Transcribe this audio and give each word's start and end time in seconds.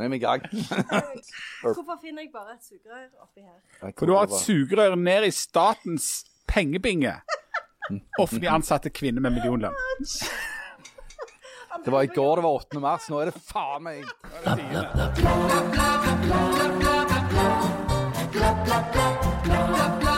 Nå 0.00 0.06
er 0.06 0.08
vi 0.08 0.16
i 0.16 0.20
gang. 0.22 0.40
Hvorfor 1.60 1.98
finner 2.00 2.22
jeg 2.24 2.30
bare 2.32 2.54
et 2.54 2.64
sugerør 2.64 3.08
oppi 3.20 3.42
her? 3.44 3.92
For 3.98 4.08
du 4.08 4.14
har 4.16 4.22
et 4.24 4.36
sugerør 4.40 4.94
ned 4.96 5.26
i 5.28 5.30
statens 5.30 6.24
pengebinge. 6.48 7.18
Offentlig 8.18 8.48
ansatte 8.48 8.88
kvinner 8.88 9.20
med 9.20 9.36
millionlønn. 9.36 9.76
Det 11.84 11.92
var 11.92 12.02
i 12.02 12.06
går 12.14 12.40
det 12.40 12.44
var 12.46 12.50
8. 12.64 12.80
mars. 12.80 13.10
Nå 13.12 13.20
er 13.20 13.24
det 13.28 13.42
faen 13.44 13.84
meg 13.84 14.04
Nå 20.00 20.09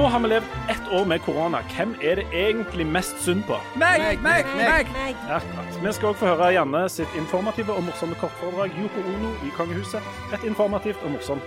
har 0.00 0.20
vi 0.20 0.28
levd 0.28 0.44
ett 0.68 0.92
år 0.92 1.04
med 1.04 1.20
korona. 1.20 1.58
Hvem 1.76 1.94
er 2.02 2.14
det 2.14 2.24
egentlig 2.32 2.86
mest 2.86 3.20
synd 3.22 3.44
på? 3.44 3.58
Meg, 3.76 4.22
meg, 4.22 4.46
meg! 4.56 4.86
Akkurat. 5.30 5.78
Vi 5.82 5.92
skal 5.92 6.08
også 6.08 6.20
få 6.20 6.26
høre 6.26 6.52
Janne 6.54 6.88
sitt 6.88 7.14
informative 7.16 7.72
og 7.72 7.84
morsomme 7.84 8.14
kortforedrag 8.20 8.70
Yoko 8.80 9.04
Ono 9.14 9.30
i 9.46 9.52
Kongehuset. 9.56 10.02
Et 10.34 10.44
informativt 10.48 11.02
og 11.04 11.10
morsomt 11.10 11.42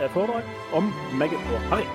eh, 0.00 0.10
foredrag 0.10 0.42
om 0.72 0.92
meg 1.14 1.30
og 1.36 1.60
Harry. 1.70 1.86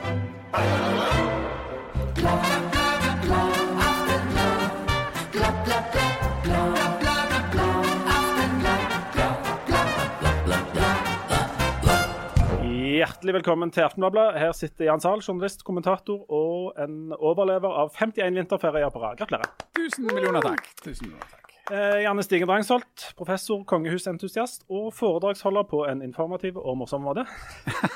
Hjertelig 12.98 13.34
velkommen 13.36 13.70
til 13.74 13.84
Aftenbladet. 13.86 14.38
Her 14.42 14.54
sitter 14.58 14.88
Jan 14.88 15.02
Zahl, 15.04 15.20
journalist, 15.22 15.62
kommentator 15.68 16.24
og 16.34 16.78
en 16.82 17.12
overlever 17.14 17.74
av 17.84 17.92
51 17.94 18.38
vinterferier 18.40 18.90
på 18.94 19.02
rad. 19.04 19.18
Gratulerer. 19.20 19.50
Tusen 19.78 20.08
millioner 20.08 20.42
takk. 20.46 20.70
Tusen 20.82 21.10
millioner 21.10 21.28
takk. 21.34 21.52
Eh, 21.68 21.98
Janne 22.06 22.24
Stigen 22.24 22.48
Drangsholt, 22.48 23.10
professor, 23.20 23.60
kongehusentusiast 23.70 24.64
og 24.72 24.88
foredragsholder 24.96 25.68
på 25.68 25.82
en 25.92 26.02
informativ 26.06 26.58
og 26.62 26.78
morsom 26.80 27.04
måte. 27.06 27.26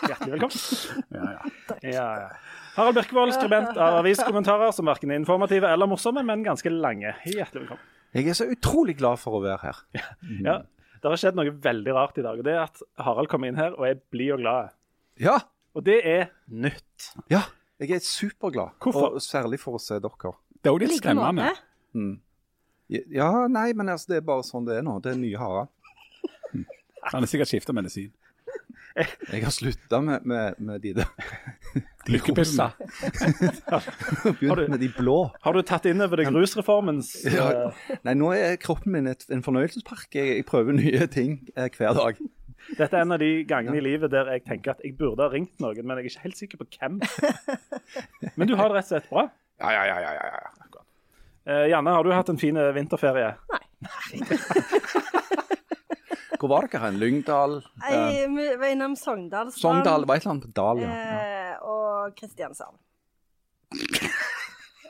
Hjertelig 0.10 0.36
velkommen. 0.36 0.60
Ja, 1.18 1.30
ja. 1.38 1.80
Ja, 1.88 2.04
ja. 2.26 2.28
Harald 2.76 3.00
Birkevold, 3.00 3.34
skribent 3.36 3.80
av 3.80 4.02
aviskommentarer 4.02 4.76
som 4.76 4.92
verken 4.92 5.16
er 5.16 5.22
informative 5.24 5.72
eller 5.72 5.90
morsomme, 5.92 6.22
men 6.28 6.44
ganske 6.46 6.70
lange. 6.72 7.16
Hjertelig 7.26 7.64
velkommen. 7.64 7.88
Jeg 8.20 8.28
er 8.28 8.38
så 8.38 8.50
utrolig 8.52 8.98
glad 9.00 9.24
for 9.24 9.40
å 9.40 9.42
være 9.48 9.64
her. 9.64 9.82
Ja, 10.44 10.60
Det 11.02 11.10
har 11.10 11.18
skjedd 11.18 11.40
noe 11.40 11.56
veldig 11.64 11.96
rart 11.96 12.20
i 12.22 12.28
dag. 12.28 12.38
og 12.38 12.46
Det 12.46 12.54
er 12.54 12.62
at 12.68 12.84
Harald 13.02 13.32
kommer 13.32 13.50
inn 13.50 13.58
her 13.58 13.74
og 13.80 13.88
er 13.88 13.98
blid 14.14 14.36
og 14.36 14.44
glad. 14.44 14.76
Ja, 15.20 15.40
Og 15.76 15.84
det 15.86 16.00
er 16.08 16.30
nytt. 16.48 17.12
ja. 17.30 17.42
Jeg 17.82 17.92
er 17.96 18.00
superglad. 18.06 18.76
Hvorfor? 18.80 19.16
Og 19.18 19.22
særlig 19.26 19.58
for 19.60 19.74
å 19.74 19.80
se 19.82 19.96
dere. 20.00 20.32
Det 20.62 20.70
er 20.70 20.74
jo 20.76 20.78
litt 20.78 20.92
skremmende. 21.00 21.48
Mm. 21.98 22.20
Ja, 23.10 23.48
nei, 23.50 23.72
men 23.74 23.90
altså, 23.90 24.12
det 24.12 24.18
er 24.20 24.26
bare 24.28 24.44
sånn 24.46 24.68
det 24.68 24.76
er 24.78 24.84
nå. 24.86 25.00
Det 25.02 25.16
er 25.16 25.18
nye 25.18 25.38
Harald. 25.40 25.72
Han 27.10 27.24
har 27.24 27.26
sikkert 27.32 27.50
skifta 27.50 27.74
medisin. 27.74 28.12
Jeg 29.32 29.42
har 29.46 29.50
slutta 29.56 30.02
med, 30.04 30.26
med, 30.28 30.60
med 30.60 30.82
de 30.84 30.92
der. 31.00 31.10
Lykkepiller. 32.12 32.76
Begynt 34.40 34.70
med 34.70 34.80
de 34.84 34.90
blå. 34.98 35.18
Har 35.42 35.54
du 35.56 35.62
tatt 35.66 35.86
inn 35.90 36.02
over 36.04 36.20
deg 36.22 36.30
rusreformens 36.36 37.14
Ja. 37.26 37.48
eh, 37.72 37.96
Nei, 38.06 38.14
nå 38.20 38.30
er 38.36 38.58
kroppen 38.62 38.92
min 38.94 39.08
et, 39.08 39.26
en 39.32 39.42
fornøyelsespark. 39.46 40.10
Jeg, 40.14 40.36
jeg 40.42 40.46
prøver 40.50 40.76
nye 40.78 41.08
ting 41.12 41.40
eh, 41.56 41.70
hver 41.78 41.96
dag. 41.98 42.22
Dette 42.78 42.96
er 42.98 43.02
en 43.04 43.16
av 43.16 43.20
de 43.22 43.30
gangene 43.50 43.78
i 43.80 43.84
livet 43.84 44.12
der 44.14 44.30
jeg 44.36 44.46
tenker 44.48 44.76
at 44.76 44.84
jeg 44.86 44.96
burde 45.00 45.26
ha 45.26 45.32
ringt 45.34 45.60
noen, 45.64 45.82
men 45.84 45.98
jeg 46.00 46.06
er 46.06 46.12
ikke 46.12 46.26
helt 46.28 46.40
sikker 46.40 46.62
på 46.62 46.68
hvem. 46.78 47.00
Men 48.40 48.48
du 48.48 48.56
har 48.56 48.70
det 48.72 48.78
rett 48.80 48.88
og 48.88 48.94
slett 48.94 49.10
bra. 49.12 49.26
Ja, 49.62 49.72
ja, 49.76 49.84
ja, 49.90 49.98
ja, 50.06 50.12
ja, 50.16 50.28
ja. 50.46 50.84
Eh, 51.52 51.68
Janne, 51.72 51.90
har 51.96 52.06
du 52.06 52.12
hatt 52.14 52.30
en 52.30 52.38
fin 52.40 52.58
vinterferie? 52.76 53.34
Nei. 53.52 53.62
Hvor 56.42 56.50
var 56.50 56.66
dere 56.66 56.82
hen? 56.86 56.98
Lyngdal? 57.02 57.60
Eh, 57.86 57.92
Jeg, 57.94 58.30
vi 58.34 58.46
var 58.58 58.72
innom 58.74 58.96
Sogndal. 58.98 59.52
Sogndal? 59.54 60.08
Var 60.10 60.18
et 60.18 60.24
eller 60.26 60.36
annet 60.36 60.48
på 60.48 60.54
Dal, 60.58 60.82
ja. 60.82 60.90
Eh, 60.90 61.66
og 61.70 62.16
Kristiansand. 62.18 62.78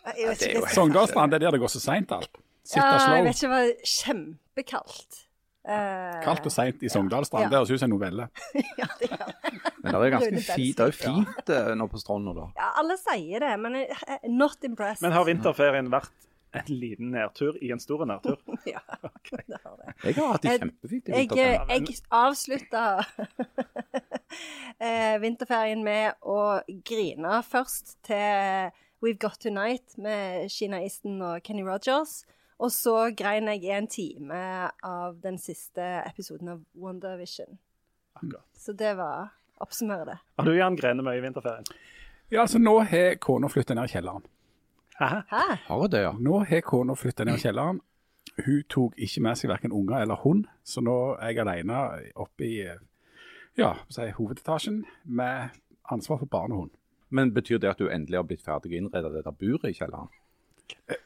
Jeg 0.02 0.28
vet 0.28 0.40
det 0.40 0.48
er 0.48 0.56
ikke 0.56 0.58
jo 0.58 0.88
det 1.30 1.36
er 1.36 1.42
der 1.44 1.52
det 1.54 1.60
går 1.62 1.70
så 1.70 1.80
seint 1.80 2.12
alt. 2.16 2.40
Sitte 2.66 2.82
Ja, 2.82 3.16
jeg 3.16 3.26
vet 3.26 3.36
ikke, 3.36 3.42
det 3.42 3.52
var 3.52 3.68
kjempekaldt. 3.92 5.20
Eh, 5.62 6.18
Kaldt 6.26 6.48
og 6.50 6.54
seint 6.54 6.82
i 6.82 6.90
Sogndalstrand. 6.90 7.46
Ja. 7.46 7.50
Det 7.52 7.60
høres 7.60 7.72
ut 7.76 7.82
som 7.84 7.92
en 7.92 7.94
novelle. 7.94 8.28
ja, 8.82 8.88
det 8.98 9.10
gjør 9.12 9.30
det. 9.30 9.54
Men 9.84 9.94
det 9.94 10.02
er 10.02 10.14
ganske 10.16 10.42
fint, 10.58 10.78
det 10.80 10.88
er 10.88 10.90
jo 10.90 10.98
fint 10.98 11.54
eh, 11.54 11.70
nå 11.78 11.88
på 11.92 12.02
stranda, 12.02 12.34
da. 12.38 12.48
ja, 12.58 12.72
alle 12.82 12.98
sier 13.02 13.46
det, 13.46 13.54
men 13.62 13.78
jeg 13.84 14.02
er 14.18 14.28
not 14.34 14.68
impressed. 14.68 15.06
Men 15.06 15.14
har 15.14 15.28
vinterferien 15.30 15.92
vært 15.94 16.28
en 16.58 16.68
liten 16.68 17.14
nedtur 17.14 17.56
i 17.64 17.70
en 17.72 17.80
stor 17.80 18.02
nedtur? 18.10 18.42
ja, 18.68 18.82
det 19.30 19.62
har 19.62 19.78
det. 19.80 19.94
Jeg 20.04 20.18
har 20.18 20.34
hatt 20.34 20.44
det 20.44 20.58
kjempefint 20.58 21.08
i 21.08 21.14
vinterferien. 21.16 21.86
jeg 21.88 22.02
avslutta 22.12 22.84
eh, 24.82 25.16
vinterferien 25.24 25.86
med 25.86 26.18
å 26.26 26.42
grine 26.90 27.40
først 27.48 27.96
til 28.10 28.74
We've 29.02 29.18
Got 29.22 29.40
Tonight 29.46 29.96
med 30.02 30.50
Sheena 30.52 30.82
Easton 30.84 31.22
og 31.24 31.40
Kenny 31.46 31.64
Rogers. 31.66 32.24
Og 32.62 32.70
så 32.74 32.96
grein 33.18 33.50
jeg 33.50 33.74
en 33.74 33.90
time 33.90 34.42
av 34.86 35.18
den 35.24 35.40
siste 35.42 35.86
episoden 36.06 36.52
av 36.54 36.64
WandaVision. 36.78 37.58
Akkurat. 38.20 38.46
Så 38.54 38.76
det 38.78 38.94
var 39.00 39.32
Oppsummere 39.62 40.06
det. 40.06 40.18
Har 40.38 40.46
du 40.46 40.56
Jan 40.58 40.76
grenet 40.76 41.06
mye 41.06 41.20
i 41.20 41.22
vinterferien? 41.22 41.68
Ja, 42.34 42.42
altså 42.42 42.60
Nå 42.60 42.80
har 42.90 43.18
kona 43.22 43.50
flytta 43.52 43.76
ned 43.78 43.90
i 43.90 43.94
kjelleren. 43.94 44.24
Hæ? 44.98 45.10
Hæ? 45.30 45.44
Har 45.68 45.82
jeg 45.84 45.92
det, 45.94 46.02
ja? 46.02 46.14
Nå 46.18 46.40
har 46.50 46.62
kona 46.66 46.96
flytta 46.98 47.28
ned 47.28 47.38
i 47.38 47.44
kjelleren. 47.44 47.82
Hun 48.46 48.64
tok 48.70 48.98
ikke 48.98 49.22
med 49.22 49.38
seg 49.38 49.52
verken 49.52 49.76
unger 49.76 50.02
eller 50.02 50.18
hund, 50.24 50.46
så 50.64 50.82
nå 50.82 50.96
er 51.20 51.34
jeg 51.34 51.44
alene 51.44 51.82
oppe 52.16 52.48
i 52.48 52.56
ja, 53.60 53.74
si, 53.92 54.08
hovedetasjen 54.18 54.86
med 55.04 55.58
ansvar 55.92 56.22
for 56.22 56.32
barn 56.32 56.56
og 56.56 56.64
hund. 56.64 56.74
Men 57.10 57.34
betyr 57.36 57.60
det 57.60 57.74
at 57.74 57.82
du 57.82 57.90
endelig 57.92 58.18
har 58.18 58.26
blitt 58.30 58.46
ferdig 58.46 58.72
å 58.72 58.78
innrede 58.80 59.12
dette 59.14 59.36
buret 59.36 59.68
i 59.68 59.76
kjelleren? 59.76 60.10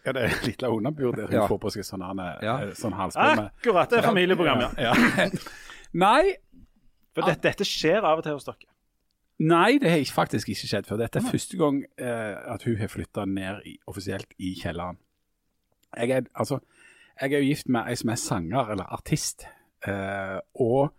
Ja, 0.06 0.12
det 0.14 0.22
er 0.24 0.34
et 0.34 0.46
lite 0.48 0.70
hundebur 0.72 1.16
der 1.16 1.28
hun 1.28 1.36
Ja. 1.40 1.48
får 1.48 1.60
på 1.64 1.72
seg 1.76 1.84
sånn, 1.88 2.04
her, 2.06 2.40
Ja. 2.44 2.56
eh, 2.64 2.74
sånn 2.78 2.94
halsbånd 2.94 3.40
Akkurat, 3.48 3.90
det 3.90 4.00
er 4.00 4.08
familieprogram, 4.08 4.60
ja. 4.60 4.72
ja. 4.92 5.30
Nei, 5.94 6.36
For 7.16 7.22
dette, 7.24 7.42
dette 7.48 7.64
skjer 7.68 8.04
av 8.04 8.20
og 8.20 8.24
til 8.26 8.34
hos 8.36 8.44
dere. 8.48 8.68
Nei, 9.40 9.78
det 9.80 9.90
har 9.92 10.04
faktisk 10.16 10.50
ikke 10.52 10.68
skjedd 10.68 10.86
før. 10.88 10.98
Dette 11.04 11.20
er 11.20 11.26
første 11.28 11.58
gang 11.60 11.82
eh, 12.00 12.36
at 12.54 12.64
hun 12.64 12.78
har 12.80 12.88
flytta 12.92 13.26
ned 13.28 13.66
i, 13.68 13.78
offisielt 13.88 14.32
i 14.40 14.54
kjelleren. 14.60 14.98
Jeg 15.96 16.12
er, 16.12 16.22
altså, 16.36 16.60
jeg 17.22 17.32
er 17.34 17.40
jo 17.44 17.50
gift 17.50 17.68
med 17.72 17.88
ei 17.88 17.96
som 18.00 18.10
er 18.12 18.20
sanger, 18.20 18.72
eller 18.76 18.88
artist. 18.96 19.46
Eh, 19.88 20.40
og 20.60 20.94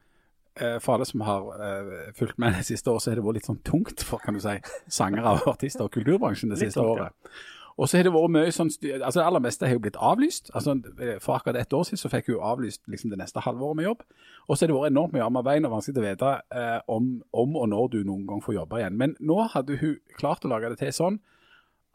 eh, 0.61 0.79
for 0.85 0.95
alle 0.97 1.09
som 1.09 1.25
har 1.25 1.49
eh, 1.61 2.13
fulgt 2.17 2.39
med 2.41 2.57
det 2.57 2.65
siste 2.69 2.89
året, 2.93 3.03
så 3.05 3.11
har 3.13 3.21
det 3.21 3.25
vært 3.25 3.41
litt 3.41 3.49
sånn 3.49 3.61
tungt 3.65 4.05
for 4.05 4.21
kan 4.25 4.37
du 4.37 4.41
si, 4.45 4.57
sangere 4.89 5.37
og 5.37 5.49
artister 5.57 5.85
og 5.89 5.93
kulturbransjen 5.97 6.53
det 6.53 6.61
Litt 6.61 6.73
siste 6.73 6.81
tungt, 6.85 7.05
ja. 7.05 7.37
Og 7.77 7.89
så 7.89 7.99
har 7.99 8.07
det 8.07 8.13
vært 8.15 8.33
mye 8.33 8.53
sånn 8.57 8.71
altså 8.73 9.19
Det 9.21 9.25
aller 9.27 9.43
meste 9.45 9.69
har 9.69 9.77
jo 9.77 9.83
blitt 9.85 9.99
avlyst. 10.01 10.49
altså 10.55 10.79
For 11.21 11.37
akkurat 11.37 11.59
ett 11.61 11.73
år 11.77 11.85
siden 11.85 12.01
så 12.01 12.09
fikk 12.09 12.31
hun 12.31 12.41
avlyst 12.41 12.83
liksom 12.89 13.11
det 13.13 13.19
neste 13.21 13.43
halvåret 13.45 13.77
med 13.77 13.85
jobb. 13.85 14.05
Og 14.49 14.57
så 14.57 14.65
har 14.65 14.73
det 14.73 14.79
vært 14.79 14.95
enormt 14.95 15.13
mye 15.13 15.25
arm 15.27 15.37
og 15.37 15.45
vanskelig 15.45 16.01
å 16.01 16.07
vite 16.07 16.33
eh, 16.57 16.79
om, 16.89 17.11
om 17.33 17.57
og 17.57 17.69
når 17.69 17.89
du 17.93 17.99
noen 18.05 18.27
gang 18.27 18.41
får 18.45 18.57
jobbe 18.57 18.81
igjen. 18.81 18.97
Men 18.97 19.17
nå 19.21 19.43
hadde 19.53 19.77
hun 19.83 19.99
klart 20.17 20.45
å 20.45 20.53
lage 20.55 20.73
det 20.73 20.81
til 20.81 20.95
sånn 20.97 21.21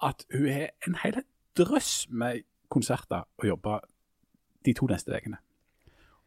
at 0.06 0.25
hun 0.34 0.50
har 0.53 0.69
en 0.88 1.00
hel 1.02 1.24
drøss 1.58 2.08
med 2.09 2.46
konserter 2.69 3.25
å 3.42 3.50
jobbe 3.50 3.80
de 4.66 4.74
to 4.78 4.86
neste 4.90 5.18
ukene. 5.18 5.42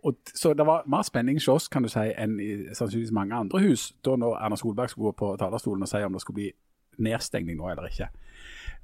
Og 0.05 0.17
Så 0.35 0.53
det 0.53 0.67
var 0.67 0.83
mer 0.87 1.03
spenning 1.03 1.37
hos 1.37 1.49
oss 1.49 1.69
kan 1.69 1.83
du 1.83 1.89
si, 1.89 2.11
enn 2.19 2.37
i 2.41 2.75
sannsynligvis 2.75 3.15
mange 3.15 3.35
andre 3.35 3.63
hus, 3.65 3.95
da 4.05 4.19
når 4.21 4.37
Erna 4.37 4.57
Solberg 4.57 4.91
skulle 4.91 5.13
gå 5.13 5.17
på 5.23 5.37
talerstolen 5.41 5.83
og 5.83 5.89
si 5.89 6.03
om 6.05 6.13
det 6.13 6.21
skulle 6.21 6.41
bli 6.43 6.51
nedstengning 6.99 7.57
nå 7.57 7.71
eller 7.71 7.89
ikke. 7.89 8.11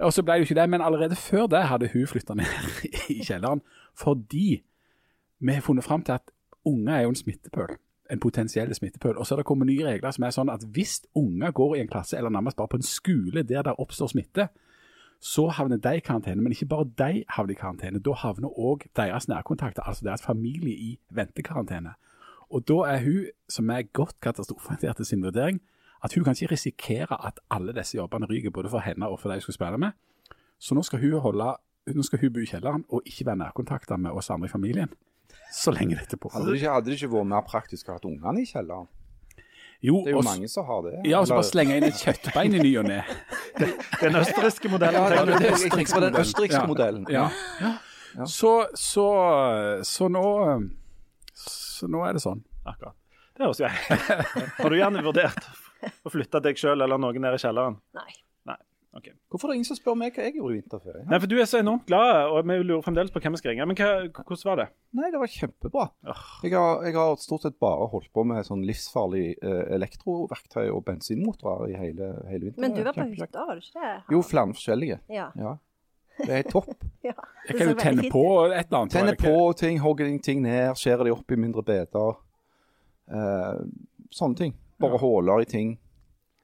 Og 0.00 0.12
så 0.12 0.24
ble 0.24 0.38
det 0.38 0.44
jo 0.44 0.48
ikke 0.48 0.60
det, 0.60 0.70
men 0.72 0.82
allerede 0.82 1.16
før 1.18 1.46
det 1.50 1.66
hadde 1.68 1.90
hun 1.92 2.06
flytta 2.08 2.34
ned 2.38 2.84
i 3.16 3.20
kjelleren 3.24 3.62
fordi 4.00 4.62
vi 5.40 5.52
har 5.52 5.64
funnet 5.64 5.84
fram 5.84 6.02
til 6.02 6.12
at 6.12 6.32
unger 6.64 6.94
er 6.94 7.02
jo 7.02 7.12
en 7.12 7.18
smittepøl. 7.18 7.76
En 8.10 8.20
potensiell 8.20 8.74
smittepøl. 8.74 9.16
Og 9.16 9.26
så 9.26 9.34
er 9.34 9.40
det 9.40 9.46
kommet 9.48 9.66
nye 9.66 9.86
regler 9.86 10.12
som 10.12 10.24
er 10.24 10.34
sånn 10.34 10.52
at 10.52 10.64
hvis 10.74 11.00
unger 11.16 11.52
går 11.56 11.76
i 11.76 11.80
en 11.84 11.88
klasse, 11.88 12.16
eller 12.18 12.32
nærmest 12.32 12.58
bare 12.58 12.68
på 12.72 12.80
en 12.80 12.86
skole 12.86 13.44
der 13.46 13.64
det 13.64 13.76
oppstår 13.78 14.12
smitte, 14.12 14.48
så 15.20 15.48
havner 15.52 15.76
de 15.76 15.96
i 15.96 16.04
karantene. 16.04 16.42
Men 16.42 16.52
ikke 16.52 16.68
bare 16.68 16.88
de 16.98 17.24
havner 17.28 17.54
i 17.54 17.58
karantene. 17.60 18.00
Da 18.04 18.16
havner 18.22 18.52
òg 18.52 18.86
deres 18.96 19.28
nærkontakter, 19.28 19.82
altså 19.82 20.04
deres 20.04 20.24
familie, 20.24 20.76
i 20.76 20.98
ventekarantene. 21.10 21.94
Og 22.50 22.64
da 22.68 22.80
er 22.94 23.04
hun, 23.04 23.26
som 23.48 23.70
er 23.70 23.88
godt 23.92 24.20
katastrofeorientert 24.20 25.00
i 25.00 25.04
sin 25.04 25.22
vurdering, 25.22 25.60
at 26.04 26.14
hun 26.14 26.24
kan 26.24 26.32
ikke 26.36 26.52
risikere 26.52 27.18
at 27.26 27.40
alle 27.50 27.72
disse 27.76 27.96
jobbene 27.98 28.26
ryker, 28.30 28.50
både 28.50 28.70
for 28.72 28.78
henne 28.84 29.08
og 29.08 29.20
for 29.20 29.28
de 29.28 29.34
hun 29.40 29.46
skal 29.48 29.54
spille 29.58 29.78
med. 29.78 29.92
Så 30.58 30.74
nå 30.74 30.82
skal 30.84 31.00
hun 31.00 31.20
holde 31.20 31.56
nå 31.90 32.02
skal 32.04 32.20
hun 32.20 32.32
bo 32.32 32.40
i 32.40 32.46
kjelleren 32.46 32.84
og 32.92 33.02
ikke 33.08 33.24
være 33.26 33.36
nærkontakta 33.40 33.96
med 33.96 34.10
oss 34.12 34.30
andre 34.30 34.46
i 34.46 34.52
familien. 34.52 34.90
Så 35.52 35.72
lenge 35.74 35.96
dette 35.98 36.16
Hadde 36.32 36.46
det 36.46 36.56
ikke, 36.60 36.70
hadde 36.72 36.86
det 36.90 36.96
ikke 37.00 37.08
vært 37.14 37.26
mer 37.32 37.44
praktisk 37.46 37.88
å 37.88 37.96
ha 37.96 38.02
ungene 38.06 38.42
i 38.42 38.46
kjelleren? 38.46 38.86
Jo, 39.82 40.02
Det 40.04 40.10
er 40.10 40.12
jo 40.12 40.18
også, 40.20 40.28
mange 40.30 40.48
som 40.52 40.64
har 40.68 40.82
det. 40.84 40.92
ja, 41.08 41.18
og 41.22 41.26
så 41.26 41.34
bare 41.38 41.48
slenge 41.48 41.76
inn 41.78 41.84
et 41.88 41.96
kjøttbein 41.96 42.54
i 42.54 42.58
ny 42.60 42.72
og 42.78 42.84
ne. 42.90 42.98
Den 44.02 44.16
østerrikske 44.20 44.68
modellen. 44.68 45.00
Ja, 45.00 45.24
den 45.24 46.16
østerrikske 46.20 46.60
Ja. 46.60 46.66
modellen. 46.68 47.06
Ja. 47.10 47.30
Ja. 47.60 48.26
Så, 48.26 48.66
så, 48.76 49.06
så 49.82 50.08
nå 50.12 50.24
Så 51.34 51.88
nå 51.88 52.04
er 52.04 52.12
det 52.12 52.20
sånn. 52.22 52.42
Akkurat. 52.68 52.94
Det 53.38 53.46
høres 53.46 53.60
jo 53.62 53.68
Har 54.62 54.68
du 54.70 54.76
gjerne 54.76 55.02
vurdert 55.06 55.48
å 56.06 56.12
flytte 56.12 56.42
deg 56.44 56.58
sjøl 56.60 56.78
eller 56.78 57.00
noen 57.00 57.22
ned 57.24 57.38
i 57.38 57.42
kjelleren? 57.42 57.80
Nei. 57.96 58.10
Ok. 58.90 59.06
Hvorfor 59.30 59.46
er 59.46 59.52
det 59.52 59.60
ingen 59.60 59.68
som 59.68 59.78
spør 59.78 59.94
meg 59.94 60.16
hva 60.16 60.24
jeg 60.26 60.34
gjorde 60.34 60.56
i 60.56 60.58
vinterferie? 60.58 61.04
Nei, 61.06 61.18
for 61.22 61.30
du 61.30 61.36
er 61.38 61.46
så 61.46 61.60
enormt 61.62 61.84
glad, 61.86 62.24
og 62.26 62.48
vi 62.50 62.56
lurer 62.58 62.82
fremdeles 62.82 63.12
på 63.14 63.20
hvem 63.22 63.36
vi 63.36 63.38
skal 63.38 63.52
ringe. 63.52 63.66
Men 63.70 63.78
hva, 63.78 63.90
hvordan 64.10 64.48
var 64.48 64.58
det? 64.58 64.66
Nei, 64.98 65.10
det 65.14 65.20
var 65.22 65.30
kjempebra. 65.30 65.84
Jeg 66.42 66.54
har, 66.56 66.82
jeg 66.88 66.96
har 66.96 67.20
stort 67.22 67.46
sett 67.46 67.58
bare 67.62 67.86
holdt 67.92 68.10
på 68.16 68.24
med 68.26 68.48
sånn 68.48 68.64
livsfarlig 68.66 69.26
eh, 69.36 69.60
elektroverktøy 69.76 70.64
og 70.74 70.82
bensinmotorer 70.88 71.70
i 71.70 71.76
hele, 71.78 72.08
hele 72.32 72.48
vinteren. 72.48 72.64
Men 72.64 72.74
du 72.74 72.82
var 72.82 72.98
på 72.98 73.06
hytta, 73.12 73.44
var 73.46 73.60
du 73.60 73.62
ikke 73.62 73.84
det? 73.84 73.92
Jo, 74.16 74.22
flere 74.26 74.56
forskjellige. 74.58 74.98
Ja. 75.14 75.28
Ja. 75.38 75.54
Det 76.20 76.40
er 76.40 76.50
topp. 76.50 76.74
ja. 77.08 77.14
Jeg 77.46 77.60
kan 77.60 77.70
jo 77.70 77.76
tenne 77.78 78.08
fint 78.08 78.16
på 78.16 78.24
et 78.48 78.64
eller 78.64 78.80
annet. 78.80 79.14
Ikke? 79.14 79.20
på 79.22 79.52
ting, 79.62 79.78
hogge 79.86 80.10
ting 80.26 80.42
ned, 80.42 80.74
skjære 80.80 81.06
de 81.06 81.14
opp 81.14 81.30
i 81.30 81.38
mindre 81.38 81.62
biter. 81.62 82.18
Eh, 83.06 83.62
sånne 84.18 84.42
ting. 84.42 84.58
Bare 84.80 84.98
huller 85.00 85.44
i 85.44 85.48
ting. 85.48 85.78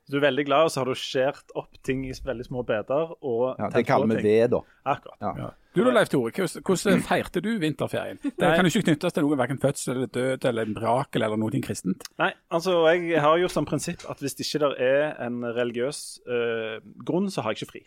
Så 0.07 0.15
du 0.15 0.21
er 0.21 0.29
veldig 0.29 0.45
glad, 0.47 0.69
og 0.69 0.71
så 0.71 0.81
har 0.81 0.87
du 0.87 0.95
skåret 0.95 1.55
opp 1.59 1.79
ting 1.83 2.05
i 2.07 2.13
veldig 2.15 2.45
små 2.47 2.63
biter. 2.63 3.17
og 3.27 3.57
Ja, 3.59 3.71
det 3.75 3.83
kaller 3.89 4.07
vi 4.15 4.23
ved, 4.23 4.53
da. 4.53 4.61
Akkurat. 4.87 5.19
Ja. 5.21 5.33
Ja. 5.43 5.49
Du 5.75 5.83
da, 5.85 5.91
Leif 5.93 6.09
Tore, 6.09 6.31
hvordan, 6.31 7.03
feirte 7.05 7.43
du 7.43 7.51
vinterferien? 7.61 8.21
Det 8.23 8.39
kan 8.39 8.65
jo 8.65 8.71
ikke 8.71 8.87
knyttes 8.87 9.13
til 9.13 9.27
noe, 9.27 9.37
hverken 9.37 9.59
fødsel 9.61 9.97
eller 9.97 10.13
død 10.15 10.47
eller 10.49 10.71
brakel 10.79 11.27
eller 11.27 11.41
noe 11.43 11.61
kristent. 11.61 12.07
Nei, 12.23 12.31
altså 12.55 12.79
jeg 12.95 13.21
har 13.21 13.37
jo 13.43 13.51
som 13.53 13.67
prinsipp 13.69 14.07
at 14.09 14.23
hvis 14.23 14.39
ikke 14.41 14.63
det 14.63 14.71
er 14.87 15.19
en 15.27 15.43
religiøs 15.43 16.01
øh, 16.25 16.79
grunn, 17.05 17.29
så 17.29 17.43
har 17.43 17.53
jeg 17.53 17.65
ikke 17.65 17.73
fri. 17.75 17.83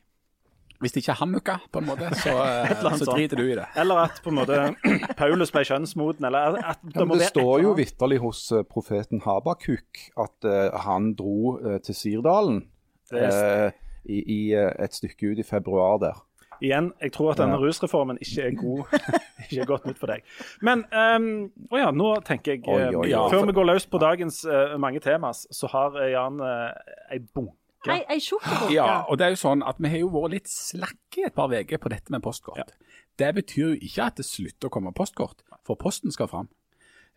Hvis 0.80 0.94
det 0.96 1.02
ikke 1.02 1.12
er 1.12 1.20
hammuka, 1.20 1.58
på 1.74 1.82
en 1.82 1.88
måte, 1.90 2.08
så, 2.16 2.34
eh, 2.72 2.94
så 2.96 3.08
driter 3.12 3.36
du 3.36 3.44
i 3.50 3.56
det. 3.58 3.66
Eller 3.76 4.00
at 4.06 4.22
på 4.24 4.32
en 4.32 4.38
måte 4.38 4.60
Paulus 5.20 5.52
ble 5.52 5.66
kjønnsmoden, 5.68 6.28
eller 6.30 6.56
at 6.64 6.80
det 6.86 6.96
Ja, 6.96 7.08
det 7.20 7.28
står 7.34 7.66
jo 7.66 7.74
vitterlig 7.76 8.22
hos 8.24 8.46
eh, 8.56 8.64
profeten 8.64 9.20
Habakuk 9.26 10.06
at 10.16 10.48
uh, 10.48 10.80
han 10.86 11.12
dro 11.20 11.58
uh, 11.60 11.76
til 11.84 11.98
Sirdalen 12.00 12.64
eh, 13.12 13.76
i, 14.08 14.24
i 14.24 14.40
et 14.56 14.96
stykke 14.96 15.34
ut 15.34 15.44
i 15.44 15.44
februar 15.44 16.00
der. 16.00 16.24
Igjen, 16.64 16.94
jeg 17.02 17.12
tror 17.16 17.34
at 17.34 17.40
denne 17.40 17.60
Ja. 17.60 17.60
rusreformen 17.60 18.18
ikke 18.24 18.48
er 18.48 18.56
god. 18.56 18.98
ikke 19.44 19.62
er 19.62 19.68
godt 19.68 19.86
nytt 19.88 20.00
for 20.00 20.12
deg. 20.12 20.24
Men 20.64 20.88
um, 20.96 21.30
å 21.72 21.80
ja, 21.80 21.92
nå 21.92 22.14
tenker 22.28 22.56
jeg 22.56 22.64
Oi, 22.68 22.82
oi, 22.88 22.96
oi. 23.04 23.08
ja, 23.12 23.28
Før 23.32 23.48
vi 23.48 23.56
går 23.56 23.68
løs 23.68 23.88
på 23.88 24.00
dagens 24.00 24.46
mange 24.80 25.00
temas, 25.04 25.44
så 25.52 25.72
har 25.72 26.00
Jan 26.08 26.40
uh, 26.40 26.72
ei 27.12 27.20
bunke. 27.20 27.59
Ei, 27.88 28.02
ei 28.12 28.20
tjukkebunke. 28.20 28.74
Ja, 28.76 29.06
og 29.08 29.20
det 29.20 29.28
er 29.28 29.36
jo 29.36 29.40
sånn 29.40 29.62
at 29.64 29.78
vi 29.80 29.92
har 29.94 30.02
jo 30.02 30.10
vært 30.12 30.34
litt 30.34 30.50
slakke 30.52 31.30
et 31.30 31.36
par 31.38 31.54
uker 31.54 31.80
på 31.80 31.92
dette 31.94 32.12
med 32.12 32.24
postkort. 32.26 32.74
Det 33.20 33.30
betyr 33.38 33.70
jo 33.70 33.78
ikke 33.88 34.08
at 34.10 34.20
det 34.20 34.26
slutter 34.28 34.68
å 34.68 34.74
komme 34.74 34.92
postkort, 34.96 35.46
for 35.68 35.80
posten 35.80 36.12
skal 36.12 36.28
fram. 36.32 36.50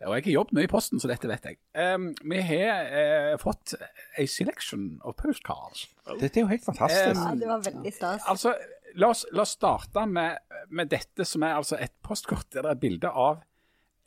Og 0.03 0.15
jeg 0.17 0.25
har 0.25 0.33
jobbet 0.33 0.57
mye 0.57 0.67
i 0.67 0.71
posten, 0.71 0.99
så 0.99 1.07
dette 1.07 1.29
vet 1.29 1.45
jeg. 1.47 1.59
Um, 1.79 2.09
vi 2.27 2.41
har 2.43 2.89
uh, 2.91 3.35
fått 3.39 3.75
a 4.19 4.25
selection 4.27 4.97
of 5.07 5.15
postcards. 5.19 5.85
Dette 6.19 6.41
er 6.41 6.43
jo 6.43 6.51
helt 6.51 6.65
fantastisk. 6.65 7.21
Ja, 7.21 7.35
det 7.39 7.47
var 7.47 7.63
veldig 7.63 7.93
stas. 7.95 8.25
Altså, 8.27 8.55
la 8.99 9.11
oss, 9.13 9.23
la 9.31 9.45
oss 9.45 9.55
starte 9.55 10.05
med, 10.09 10.41
med 10.75 10.91
dette 10.91 11.27
som 11.27 11.45
er 11.47 11.55
altså 11.59 11.79
et 11.79 11.95
postkort 12.03 12.49
der 12.51 12.67
det 12.67 12.75
er 12.75 12.81
bilde 12.83 13.11
av 13.11 13.43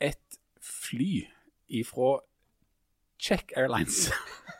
et 0.03 0.39
fly 0.61 1.25
ifra 1.79 2.19
Czech 3.17 3.57
Airlines. 3.57 4.07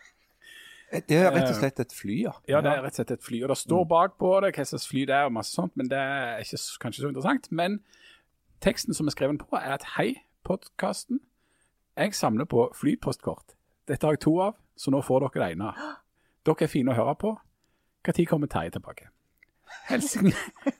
det 0.91 1.17
er 1.17 1.31
rett 1.35 1.49
og 1.49 1.57
slett 1.57 1.79
et 1.83 1.93
fly, 1.93 2.17
ja. 2.23 2.33
Ja, 2.47 2.61
det 2.63 2.71
er 2.71 2.83
rett 2.85 2.95
og 2.95 3.01
slett 3.01 3.11
et 3.17 3.23
fly. 3.25 3.41
Og 3.43 3.51
det 3.51 3.57
står 3.59 3.87
bakpå 3.91 4.29
det 4.45 4.53
hva 4.55 4.65
slags 4.69 4.87
fly 4.87 5.03
det 5.09 5.15
er 5.17 5.27
og 5.27 5.33
masse 5.35 5.51
sånt, 5.55 5.75
men 5.75 5.89
det 5.91 5.99
er 5.99 6.43
ikke, 6.43 6.59
kanskje 6.83 7.03
så 7.03 7.11
interessant. 7.11 7.49
Men 7.51 7.81
teksten 8.63 8.95
som 8.95 9.09
er 9.09 9.15
skrevet 9.15 9.43
på, 9.43 9.59
er 9.59 9.75
at 9.75 9.83
hei, 9.97 10.13
podkasten. 10.47 11.19
Jeg 11.97 12.15
samler 12.15 12.47
på 12.47 12.69
flypostkort. 12.77 13.57
Dette 13.89 14.07
har 14.07 14.15
jeg 14.15 14.23
to 14.27 14.37
av, 14.43 14.55
så 14.79 14.93
nå 14.93 15.01
får 15.03 15.25
dere 15.27 15.43
det 15.43 15.57
ene. 15.57 15.73
Dere 16.47 16.67
er 16.67 16.71
fine 16.71 16.93
å 16.93 16.97
høre 16.97 17.17
på. 17.19 17.35
Når 18.07 18.25
kommer 18.29 18.47
Terje 18.47 18.71
tilbake? 18.77 19.09
Hilsen 19.89 20.31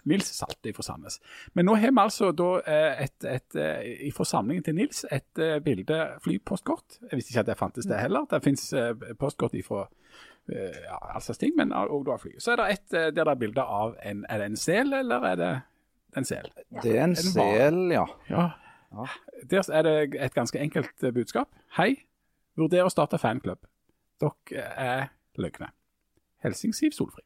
Nils 0.09 0.29
Salte 0.35 0.73
fra 0.75 0.83
Sandnes. 0.83 1.19
Men 1.55 1.67
nå 1.69 1.75
har 1.79 1.93
vi 1.93 2.01
altså 2.01 2.31
da 2.35 2.49
et, 2.67 3.23
et, 3.23 3.55
et, 3.55 3.59
eh, 3.61 4.09
fra 4.15 4.25
samlingen 4.27 4.65
til 4.65 4.75
Nils 4.77 5.05
et 5.11 5.41
eh, 5.43 5.57
bilde 5.63 5.99
flypostkort. 6.25 6.99
Jeg 7.07 7.19
visste 7.19 7.33
ikke 7.33 7.45
at 7.45 7.51
det 7.51 7.57
fantes 7.59 7.87
det 7.89 8.01
heller. 8.01 8.27
Det 8.29 8.41
finnes 8.43 8.65
eh, 8.77 8.91
postkort 9.19 9.55
ifra 9.57 9.85
eh, 10.51 10.83
ja, 10.83 10.99
all 11.13 11.23
slags 11.23 11.41
ting, 11.43 11.55
men 11.57 11.73
òg 11.75 12.03
da 12.07 12.19
fly. 12.21 12.35
Så 12.43 12.53
er 12.55 12.61
det 12.61 12.67
et 12.75 12.97
eh, 12.97 13.09
der 13.11 13.23
det 13.23 13.33
er 13.35 13.41
bilde 13.45 13.63
av 13.63 13.95
en 14.03 14.25
Er 14.29 14.43
det 14.43 14.51
en 14.51 14.59
sel, 14.59 14.93
eller 14.93 15.31
er 15.31 15.39
det 15.41 15.53
en 16.17 16.27
sel? 16.27 16.51
Det 16.83 16.97
er 16.97 17.03
en 17.05 17.15
En 17.15 17.31
sel, 17.31 17.81
ja. 17.95 18.05
Ja. 18.29 18.49
Der 19.51 19.71
er 19.71 19.83
det 19.83 19.97
et 20.15 20.35
ganske 20.35 20.59
enkelt 20.59 21.03
eh, 21.03 21.13
budskap. 21.15 21.51
Hei, 21.77 21.93
vurder 22.57 22.87
å 22.87 22.91
starte 22.93 23.19
fanklubb. 23.21 23.63
Dere 24.21 24.69
er 24.75 25.09
løgne. 25.37 25.71
Helsing 26.43 26.73
Siv 26.73 26.95
Solfri. 26.95 27.23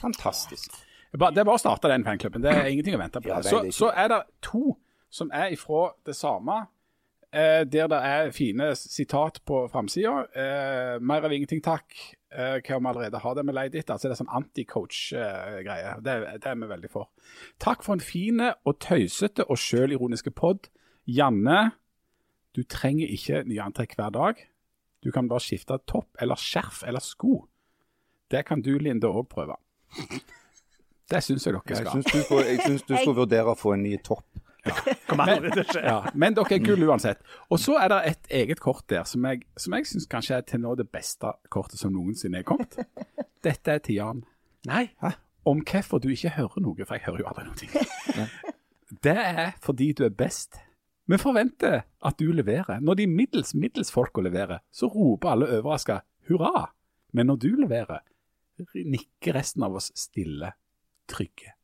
Fantastisk. 0.00 0.72
Det 1.10 1.18
er 1.18 1.18
bare- 1.18 1.34
det 1.34 1.40
er 1.42 1.44
bare 1.44 1.58
å 1.58 1.62
starte 1.62 1.88
den 1.90 2.04
fanklubben. 2.04 2.42
Det 2.42 2.50
er 2.54 2.68
ingenting 2.70 2.94
å 2.94 2.98
vente 3.02 3.20
på. 3.20 3.28
Ja, 3.28 3.40
så, 3.42 3.64
så 3.74 3.90
er 3.96 4.08
det 4.08 4.20
to 4.42 4.76
som 5.10 5.30
er 5.34 5.50
ifra 5.50 5.92
det 6.06 6.14
samme, 6.14 6.68
eh, 7.32 7.64
der 7.64 7.88
det 7.90 7.98
er 7.98 8.30
fine 8.30 8.68
sitat 8.78 9.40
på 9.44 9.64
framsida. 9.72 10.28
Eh, 10.36 10.98
mer 11.02 11.24
av 11.26 11.32
ingenting, 11.32 11.60
takk. 11.62 11.96
Eh, 12.30 12.60
hva 12.62 12.76
om 12.76 12.84
vi 12.84 12.88
allerede 12.92 13.18
har 13.20 13.34
det 13.34 13.44
vi 13.48 13.52
leide 13.56 13.78
etter? 13.80 13.94
Altså, 13.96 14.06
det 14.06 14.14
er 14.14 14.24
sånn 14.24 14.30
anti-coach-greie. 14.38 15.96
det, 16.02 16.14
det 16.42 16.46
er 16.46 16.54
vi 16.54 16.66
veldig 16.70 16.90
for. 16.92 17.08
Takk 17.58 17.82
for 17.82 17.94
en 17.94 18.00
fin 18.00 18.40
og 18.40 18.78
tøysete 18.78 19.48
og 19.50 19.58
sjølironiske 19.58 20.30
pod. 20.30 20.68
Janne, 21.10 21.72
du 22.54 22.62
trenger 22.62 23.10
ikke 23.10 23.42
nye 23.48 23.62
antrekk 23.66 23.96
hver 23.98 24.12
dag. 24.14 24.46
Du 25.02 25.10
kan 25.10 25.26
bare 25.28 25.40
skifte 25.42 25.78
topp 25.90 26.06
eller 26.20 26.36
skjerf 26.38 26.84
eller 26.86 27.00
sko. 27.02 27.48
Det 28.30 28.44
kan 28.46 28.62
du, 28.62 28.76
Linde, 28.78 29.08
òg 29.10 29.26
prøve. 29.32 29.56
Det 31.10 31.22
syns 31.26 31.46
jeg 31.46 31.56
dere 31.56 31.80
skal. 31.80 32.04
syns 32.04 32.30
jeg 32.46 32.62
syns 32.66 32.86
du 32.86 32.94
skal 32.94 33.16
vurdere 33.16 33.52
å 33.52 33.58
få 33.58 33.74
en 33.76 33.84
ny 33.86 33.96
topp. 34.06 34.26
Ja. 34.60 34.74
skje. 35.72 35.80
Ja, 35.82 35.96
men 36.14 36.36
dere 36.36 36.56
er 36.58 36.62
gull 36.64 36.84
uansett. 36.86 37.22
Og 37.50 37.60
så 37.62 37.78
er 37.80 37.90
det 37.92 38.00
et 38.10 38.32
eget 38.42 38.60
kort 38.60 38.84
der 38.92 39.06
som 39.08 39.24
jeg, 39.26 39.46
som 39.58 39.74
jeg 39.76 39.88
syns 39.88 40.08
kanskje 40.10 40.36
er 40.38 40.46
til 40.46 40.62
nå 40.64 40.74
det 40.78 40.90
beste 40.92 41.32
kortet 41.52 41.80
som 41.80 41.94
noensinne 41.94 42.42
er 42.42 42.46
kommet. 42.46 42.76
Dette 43.46 43.76
er 43.76 43.82
til 43.84 43.96
Jan. 44.00 44.24
Nei, 44.68 44.90
om 45.48 45.62
hvorfor 45.64 46.02
du 46.02 46.10
ikke 46.12 46.34
hører 46.36 46.60
noe, 46.60 46.84
for 46.84 46.98
jeg 46.98 47.06
hører 47.06 47.22
jo 47.22 47.30
aldri 47.30 47.46
noe. 47.48 48.26
Det 49.00 49.16
er 49.16 49.54
fordi 49.62 49.92
du 49.96 50.04
er 50.04 50.12
best. 50.12 50.58
Vi 51.10 51.18
forventer 51.18 51.84
at 52.06 52.18
du 52.20 52.28
leverer. 52.34 52.82
Når 52.84 53.00
de 53.00 53.06
middels 53.10 53.54
middels 53.54 53.90
folka 53.94 54.22
leverer, 54.22 54.60
så 54.70 54.90
roper 54.90 55.32
alle 55.32 55.48
overraska 55.56 56.00
hurra. 56.28 56.68
Men 57.16 57.30
når 57.30 57.40
du 57.42 57.48
leverer, 57.58 58.02
nikker 58.74 59.34
resten 59.38 59.64
av 59.66 59.78
oss 59.80 59.88
stille, 59.96 60.52
trygge. 61.10 61.54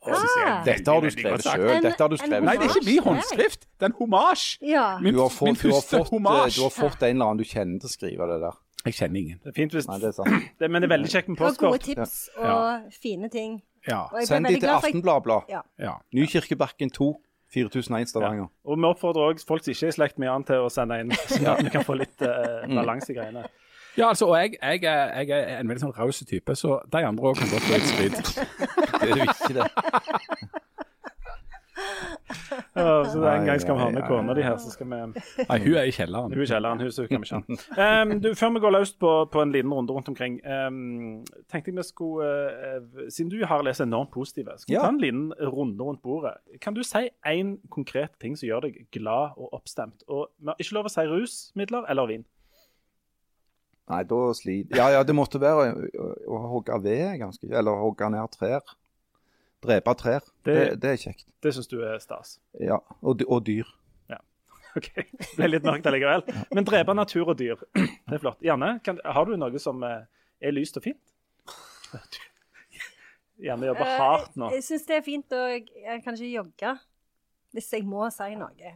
Ah. 0.00 0.62
Dette 0.64 0.88
har 0.88 1.02
du 1.04 1.10
skrevet 1.12 1.44
sjøl. 1.44 1.82
Dette 1.84 2.00
har 2.00 2.08
du 2.08 2.14
en 2.16 2.20
skrevet 2.22 2.46
Nei, 2.48 2.54
det 2.56 2.70
er 2.70 2.72
ikke 2.72 2.86
min 2.86 3.02
håndskrift. 3.04 3.66
Det 3.76 3.84
er 3.84 3.90
en 3.90 3.96
homasj. 3.98 4.46
Ja. 4.64 4.84
Min, 5.04 5.12
Du 5.12 5.20
har, 5.20 5.28
min 5.44 5.58
fått, 5.58 5.60
du, 5.60 5.74
har 5.74 5.82
første 5.82 5.98
fått, 5.98 6.06
eh, 6.06 6.12
homasj. 6.14 6.56
du 6.56 6.62
har 6.64 6.72
fått 6.72 7.02
en 7.04 7.10
eller 7.16 7.26
annen 7.26 7.42
du 7.42 7.44
kjenner 7.44 7.82
til 7.82 7.90
å 7.90 7.92
skrive 7.92 8.28
det 8.30 8.38
der. 8.46 8.56
Jeg 8.86 8.96
kjenner 8.96 9.20
ingen. 9.20 9.40
Det 9.44 9.50
er 9.52 9.56
fint 9.58 9.74
hvis 9.76 9.88
Nei, 9.90 9.98
det 10.00 10.08
er 10.08 10.14
sant. 10.16 10.46
det, 10.62 10.70
Men 10.72 10.80
det 10.80 10.88
er 10.88 10.94
veldig 10.96 11.10
kjekt 11.12 11.28
med 11.28 11.36
postkort. 11.42 11.74
gode 11.76 11.84
tips 11.84 12.14
og 12.38 12.46
Ja. 12.48 12.60
fine 13.02 13.28
ting. 13.28 13.58
Ja. 13.86 14.06
Og 14.08 14.22
jeg 14.22 14.30
Send 14.30 14.48
de 14.48 14.56
til 14.60 14.72
Aftenbladet. 14.72 15.42
Ja. 15.52 15.60
ja. 15.78 15.92
Nykirkebakken 16.16 16.90
2, 16.96 17.10
4001 17.52 18.08
Stavanger. 18.14 18.48
Og 18.64 18.78
vi 18.80 18.88
oppfordrer 18.88 19.34
òg 19.34 19.44
folk 19.44 19.64
som 19.66 19.74
ikke 19.74 19.84
er 19.90 19.92
i 19.92 19.98
slekt 19.98 20.18
med 20.22 20.30
Jan, 20.30 20.44
til 20.48 20.64
å 20.64 20.70
sende 20.72 20.96
inn, 21.02 21.12
sånn 21.28 21.48
at 21.50 21.60
vi 21.66 21.72
kan 21.76 21.84
få 21.84 21.96
litt 22.00 22.24
uh, 22.24 22.64
balanse 22.72 23.12
i 23.12 23.16
greiene. 23.20 23.44
Ja, 23.98 24.08
altså, 24.08 24.26
og 24.26 24.36
jeg, 24.38 24.54
jeg, 24.62 24.84
er, 24.84 25.20
jeg 25.22 25.30
er 25.40 25.60
en 25.60 25.68
veldig 25.68 25.82
sånn 25.86 25.96
raus 25.98 26.22
type, 26.28 26.54
så 26.56 26.80
de 26.92 27.04
andre 27.06 27.30
òg 27.32 27.38
kan 27.40 27.50
godt 27.52 27.66
få 27.68 27.72
litt 27.74 27.90
skryt. 27.90 28.16
Det 29.00 29.08
er 29.10 29.16
jo 29.16 29.24
ikke 29.24 29.54
det. 29.56 29.68
Ja, 32.76 33.04
så 33.08 33.22
en 33.24 33.46
gang 33.46 33.60
skal 33.60 33.74
vi 33.74 33.80
ha 33.80 33.88
med 33.90 34.04
kona 34.06 34.34
di 34.36 34.42
her, 34.44 34.56
så 34.60 34.70
skal 34.72 34.86
vi 34.90 34.98
Nei, 35.48 35.58
hun 35.64 35.76
er 35.80 35.88
i 35.88 35.92
kjelleren. 35.94 36.30
Hun 36.30 36.38
er 36.38 36.44
i 36.44 36.48
kjelleren, 36.50 36.82
hun 36.84 36.92
så 36.94 37.06
kan 37.08 37.22
vi 37.22 37.28
ikke 37.28 37.40
ha. 37.80 38.02
Um, 38.04 38.12
du, 38.22 38.28
før 38.38 38.52
vi 38.54 38.62
går 38.62 38.74
løs 38.76 38.92
på, 39.00 39.12
på 39.32 39.42
en 39.42 39.52
liten 39.54 39.72
runde 39.74 39.94
rundt 39.96 40.10
omkring, 40.12 40.38
um, 40.44 41.22
tenkte 41.50 41.72
jeg 41.72 41.78
vi 41.80 41.84
skulle 41.88 42.28
uh, 42.28 43.06
Siden 43.08 43.32
du 43.32 43.38
har 43.48 43.64
lest 43.66 43.82
enormt 43.84 44.12
positive, 44.14 44.54
skal 44.58 44.72
vi 44.72 44.76
Ja. 44.78 44.84
ta 44.86 44.92
en 44.92 45.00
liten 45.02 45.32
runde 45.40 45.84
rundt 45.84 46.02
bordet. 46.02 46.36
Kan 46.60 46.74
du 46.76 46.82
si 46.86 47.08
én 47.26 47.56
konkret 47.70 48.14
ting 48.20 48.36
som 48.38 48.46
gjør 48.46 48.68
deg 48.68 48.84
glad 48.92 49.36
og 49.36 49.54
oppstemt? 49.56 50.04
Og 50.08 50.28
vi 50.38 50.52
har 50.52 50.60
ikke 50.60 50.76
lov 50.78 50.90
å 50.90 50.92
si 50.92 51.06
rusmidler 51.10 51.88
eller 51.90 52.06
vin. 52.12 52.24
Nei, 53.90 54.02
da 54.06 54.18
sliter 54.38 54.76
Ja, 54.78 54.86
ja, 54.94 55.02
det 55.02 55.14
måtte 55.18 55.40
være 55.42 55.72
å, 55.98 56.06
å 56.30 56.40
hogge 56.52 56.76
ved, 56.84 57.18
ganske 57.18 57.48
Eller 57.50 57.80
hogge 57.80 58.06
ned 58.14 58.30
trær. 58.36 58.62
Drepe 59.64 59.94
trær. 59.98 60.22
Det, 60.46 60.54
Det- 60.54 60.80
det 60.80 60.90
er 60.94 61.00
kjekt. 61.02 61.26
Det 61.42 61.52
syns 61.56 61.68
du 61.68 61.80
er 61.84 61.98
stas. 62.00 62.36
Ja. 62.60 62.78
Og, 63.02 63.24
og 63.28 63.42
dyr. 63.48 63.68
OK, 64.78 64.86
det 64.94 65.32
ble 65.34 65.48
litt 65.50 65.64
mørkt 65.66 65.86
allikevel. 65.90 66.22
Men 66.54 66.62
drepe 66.68 66.94
natur 66.94 67.32
og 67.32 67.38
dyr, 67.40 67.58
det 68.06 68.14
er 68.14 68.22
flott. 68.22 68.38
Janne, 68.46 68.76
kan, 68.86 69.00
har 69.02 69.26
du 69.26 69.32
noe 69.36 69.58
som 69.58 69.82
eh, 69.82 70.04
er 70.40 70.54
lyst 70.54 70.78
og 70.78 70.84
fint? 70.86 71.00
Janne 73.40 73.66
jobber 73.70 73.88
Eh, 73.88 73.96
hardt 73.98 74.36
nå. 74.38 74.50
Jeg, 74.52 74.60
jeg 74.60 74.66
syns 74.68 74.86
det 74.86 74.96
er 75.00 75.04
fint 75.06 75.34
å 75.34 75.40
jeg, 75.50 76.02
kanskje 76.04 76.28
jogge, 76.30 76.74
hvis 77.56 77.70
jeg 77.74 77.86
må 77.88 78.04
si 78.14 78.30
noe. 78.38 78.72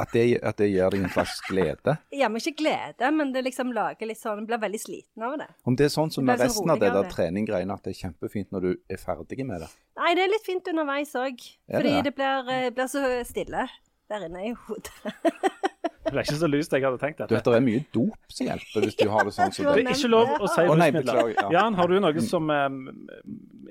At 0.00 0.12
det, 0.12 0.24
at 0.44 0.56
det 0.60 0.68
gir 0.70 0.90
deg 0.92 1.02
en 1.06 1.12
slags 1.14 1.40
glede. 1.48 1.94
Ja, 2.12 2.28
men 2.28 2.42
ikke 2.42 2.56
glede, 2.62 3.10
men 3.16 3.32
det 3.32 3.42
liksom 3.46 3.72
lager 3.76 4.06
litt 4.10 4.20
sånn 4.20 4.46
blir 4.48 4.60
veldig 4.60 4.80
sliten 4.82 5.24
av 5.26 5.38
det. 5.40 5.46
Om 5.64 5.76
det 5.78 5.86
er 5.88 5.92
sånn 5.94 6.10
som 6.12 6.26
med 6.28 6.40
resten 6.42 6.70
av 6.72 6.80
det 6.82 6.90
der 6.94 7.08
treninggreiene, 7.12 7.72
at 7.76 7.84
det 7.86 7.94
er 7.94 8.00
kjempefint 8.08 8.50
når 8.52 8.66
du 8.66 8.70
er 8.92 9.00
ferdig 9.00 9.46
med 9.48 9.64
det. 9.64 9.70
Nei, 10.00 10.14
det 10.18 10.26
er 10.26 10.32
litt 10.34 10.46
fint 10.46 10.68
underveis 10.72 11.14
òg. 11.18 11.40
Er 11.70 11.78
Fordi 11.80 11.94
det? 11.96 12.02
det 12.10 12.14
blir, 12.18 12.50
eh, 12.56 12.70
blir 12.76 12.90
så 12.92 13.04
stille 13.28 13.68
der 14.10 14.26
inne 14.28 14.46
i 14.50 14.54
hodet. 14.66 14.92
Det 16.00 16.14
ble 16.16 16.22
ikke 16.24 16.38
så 16.40 16.48
lyst 16.48 16.72
jeg 16.72 16.82
hadde 16.82 16.98
tenkt 16.98 17.18
Du 17.28 17.34
vet, 17.36 17.44
det 17.44 17.54
er 17.54 17.62
mye 17.62 17.82
dop 17.94 18.32
som 18.32 18.46
hjelper 18.48 18.82
hvis 18.86 18.96
du 18.98 19.04
har 19.12 19.26
det 19.28 19.34
sånn 19.36 19.52
som 19.52 19.64
Du 19.68 19.68
Det 19.68 19.82
det. 19.84 19.92
er 19.92 19.98
ikke 20.00 20.08
lov 20.10 20.30
å 20.32 20.48
si 20.50 20.64
rusmidler. 20.66 21.18
ja. 21.36 21.44
Jan, 21.54 21.76
har 21.78 21.92
du 21.92 22.00
noe 22.02 22.22
som 22.24 22.48
eh, 22.50 22.78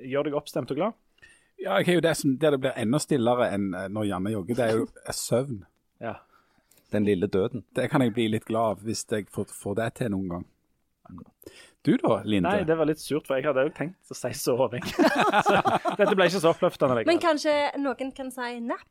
gjør 0.08 0.28
deg 0.30 0.36
oppstemt 0.38 0.70
og 0.72 0.78
glad? 0.78 0.94
Ja, 1.60 1.74
jeg 1.82 1.90
har 1.90 1.98
jo 1.98 2.04
det 2.06 2.12
som 2.16 2.36
der 2.40 2.54
det 2.54 2.60
blir 2.62 2.78
enda 2.80 3.00
stillere 3.02 3.50
enn 3.52 3.66
eh, 3.76 3.88
når 3.92 4.06
Janne 4.08 4.32
jogger, 4.32 4.56
det 4.56 4.64
er 4.70 4.78
jo 4.78 4.86
søvn. 5.12 5.58
Ja. 6.00 6.16
Den 6.90 7.04
lille 7.06 7.26
døden. 7.30 7.62
Det 7.76 7.88
kan 7.92 8.02
jeg 8.02 8.14
bli 8.16 8.28
litt 8.32 8.44
glad 8.48 8.76
av 8.76 8.80
hvis 8.86 9.04
jeg 9.10 9.28
får, 9.30 9.50
får 9.54 9.76
det 9.78 9.90
til 10.00 10.10
noen 10.10 10.28
gang. 10.32 10.46
Du 11.82 11.94
da, 11.96 12.20
Linde? 12.28 12.48
Nei, 12.50 12.64
det 12.68 12.76
var 12.76 12.86
litt 12.90 13.00
surt, 13.00 13.26
for 13.26 13.38
jeg 13.38 13.46
hadde 13.48 13.62
jo 13.64 13.70
tenkt 13.74 14.10
å 14.12 14.16
si 14.18 14.30
soving. 14.36 14.84
så 15.46 15.60
dette 15.96 16.12
ble 16.18 16.26
ikke 16.28 16.42
så 16.42 16.50
oppløftende. 16.52 17.04
Men 17.08 17.20
kanskje 17.22 17.54
noen 17.80 18.10
kan 18.16 18.28
si 18.34 18.50
napp 18.60 18.84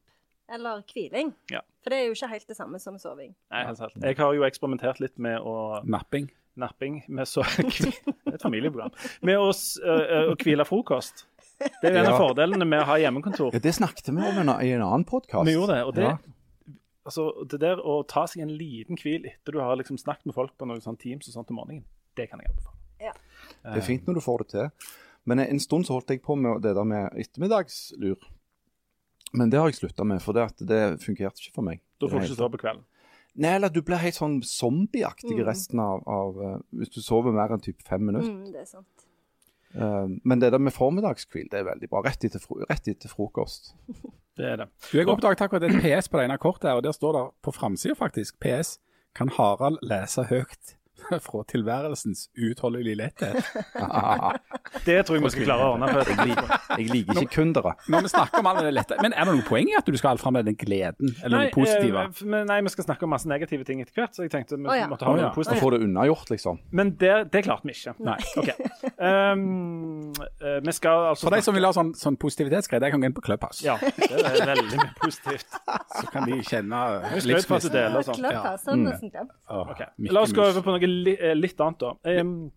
eller 0.49 0.81
hviling? 0.89 1.29
Ja. 1.53 1.61
For 1.83 1.93
det 1.93 1.99
er 1.99 2.07
jo 2.09 2.15
ikke 2.17 2.31
helt 2.31 2.47
det 2.49 2.57
samme 2.57 2.79
som 2.81 2.97
soving. 3.01 3.35
Nei, 3.53 3.61
helt 3.67 3.77
sant. 3.77 3.93
Jeg 4.01 4.17
har 4.17 4.33
jo 4.33 4.47
eksperimentert 4.47 5.01
litt 5.03 5.19
med 5.21 5.37
å 5.45 5.53
Napping. 5.85 6.31
napping 6.59 7.03
med 7.07 7.29
så, 7.29 7.45
Et 8.33 8.41
familieprogram. 8.41 8.89
Med 9.21 9.37
å, 9.37 9.51
å 9.53 10.33
hvile 10.41 10.65
frokost. 10.67 11.27
Det 11.59 11.69
er 11.91 11.93
jo 11.93 12.01
en 12.01 12.09
av 12.09 12.15
Ja. 12.15 12.17
fordelene 12.23 12.65
med 12.65 12.81
å 12.81 12.89
ha 12.89 12.97
hjemmekontor. 13.03 13.53
Ja, 13.53 13.61
det 13.61 13.75
snakket 13.77 14.09
vi 14.09 14.17
om 14.17 14.41
i 14.57 14.73
en 14.73 14.81
annen 14.81 15.05
podkast. 15.05 15.45
Vi 15.45 15.53
gjorde 15.59 15.75
det, 15.77 15.85
og 15.85 15.95
det, 15.99 16.09
Ja. 16.09 16.17
Altså, 17.09 17.25
det 17.49 17.59
der 17.63 17.81
å 17.81 17.99
ta 18.07 18.23
seg 18.29 18.45
en 18.45 18.53
liten 18.55 18.97
hvil 19.01 19.25
etter 19.29 19.55
du 19.55 19.59
har 19.63 19.75
liksom 19.79 19.97
snakket 19.99 20.29
med 20.29 20.35
folk 20.37 20.53
på 20.59 20.67
noen 20.69 20.81
sånn 20.83 20.97
Teams 21.01 21.27
og 21.31 21.35
sånt 21.35 21.51
om 21.53 21.59
morgenen, 21.61 21.83
det 22.17 22.29
kan 22.31 22.41
jeg 22.43 22.51
anbefale. 22.53 22.75
Det 23.63 23.79
er 23.79 23.85
fint 23.85 24.05
når 24.07 24.19
du 24.19 24.21
får 24.23 24.43
det 24.43 24.47
til. 24.53 24.69
Men 25.29 25.39
en 25.43 25.59
stund 25.61 25.85
så 25.87 25.95
holdt 25.97 26.11
jeg 26.13 26.21
på 26.25 26.35
med 26.39 26.61
det 26.63 26.73
der 26.77 26.87
med 26.87 27.15
ettermiddagslur. 27.19 28.21
Men 29.33 29.51
det 29.51 29.59
har 29.59 29.67
jeg 29.69 29.77
slutta 29.81 30.05
med, 30.07 30.21
for 30.25 30.33
det, 30.37 30.45
at 30.51 30.63
det 30.69 30.79
fungerte 31.03 31.41
ikke 31.43 31.53
for 31.59 31.65
meg. 31.67 31.81
Da 32.01 32.07
får 32.09 32.23
du 32.23 32.27
ikke 32.29 32.39
sove 32.39 32.53
på 32.55 32.61
kvelden. 32.63 32.85
Nei, 33.39 33.51
eller 33.59 33.69
du 33.71 33.81
blir 33.85 34.01
helt 34.01 34.17
sånn 34.17 34.39
zombieaktig 34.43 35.35
Mm. 35.37 35.45
resten 35.47 35.79
av, 35.79 36.01
av 36.09 36.39
eh, 36.43 36.55
Hvis 36.79 36.89
du 36.95 37.01
sover 37.05 37.31
mer 37.35 37.53
enn 37.53 37.61
typ 37.61 37.81
fem 37.85 38.01
minutter. 38.03 38.31
Mm, 38.31 38.51
det 38.51 38.63
er 38.63 38.65
sant. 38.65 39.05
Eh, 39.75 40.07
men 40.25 40.41
det 40.41 40.51
der 40.53 40.61
med 40.61 40.73
formiddagshvil, 40.75 41.49
det 41.51 41.59
er 41.61 41.67
veldig 41.69 41.89
bra. 41.91 42.01
Rett 42.05 42.23
etter, 42.25 42.41
fro 42.41 42.61
rett 42.69 42.87
etter 42.87 43.11
frokost. 43.11 43.73
Det 44.39 44.47
er 44.47 44.55
det. 44.55 44.65
Du, 44.87 44.93
Jeg 44.95 45.09
oppdaget 45.11 45.41
akkurat 45.43 45.65
et 45.67 45.81
PS 45.83 46.07
på 46.07 46.15
det 46.15 46.29
ene 46.29 46.37
kortet, 46.39 46.69
her, 46.69 46.77
og 46.79 46.83
der 46.85 46.93
står 46.95 47.11
det 47.17 47.23
på 47.43 47.51
framsida 47.51 47.91
faktisk 47.99 48.37
PS. 48.39 48.77
Kan 49.11 49.27
Harald 49.35 49.81
lese 49.83 50.23
høyt 50.29 50.77
fra 51.27 51.43
tilværelsens 51.49 52.27
uutholdelige 52.37 52.99
letthet? 52.99 53.37
Det 54.85 54.99
tror 55.05 55.17
jeg 55.17 55.23
vi 55.23 55.31
skal 55.33 55.45
klare 55.47 55.65
å 55.65 55.73
ordne. 55.73 55.89
For 55.89 56.09
Jeg, 56.11 56.27
liker, 56.29 56.51
jeg 56.77 56.89
liker 56.93 57.21
ikke 57.23 57.33
kundere. 57.33 57.73
Når 57.89 58.05
vi 58.05 58.11
snakker 58.13 58.41
om 58.41 58.49
all 58.51 58.59
den 58.61 58.75
lette, 58.75 58.97
Men 59.01 59.15
er 59.15 59.25
det 59.27 59.35
noe 59.39 59.45
poeng 59.47 59.69
i 59.71 59.75
at 59.79 59.87
du 59.87 59.97
skal 59.97 60.13
ha 60.13 60.21
fram 60.21 60.37
med 60.37 60.45
den 60.49 60.57
gleden, 60.59 61.15
eller 61.23 61.37
Nei, 61.37 61.45
det 61.49 61.55
positive? 61.55 62.03
eh, 62.05 62.45
nei, 62.49 62.59
vi 62.65 62.73
skal 62.75 62.87
snakke 62.89 63.07
om 63.07 63.13
masse 63.15 63.29
negative 63.29 63.65
ting 63.67 63.81
etter 63.83 63.97
hvert, 63.97 64.13
så 64.15 64.25
jeg 64.27 64.33
tenkte 64.33 64.59
vi 64.59 64.67
oh, 64.69 64.75
ja. 64.77 64.87
måtte 64.91 65.07
ha 65.07 65.13
oh, 65.13 65.19
ja. 65.19 65.29
noe 65.29 65.35
positivt. 65.35 65.61
få 65.63 65.71
det 65.73 65.81
unnagjort, 65.85 66.29
liksom. 66.33 66.59
Men 66.75 66.93
det, 67.01 67.15
det 67.33 67.43
klarte 67.47 67.69
vi 67.69 67.75
ikke. 67.75 67.95
Nei. 68.05 68.17
Okay. 68.39 68.69
Um, 68.99 70.13
vi 70.65 70.75
skal 70.75 71.09
altså 71.13 71.27
For 71.27 71.35
de 71.35 71.41
som 71.45 71.57
vil 71.57 71.65
ha 71.67 71.73
sånn, 71.75 71.91
sånn 71.97 72.17
positivitetsgreie, 72.21 72.83
de 72.83 72.91
kan 72.93 73.01
gå 73.03 73.09
inn 73.09 73.15
på 73.17 73.23
Clubhouse. 73.25 73.63
Ja, 73.65 73.77
det 73.81 74.09
er 74.11 74.53
veldig 74.53 74.79
mye 74.79 74.93
positivt. 75.01 75.47
Så 75.95 76.05
kan 76.13 76.27
de 76.29 76.39
kjenne 76.45 76.79
Ja, 76.79 77.09
og 77.97 78.05
sånn. 78.07 78.19
Clubhouse, 78.21 78.65
har 78.69 78.77
jeg 78.77 78.85
nesten 78.85 79.13
glemt. 79.13 79.33
Åh, 79.49 79.65
Ok. 79.69 79.83
Mickey 79.97 80.15
La 80.15 80.23
oss 80.25 80.33
gå 80.35 80.41
over 80.43 80.63
på 80.65 80.73
noe 80.73 80.88
li 80.89 81.15
eh, 81.15 81.35
litt 81.37 81.59
annet, 81.63 81.83
da. 81.83 82.19
Um, 82.19 82.49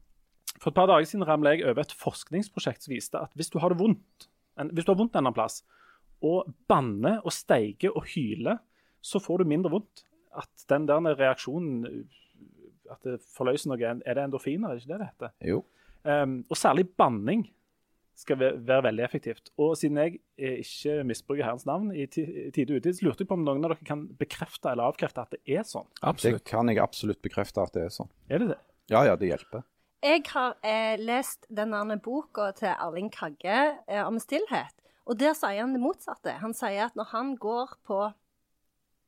for 0.58 0.70
et 0.70 0.78
par 0.78 0.90
dager 0.90 1.08
siden 1.08 1.26
ramla 1.26 1.54
jeg 1.54 1.66
over 1.66 1.82
et 1.82 1.94
forskningsprosjekt 1.98 2.84
som 2.84 2.94
viste 2.94 3.18
at 3.18 3.32
hvis 3.38 3.50
du 3.50 3.58
har 3.62 3.72
det 3.72 3.80
vondt, 3.80 4.28
en, 4.60 4.70
hvis 4.74 4.86
du 4.86 4.92
har 4.92 5.00
vondt 5.00 5.16
en 5.16 5.24
annen 5.24 5.36
plass, 5.36 5.62
og 6.22 6.52
banner 6.70 7.22
og 7.26 7.34
steiger 7.34 7.96
og 7.98 8.06
hyler, 8.12 8.60
så 9.02 9.18
får 9.18 9.42
du 9.42 9.50
mindre 9.50 9.72
vondt. 9.72 10.04
At 10.38 10.66
den 10.70 10.86
der 10.88 11.12
reaksjonen 11.18 12.06
At 12.88 13.02
det 13.04 13.18
forløser 13.36 13.68
noe 13.68 13.82
Er 13.84 14.14
det 14.16 14.22
endorfiner, 14.22 14.70
er 14.70 14.78
det 14.78 14.80
ikke 14.80 14.92
det 14.94 15.00
det 15.02 15.08
heter? 15.10 15.32
Jo. 15.44 15.58
Um, 16.08 16.38
og 16.48 16.56
særlig 16.56 16.86
banning 16.88 17.42
skal 18.14 18.38
være, 18.38 18.58
være 18.68 18.82
veldig 18.88 19.04
effektivt. 19.06 19.50
Og 19.58 19.74
siden 19.80 19.96
jeg 20.02 20.18
ikke 20.38 20.98
misbruker 21.08 21.44
Herrens 21.46 21.64
navn 21.66 21.90
i 21.96 22.06
ti- 22.06 22.50
tide 22.54 22.74
og 22.76 22.82
utid, 22.82 22.98
så 22.98 23.06
lurte 23.06 23.24
jeg 23.24 23.30
på 23.30 23.38
om 23.38 23.44
noen 23.46 23.64
av 23.64 23.72
dere 23.74 23.86
kan 23.88 24.04
bekrefte 24.20 24.70
eller 24.72 24.90
avkrefte 24.92 25.24
at 25.24 25.32
det 25.36 25.40
er 25.58 25.64
sånn. 25.68 25.88
Det 26.20 26.44
kan 26.48 26.68
jeg 26.68 26.78
absolutt 26.82 27.22
bekrefte 27.24 27.64
at 27.64 27.72
det 27.76 27.86
er 27.88 27.94
sånn. 27.94 28.10
Er 28.28 28.42
det 28.44 28.48
det? 28.54 28.58
Ja 28.92 29.04
ja, 29.08 29.16
det 29.16 29.30
hjelper. 29.30 29.64
Jeg 30.02 30.24
har 30.32 30.56
eh, 30.66 30.96
lest 30.98 31.46
denne 31.48 31.96
boka 32.02 32.50
til 32.58 32.72
Erling 32.74 33.10
Kagge 33.14 33.58
eh, 33.86 34.02
om 34.02 34.18
stillhet, 34.18 34.74
og 35.06 35.18
der 35.18 35.34
sier 35.38 35.60
han 35.62 35.72
det 35.76 35.82
motsatte. 35.82 36.34
Han 36.42 36.54
sier 36.54 36.88
at 36.88 36.98
når 36.98 37.12
han 37.14 37.36
går 37.38 37.76
på 37.86 38.00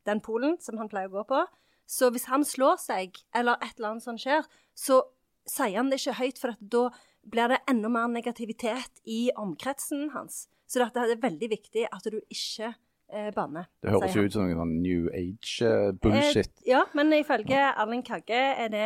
den 0.07 0.21
polen 0.21 0.57
som 0.63 0.79
han 0.79 0.89
pleier 0.91 1.11
å 1.11 1.17
gå 1.19 1.25
på, 1.33 1.43
så 1.87 2.09
hvis 2.15 2.29
han 2.31 2.45
slår 2.47 2.79
seg, 2.81 3.19
eller 3.35 3.59
et 3.61 3.75
eller 3.77 3.95
annet 3.95 4.07
sånt 4.07 4.23
skjer, 4.23 4.47
så 4.75 5.03
sier 5.45 5.77
han 5.77 5.91
det 5.93 5.99
ikke 6.01 6.17
høyt, 6.23 6.39
for 6.41 6.55
at 6.55 6.63
da 6.73 6.85
blir 7.31 7.49
det 7.49 7.61
enda 7.71 7.89
mer 7.89 8.09
negativitet 8.13 9.01
i 9.07 9.31
omkretsen 9.37 10.11
hans. 10.15 10.47
Så 10.67 10.81
det 10.81 10.97
er 10.97 11.21
veldig 11.21 11.49
viktig 11.51 11.87
at 11.93 12.05
du 12.11 12.19
ikke 12.33 12.73
eh, 13.13 13.31
banner. 13.37 13.67
Det 13.85 13.93
høres 13.95 14.15
jo 14.17 14.25
ut 14.25 14.33
som 14.35 14.47
noe 14.49 14.57
sånn 14.59 14.75
New 14.83 15.09
Age-bullshit. 15.15 16.51
Eh, 16.65 16.71
ja, 16.73 16.85
men 16.97 17.13
ifølge 17.13 17.61
Erling 17.77 18.03
Kagge 18.07 18.41
er 18.65 18.69
det 18.73 18.85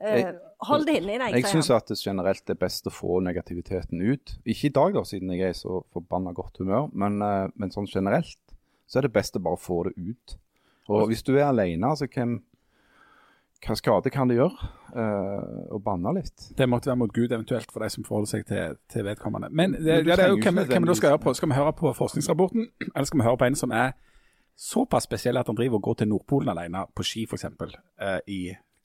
eh, 0.00 0.18
Jeg- 0.18 0.34
Hold 0.66 0.86
det 0.86 0.96
inni 1.00 1.18
deg, 1.18 1.34
Jeg 1.34 1.44
syns 1.46 1.70
at 1.70 1.86
det 1.86 1.98
generelt 1.98 2.50
er 2.50 2.54
best 2.58 2.86
å 2.86 2.90
få 2.90 3.20
negativiteten 3.22 4.00
ut. 4.02 4.38
Ikke 4.44 4.66
i 4.66 4.74
dag, 4.74 4.92
da, 4.94 5.00
siden 5.06 5.30
jeg 5.30 5.40
er 5.40 5.50
i 5.50 5.58
så 5.58 5.84
forbanna 5.94 6.32
godt 6.34 6.58
humør, 6.58 6.88
men, 6.92 7.20
eh, 7.22 7.48
men 7.56 7.70
sånn 7.70 7.86
generelt 7.86 8.38
så 8.88 8.98
er 8.98 9.02
det 9.02 9.12
best 9.12 9.36
å 9.36 9.42
bare 9.42 9.56
få 9.60 9.84
det 9.84 9.94
ut. 9.98 10.36
Og 10.88 11.08
hvis 11.10 11.22
du 11.22 11.36
er 11.36 11.44
alene, 11.50 11.84
altså 11.86 12.06
hvem 12.08 12.42
hva 13.66 13.74
skade 13.74 14.10
kan 14.14 14.30
det 14.30 14.36
gjøre 14.38 14.68
eh, 14.94 15.46
å 15.74 15.80
banne 15.82 16.12
litt? 16.14 16.50
Det 16.56 16.68
måtte 16.70 16.90
være 16.90 17.00
mot 17.00 17.14
Gud 17.14 17.32
eventuelt 17.32 17.72
for 17.72 17.82
de 17.82 17.90
som 17.90 18.06
forholder 18.06 18.30
seg 18.30 18.44
til, 18.46 18.76
til 18.92 19.06
vedkommende. 19.06 19.50
Men 19.50 19.74
det, 19.74 19.82
Men 19.82 20.12
ja, 20.12 20.18
det 20.18 20.26
er 20.28 20.34
jo 20.34 20.38
hvem, 20.42 20.60
hvem 20.68 20.86
vi 20.86 20.90
da 20.92 20.96
skal 21.00 21.14
høre 21.14 21.22
på. 21.24 21.34
Skal 21.34 21.50
vi 21.50 21.58
høre 21.58 21.72
på 21.80 21.92
forskningsrapporten, 21.98 22.68
eller 22.94 23.10
skal 23.10 23.20
vi 23.20 23.26
høre 23.26 23.40
på 23.40 23.48
en 23.48 23.58
som 23.58 23.74
er 23.74 23.96
såpass 24.58 25.08
spesiell 25.08 25.38
at 25.38 25.50
han 25.50 25.58
driver 25.58 25.80
og 25.80 25.88
går 25.90 26.00
til 26.00 26.10
Nordpolen 26.12 26.52
alene 26.54 26.86
på 26.94 27.06
ski, 27.06 27.26
f.eks., 27.26 27.44
uh, 27.44 28.18
i 28.26 28.40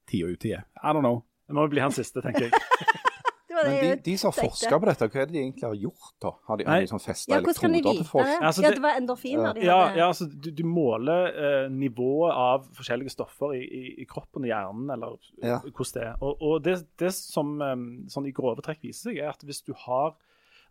tid 0.09 0.25
og 0.25 0.37
utide? 0.37 0.65
I 0.81 0.93
don't 0.93 1.05
know. 1.05 1.21
Det 1.47 1.55
må 1.57 1.67
bli 1.69 1.81
han 1.83 1.93
siste, 1.93 2.21
tenker 2.25 2.49
jeg. 2.49 2.53
Det 3.53 3.59
var 3.59 3.69
Men 3.69 3.83
de, 3.83 4.01
de 4.05 4.13
som 4.17 4.31
har 4.31 4.37
forska 4.49 4.79
på 4.81 4.87
dette, 4.89 5.07
hva 5.13 5.21
er 5.21 5.27
det 5.29 5.33
de 5.35 5.41
egentlig 5.43 5.63
har 5.67 5.75
gjort 5.77 6.13
da? 6.25 6.31
Har 6.49 6.57
de, 6.57 6.65
har 6.65 6.81
de 6.81 6.87
sånn 6.89 7.03
festa 7.03 7.29
Ja, 7.35 7.37
elektroder 7.43 7.85
til 7.85 8.03
folk? 8.09 8.25
det? 8.25 8.37
Altså, 8.49 8.61
ja, 8.63 8.69
det- 8.69 8.75
det 8.79 8.83
var 8.83 8.97
endorfiner 8.99 9.53
de 9.53 9.61
Ja, 9.67 9.77
hadde. 9.85 9.97
ja 10.01 10.07
altså, 10.09 10.25
du, 10.41 10.49
du 10.51 10.63
måler 10.65 11.27
eh, 11.33 11.69
nivået 11.69 12.33
av 12.33 12.65
forskjellige 12.73 13.13
stoffer 13.13 13.53
i, 13.53 13.61
i, 13.63 13.83
i 14.01 14.05
kroppen 14.09 14.43
og 14.43 14.49
hjernen, 14.49 14.89
eller 14.97 15.17
Ja. 15.43 15.59
hvordan 15.61 15.93
det 15.93 16.03
er. 16.09 16.15
Og, 16.21 16.41
og 16.41 16.63
det, 16.63 16.75
det 16.97 17.13
som 17.13 17.53
eh, 17.61 17.75
sånn 18.09 18.27
i 18.27 18.31
grove 18.33 18.61
trekk 18.65 18.81
viser 18.81 19.11
seg, 19.11 19.17
er 19.21 19.29
at 19.29 19.43
hvis 19.45 19.61
du 19.63 19.73
har 19.85 20.15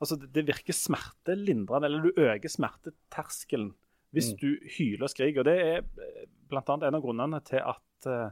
Altså, 0.03 0.17
det, 0.19 0.33
det 0.35 0.43
virker 0.49 0.75
smertelindrende, 0.75 1.87
eller 1.87 2.03
du 2.03 2.13
øker 2.19 2.51
smerteterskelen 2.51 3.69
hvis 4.13 4.33
Mm. 4.33 4.39
du 4.41 4.49
hyler 4.77 5.05
og 5.07 5.11
skriker. 5.11 5.39
Og 5.41 5.45
det 5.45 5.55
er 5.63 5.81
bl.a. 5.83 6.27
blant 6.51 6.69
annet 6.69 6.89
en 6.89 6.95
av 6.99 7.03
grunnene 7.05 7.39
til 7.47 7.61
at 7.65 8.07
eh, 8.11 8.31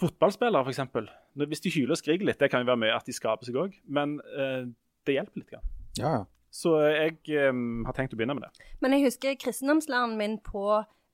fotballspillere, 0.00 0.64
f.eks. 0.64 1.10
Hvis 1.48 1.64
de 1.64 1.72
hyler 1.74 1.96
og 1.96 2.00
skriker 2.00 2.28
litt, 2.28 2.40
det 2.40 2.50
kan 2.52 2.64
jo 2.64 2.70
være 2.70 2.82
mye 2.84 2.94
at 2.96 3.08
de 3.08 3.14
skaper 3.16 3.48
seg 3.48 3.58
òg, 3.60 3.76
men 3.88 4.18
eh, 4.36 4.64
det 5.06 5.16
hjelper 5.18 5.42
litt. 5.42 5.50
Grann. 5.52 5.68
Ja, 5.98 6.14
ja. 6.20 6.22
Så 6.52 6.74
jeg 6.84 7.16
um, 7.48 7.80
har 7.88 7.96
tenkt 7.96 8.12
å 8.12 8.18
begynne 8.20 8.36
med 8.36 8.44
det. 8.44 8.66
Men 8.84 8.92
jeg 8.92 9.06
husker 9.06 9.38
kristendomslæreren 9.40 10.18
min 10.18 10.34
på 10.44 10.66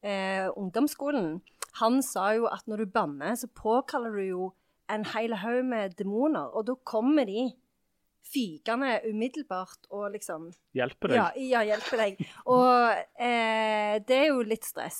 eh, 0.03 0.49
ungdomsskolen. 0.51 1.37
Han 1.79 2.01
sa 2.03 2.33
jo 2.35 2.49
at 2.51 2.67
når 2.67 2.83
du 2.83 2.95
banner, 2.97 3.37
så 3.39 3.47
påkaller 3.55 4.19
du 4.19 4.25
jo 4.25 4.49
en 4.91 5.05
hel 5.13 5.37
haug 5.39 5.63
med 5.69 5.95
demoner, 5.99 6.51
og 6.57 6.67
da 6.67 6.75
kommer 6.89 7.29
de 7.29 7.53
fygende 8.29 8.99
umiddelbart 9.09 9.89
og 9.91 10.11
liksom 10.13 10.49
Hjelper 10.77 11.13
deg. 11.13 11.19
Ja, 11.19 11.29
ja 11.37 11.63
hjelper 11.73 12.03
deg. 12.03 12.19
Og 12.51 12.99
eh, 13.19 13.95
det 14.05 14.19
er 14.19 14.27
jo 14.31 14.43
litt 14.47 14.67
stress. 14.69 14.99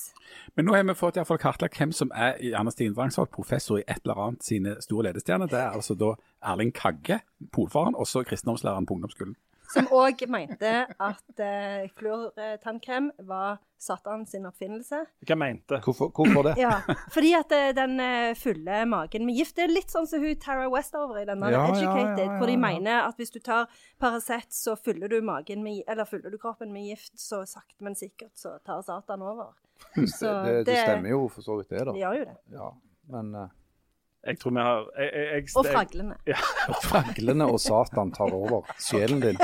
Men 0.57 0.69
nå 0.69 0.77
har 0.77 0.87
vi 0.89 0.97
fått 0.99 1.19
i 1.19 1.21
hvert 1.21 1.31
fall 1.31 1.43
kartlagt 1.43 1.79
hvem 1.79 1.93
som 1.95 2.13
er 2.17 2.39
Janne 2.45 2.73
Stine 2.75 2.97
Drangsvold, 2.97 3.31
professor 3.35 3.81
i 3.81 3.87
et 3.87 4.01
eller 4.03 4.23
annet 4.29 4.47
sine 4.49 4.79
store 4.85 5.11
ledestjerner. 5.11 5.51
Det 5.51 5.61
er 5.61 5.77
altså 5.77 5.97
da 5.99 6.15
Erling 6.53 6.73
Kagge, 6.75 7.21
polfaren, 7.55 7.99
og 7.99 8.09
så 8.09 8.25
kristendomslæreren 8.27 8.89
på 8.89 8.99
ungdomsskolen. 8.99 9.37
Som 9.73 9.89
òg 9.95 10.25
mente 10.31 10.75
at 10.89 11.41
uh, 11.41 11.89
fluortannkrem 11.99 13.11
var 13.29 13.59
Satan 13.79 14.25
sin 14.27 14.47
oppfinnelse. 14.49 15.05
Hva 15.27 15.37
mente? 15.39 15.79
Hvorfor, 15.85 16.11
hvorfor 16.11 16.49
det? 16.49 16.55
Ja, 16.59 16.81
fordi 17.15 17.31
at 17.39 17.53
eh, 17.55 17.69
den 17.77 18.01
eh, 18.03 18.33
fulle 18.39 18.81
magen 18.91 19.27
med 19.27 19.39
gift. 19.39 19.55
Det 19.57 19.69
er 19.69 19.73
litt 19.73 19.95
sånn 19.95 20.09
som 20.11 20.25
hun 20.25 20.35
Tara 20.43 20.67
Westover 20.73 21.21
i 21.23 21.27
denne 21.29 21.53
Ja, 21.55 21.63
ja, 21.63 21.77
Educated, 21.77 22.25
ja, 22.25 22.33
ja, 22.33 22.39
hvor 22.41 22.51
de 22.51 22.57
ja. 22.57 22.63
mener 22.65 23.05
at 23.05 23.23
hvis 23.23 23.31
du 23.31 23.39
tar 23.39 23.71
Paracet, 24.03 24.51
så 24.55 24.75
fyller 24.75 25.13
du 25.13 25.21
magen 25.23 25.63
med, 25.63 25.85
eller 25.87 26.11
fyller 26.11 26.35
du 26.35 26.41
kroppen 26.43 26.75
med 26.75 26.91
gift, 26.91 27.15
så 27.21 27.45
sakte, 27.47 27.79
men 27.87 27.95
sikkert 27.99 28.35
så 28.39 28.57
tar 28.67 28.83
Satan 28.83 29.23
over. 29.23 29.55
Så 29.95 30.27
det, 30.27 30.57
det, 30.57 30.67
det 30.73 30.81
stemmer 30.83 31.15
jo 31.15 31.23
for 31.31 31.47
så 31.47 31.61
vidt 31.61 31.71
det, 31.71 31.87
da. 31.87 31.95
Det 31.95 32.03
gjør 32.03 32.19
jo 32.19 32.27
det. 32.27 32.37
Ja, 32.59 32.73
men 33.15 33.35
uh, 33.39 33.47
Jeg 34.27 34.41
tror 34.43 34.55
vi 34.55 34.63
har 34.67 34.87
jeg, 34.99 35.09
jeg, 35.15 35.27
jeg, 35.33 35.49
Og 35.57 35.67
fraglene. 35.69 36.17
fraglene 36.91 37.49
og 37.49 37.61
Satan 37.63 38.11
tar 38.15 38.35
over 38.35 38.67
sjelen 38.83 39.23
din. 39.23 39.39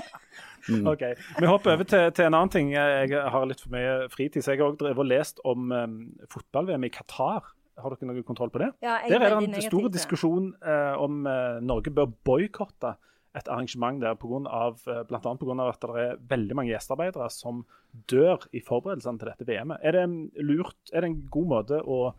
Mm. 0.68 0.86
Ok, 0.88 1.02
Vi 1.40 1.46
hopper 1.46 1.74
over 1.74 1.84
til, 1.84 2.06
til 2.16 2.24
en 2.24 2.34
annen 2.34 2.52
ting. 2.52 2.72
Jeg 2.72 3.10
har 3.12 3.46
litt 3.48 3.60
for 3.60 3.74
mye 3.74 4.08
fritid, 4.12 4.42
så 4.42 4.54
jeg 4.54 4.62
har 4.62 4.72
også 4.72 5.06
lest 5.06 5.42
om 5.44 5.70
um, 5.72 5.98
fotball-VM 6.32 6.88
i 6.88 6.92
Qatar. 6.94 7.52
Har 7.80 7.94
dere 7.94 8.08
noe 8.08 8.26
kontroll 8.26 8.52
på 8.54 8.62
det? 8.62 8.70
Ja, 8.84 9.00
jeg 9.02 9.12
Der 9.12 9.26
er 9.26 9.34
det 9.34 9.48
en 9.50 9.66
stor 9.66 9.88
diskusjon 9.92 10.52
uh, 10.64 10.94
om 11.02 11.24
uh, 11.26 11.60
Norge 11.62 11.92
bør 11.94 12.12
boikotte 12.26 12.94
et 13.34 13.48
arrangement 13.50 13.98
der, 13.98 14.14
på 14.14 14.28
grunn 14.30 14.44
av, 14.46 14.78
blant 15.08 15.24
annet 15.26 15.40
pga. 15.42 15.64
at 15.66 15.82
det 15.82 16.02
er 16.04 16.20
veldig 16.30 16.54
mange 16.54 16.70
gjestearbeidere 16.70 17.26
som 17.34 17.64
dør 18.10 18.46
i 18.54 18.62
forberedelsene 18.62 19.18
til 19.18 19.30
dette 19.32 19.48
VM-et. 19.48 19.82
Er 19.82 19.96
det 19.96 20.04
en 20.06 20.14
er 20.38 21.00
det 21.02 21.08
en 21.08 21.18
god 21.34 21.48
måte 21.50 21.80
å 21.82 22.14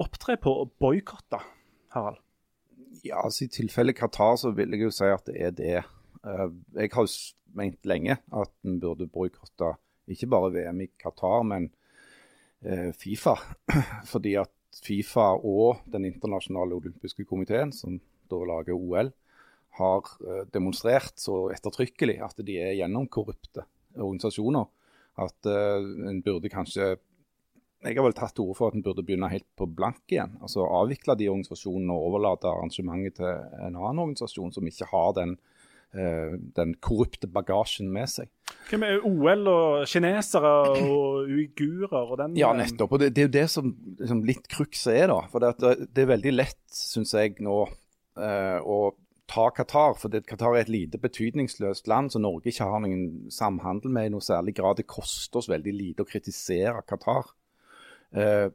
opptre 0.00 0.36
på 0.40 0.52
å 0.62 0.68
boikotte, 0.80 1.40
Harald? 1.94 2.20
Ja, 3.04 3.20
altså 3.24 3.44
I 3.44 3.52
tilfelle 3.52 3.94
Qatar 3.96 4.38
så 4.40 4.52
vil 4.56 4.72
jeg 4.74 4.86
jo 4.86 4.92
si 4.94 5.08
at 5.10 5.26
det 5.28 5.36
er 5.42 5.56
det. 5.56 5.80
Eh, 6.24 6.46
jeg 6.78 6.92
har 6.94 7.08
jo 7.08 7.16
ment 7.54 7.88
lenge 7.88 8.18
at 8.34 8.52
en 8.66 8.78
burde 8.82 9.08
boikotte 9.10 9.74
ikke 10.10 10.28
bare 10.32 10.52
VM 10.52 10.82
i 10.84 10.90
Qatar, 11.00 11.44
men 11.48 11.70
eh, 12.64 12.90
Fifa. 12.96 13.36
Fordi 14.12 14.34
at 14.40 14.52
Fifa 14.84 15.30
og 15.38 15.84
Den 15.90 16.04
internasjonale 16.08 16.76
olympiske 16.76 17.24
komiteen, 17.28 17.72
som 17.72 18.00
da 18.30 18.40
lager 18.48 18.76
OL, 18.76 19.12
har 19.78 20.10
eh, 20.26 20.44
demonstrert 20.54 21.18
så 21.20 21.48
ettertrykkelig 21.54 22.20
at 22.24 22.40
de 22.46 22.58
er 22.62 22.76
gjennomkorrupte 22.78 23.66
organisasjoner. 23.96 24.68
At 25.24 25.48
eh, 25.50 25.88
en 26.10 26.22
burde 26.26 26.52
kanskje 26.52 26.94
jeg 27.84 27.98
har 27.98 28.06
vel 28.06 28.16
tatt 28.16 28.34
til 28.36 28.46
orde 28.46 28.58
for 28.58 28.72
at 28.72 28.76
en 28.78 28.84
burde 28.84 29.04
begynne 29.04 29.28
helt 29.32 29.46
på 29.58 29.66
blank 29.68 30.02
igjen. 30.12 30.38
altså 30.40 30.64
Avvikle 30.64 31.16
de 31.20 31.28
organisasjonene 31.32 31.92
og 31.92 32.08
overlate 32.08 32.48
arrangementet 32.48 33.18
til 33.20 33.28
en 33.28 33.76
annen 33.76 34.00
organisasjon 34.06 34.54
som 34.54 34.70
ikke 34.70 34.88
har 34.88 35.12
den, 35.18 35.36
eh, 35.92 36.38
den 36.56 36.74
korrupte 36.80 37.28
bagasjen 37.28 37.92
med 37.92 38.08
seg. 38.08 38.32
Hva 38.70 38.80
med 38.80 39.04
OL 39.04 39.52
og 39.52 39.86
kinesere 39.90 40.54
og 40.80 41.28
uigurer 41.28 42.00
og 42.00 42.18
den 42.22 42.40
Ja, 42.40 42.54
nettopp. 42.56 42.96
Og 42.96 43.04
det, 43.04 43.12
det 43.14 43.24
er 43.24 43.28
jo 43.28 43.36
det 43.36 43.46
som 43.52 43.70
liksom, 44.00 44.24
litt 44.24 44.48
krukset 44.48 44.96
er, 44.96 45.12
da. 45.12 45.20
For 45.32 45.44
det, 45.44 45.76
det 45.92 46.06
er 46.06 46.12
veldig 46.14 46.36
lett, 46.38 46.62
syns 46.72 47.12
jeg 47.12 47.36
nå, 47.44 47.60
eh, 48.16 48.58
å 48.64 48.94
ta 49.28 49.50
Qatar. 49.50 49.96
For 50.00 50.08
det, 50.08 50.24
Qatar 50.28 50.56
er 50.56 50.64
et 50.64 50.72
lite 50.72 51.00
betydningsløst 51.00 51.88
land 51.90 52.12
som 52.12 52.24
Norge 52.24 52.48
ikke 52.48 52.68
har 52.68 52.80
noen 52.84 53.30
samhandel 53.32 53.92
med 53.92 54.08
i 54.08 54.16
noe 54.16 54.24
særlig 54.24 54.56
grad. 54.56 54.80
Det 54.80 54.88
koster 54.88 55.40
oss 55.40 55.52
veldig 55.52 55.74
lite 55.76 56.04
å 56.04 56.08
kritisere 56.08 56.84
Qatar. 56.88 57.34
Eh, 58.14 58.48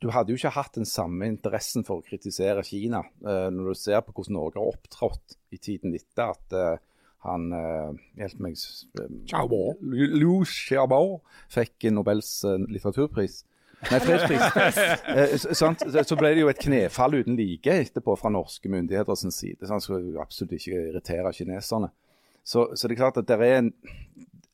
du 0.00 0.08
hadde 0.14 0.32
jo 0.32 0.38
ikke 0.40 0.54
hatt 0.54 0.78
den 0.78 0.88
samme 0.88 1.28
interessen 1.28 1.84
for 1.84 2.00
å 2.00 2.04
kritisere 2.04 2.64
Kina 2.64 3.02
eh, 3.04 3.48
når 3.52 3.72
du 3.72 3.78
ser 3.78 4.00
på 4.04 4.14
hvordan 4.16 4.38
Norge 4.38 4.60
har 4.60 4.72
opptrådt 4.72 5.36
i 5.52 5.60
tiden 5.60 5.92
etter 5.96 6.32
at 6.32 6.56
eh, 6.56 6.80
han 7.26 7.50
eh, 7.52 7.90
Hjelp 8.22 8.40
meg 8.40 8.56
eh. 8.56 9.44
Liu 9.84 10.16
Liu 10.16 10.38
Xiaobo 10.48 11.20
fikk 11.52 11.90
Nobels 11.92 12.30
litteraturpris. 12.46 13.42
Nei, 13.90 14.00
fredspris. 14.04 15.52
Så 15.58 15.70
så 16.04 16.16
ble 16.20 16.32
det 16.36 16.42
jo 16.42 16.50
et 16.52 16.60
knefall 16.60 17.16
uten 17.20 17.36
like 17.36 17.76
etterpå 17.84 18.16
fra 18.20 18.32
norske 18.32 18.72
myndigheter 18.72 19.16
sin 19.16 19.32
side. 19.32 19.60
Så 19.64 19.72
han 19.72 19.84
skulle 19.84 20.20
absolutt 20.20 20.56
ikke 20.56 20.82
irritere 20.90 21.32
kineserne. 21.36 21.88
Så, 22.44 22.70
så 22.76 22.88
det 22.88 22.96
er 22.96 23.02
klart 23.02 23.20
at 23.20 23.28
det 23.28 23.36
er 23.40 23.58
en 23.58 23.72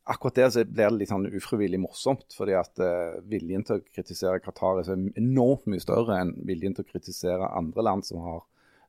Akkurat 0.06 0.36
der 0.38 0.50
så 0.54 0.62
blir 0.62 0.86
det 0.86 1.00
litt 1.00 1.10
sånn 1.10 1.26
ufrivillig 1.34 1.80
morsomt. 1.82 2.28
fordi 2.36 2.54
at 2.54 2.78
uh, 2.78 3.18
viljen 3.26 3.64
til 3.66 3.80
å 3.80 3.86
kritisere 3.90 4.42
Qatar 4.44 4.80
er 4.80 4.86
så 4.86 4.94
enormt 4.94 5.66
mye 5.66 5.82
større 5.82 6.20
enn 6.22 6.34
viljen 6.46 6.76
til 6.76 6.86
å 6.86 6.90
kritisere 6.92 7.48
andre 7.58 7.82
land 7.82 8.06
som 8.06 8.22
har 8.22 8.44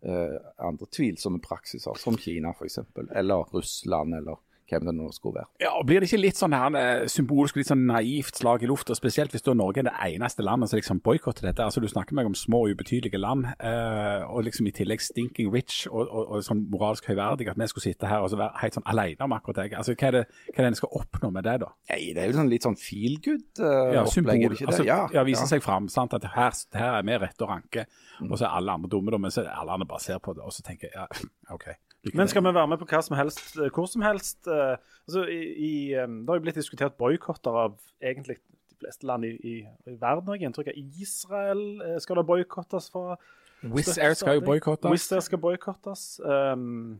uh, 0.05 0.37
andre 0.69 0.89
tvilsomme 0.93 1.41
praksiser, 1.41 1.97
som 1.97 2.19
Kina 2.21 2.53
f.eks., 2.53 2.83
eller 3.17 3.49
Russland, 3.53 4.13
eller 4.19 4.37
hvem 4.69 4.85
det 4.89 4.93
nå 4.97 5.07
skulle 5.15 5.41
være. 5.41 5.49
Ja, 5.63 5.71
og 5.79 5.85
Blir 5.87 6.01
det 6.03 6.09
ikke 6.09 6.19
litt 6.21 6.39
sånn 6.39 6.55
her 6.55 6.75
eh, 6.79 7.05
symbolsk, 7.11 7.55
litt 7.59 7.69
sånn 7.69 7.85
naivt 7.87 8.39
slag 8.41 8.63
i 8.65 8.69
lufta, 8.69 8.95
spesielt 8.97 9.31
hvis 9.35 9.45
da 9.45 9.53
Norge 9.57 9.81
er 9.83 9.87
det 9.89 9.95
eneste 10.09 10.43
landet 10.45 10.71
som 10.71 10.79
liksom 10.81 11.01
boikotter 11.05 11.47
dette? 11.49 11.63
Altså 11.63 11.81
Du 11.83 11.87
snakker 11.87 12.17
meg 12.17 12.27
om 12.29 12.35
små 12.35 12.65
ubetydelige 12.71 13.19
land, 13.21 13.47
eh, 13.59 14.25
og 14.27 14.43
liksom 14.47 14.67
i 14.67 14.73
tillegg 14.75 15.01
stinking 15.03 15.51
rich 15.53 15.85
og, 15.91 16.03
og, 16.07 16.33
og 16.37 16.45
sånn 16.45 16.65
moralsk 16.71 17.07
høyverdig, 17.11 17.47
at 17.51 17.59
vi 17.59 17.67
skulle 17.71 17.87
sitte 17.89 18.11
her 18.11 18.25
og 18.25 18.31
så 18.33 18.39
være 18.41 18.61
helt 18.63 18.77
sånn 18.79 18.87
alene 18.91 19.27
om 19.27 19.35
akkurat 19.37 19.63
det. 19.63 19.77
Altså 19.79 19.95
Hva 19.95 20.11
er 20.11 20.19
det 20.19 20.25
hva 20.27 20.57
er 20.57 20.63
det 20.67 20.71
en 20.73 20.79
skal 20.81 20.95
oppnå 20.99 21.31
med 21.33 21.47
det, 21.47 21.57
da? 21.63 21.71
Nei, 21.91 22.01
det 22.15 22.23
er 22.23 22.31
jo 22.31 22.37
sånn 22.39 22.51
litt 22.51 22.65
sånn 22.67 22.77
feel 22.79 23.17
good-opplegg, 23.23 23.95
Ja, 23.95 24.05
symbol. 24.11 24.33
det 24.33 24.57
ikke 24.57 24.65
det? 24.65 24.67
Altså, 24.73 24.85
ja, 24.87 24.99
ja, 25.13 25.23
vise 25.27 25.45
ja. 25.45 25.51
seg 25.55 25.63
fram. 25.63 25.87
sant, 25.91 26.13
at 26.17 26.27
her, 26.35 26.55
her 26.77 26.99
er 26.99 27.07
vi 27.07 27.17
rette 27.21 27.45
og 27.45 27.51
ranke, 27.51 27.87
og 28.27 28.35
så 28.37 28.47
er 28.47 28.57
alle 28.59 28.75
andre 28.77 28.89
dumme, 28.91 29.17
men 29.17 29.31
så 29.33 29.43
er 29.45 29.53
alle 29.55 29.77
andre 29.77 29.87
bare 29.89 30.03
ser 30.03 30.19
på 30.23 30.33
det 30.37 30.43
og 30.43 30.53
så 30.53 30.63
tenker 30.65 30.91
ja, 30.93 31.05
OK. 31.55 31.67
Men 32.13 32.27
skal 32.27 32.43
vi 32.43 32.53
være 32.53 32.67
med 32.71 32.79
på 32.81 32.87
hva 32.89 33.01
som 33.03 33.15
helst, 33.17 33.57
eh, 33.57 33.71
hvor 33.73 33.87
som 33.89 34.03
helst? 34.05 34.47
eh, 34.47 34.77
altså 35.07 35.23
i, 35.25 35.39
i, 35.39 35.71
eh, 35.93 36.07
Det 36.07 36.29
har 36.29 36.39
jo 36.39 36.45
blitt 36.45 36.59
diskutert 36.59 36.97
boikotter 36.97 37.57
av 37.65 37.77
egentlig 38.01 38.37
de 38.37 38.77
fleste 38.79 39.07
land 39.09 39.25
i, 39.25 39.33
i, 39.35 39.55
i 39.87 39.95
verden. 39.99 40.33
jeg 40.35 40.51
inntrykk 40.51 40.71
av. 40.73 40.81
Israel 41.01 41.63
skal 41.99 42.21
det 42.21 42.25
boikottes 42.27 42.89
fra. 42.93 43.17
Wizz 43.63 43.97
Air 43.97 44.13
skal 44.13 44.37
jo 44.37 44.45
boikottes. 44.45 44.91
Wizz 44.91 45.11
Air 45.11 45.23
skal 45.25 45.41
boikottes. 45.41 46.19
Um, 46.23 46.99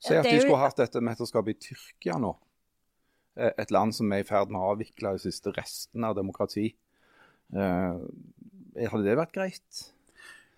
Se 0.00 0.16
at 0.16 0.24
de 0.24 0.40
skulle 0.40 0.56
hatt 0.62 0.78
dette 0.80 1.02
mesterskapet 1.04 1.58
i 1.58 1.68
Tyrkia 1.68 2.16
nå. 2.18 2.32
Et 3.36 3.70
land 3.70 3.92
som 3.92 4.10
er 4.12 4.24
i 4.24 4.26
ferd 4.26 4.48
med 4.48 4.60
å 4.60 4.72
avvikle 4.72 5.12
de 5.16 5.22
siste 5.22 5.52
restene 5.52 6.08
av 6.08 6.16
demokrati. 6.16 6.70
Uh, 7.52 8.00
hadde 8.80 9.04
det 9.04 9.18
vært 9.20 9.36
greit? 9.36 9.90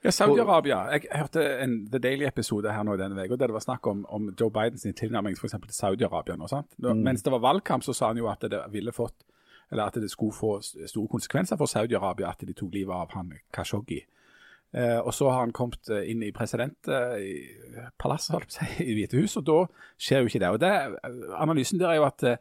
Ja, 0.02 0.10
Saudi-Arabia. 0.10 0.80
Jeg 0.90 1.06
hørte 1.14 1.42
en 1.62 1.76
The 1.92 2.00
Daily-episode 2.02 2.72
her 2.74 2.82
nå 2.82 2.96
denne 2.98 3.14
uka 3.14 3.36
der 3.36 3.52
det 3.52 3.54
var 3.54 3.62
snakk 3.62 3.86
om, 3.86 4.02
om 4.10 4.32
Joe 4.40 4.50
Bidens 4.50 4.86
tilnærming 4.98 5.36
for 5.38 5.48
til 5.48 5.76
Saudi-Arabia. 5.76 6.36
Mm. 6.36 7.04
Mens 7.04 7.22
det 7.22 7.32
var 7.32 7.38
valgkamp, 7.38 7.84
så 7.84 7.92
sa 7.92 8.10
han 8.10 8.18
jo 8.18 8.30
at 8.30 8.42
det 8.42 8.64
ville 8.72 8.92
fått 8.92 9.22
eller 9.72 9.88
at 9.88 9.94
det 9.94 10.10
skulle 10.10 10.34
få 10.36 10.60
store 10.60 11.08
konsekvenser 11.08 11.56
for 11.56 11.66
Saudi-Arabia 11.66 12.28
at 12.28 12.44
de 12.44 12.52
tok 12.52 12.74
livet 12.74 12.92
av 12.92 13.14
han 13.16 13.32
Khashoggi. 13.54 14.02
Eh, 14.72 14.98
og 14.98 15.14
så 15.14 15.30
har 15.30 15.40
han 15.40 15.52
kommet 15.52 15.88
eh, 15.92 16.10
inn 16.10 16.22
i 16.24 16.32
presidentpalasset, 16.32 18.36
å 18.36 18.40
si, 18.48 18.66
i 18.84 18.94
Hvite 18.96 19.16
hus, 19.20 19.36
og 19.40 19.46
da 19.48 19.66
skjer 20.00 20.22
jo 20.22 20.26
ikke 20.30 20.40
det. 20.40 20.50
Og 20.52 20.60
det, 20.60 20.72
Analysen 21.36 21.80
der 21.80 21.90
er 21.92 21.96
jo 22.00 22.08
at 22.08 22.22
eh, 22.24 22.36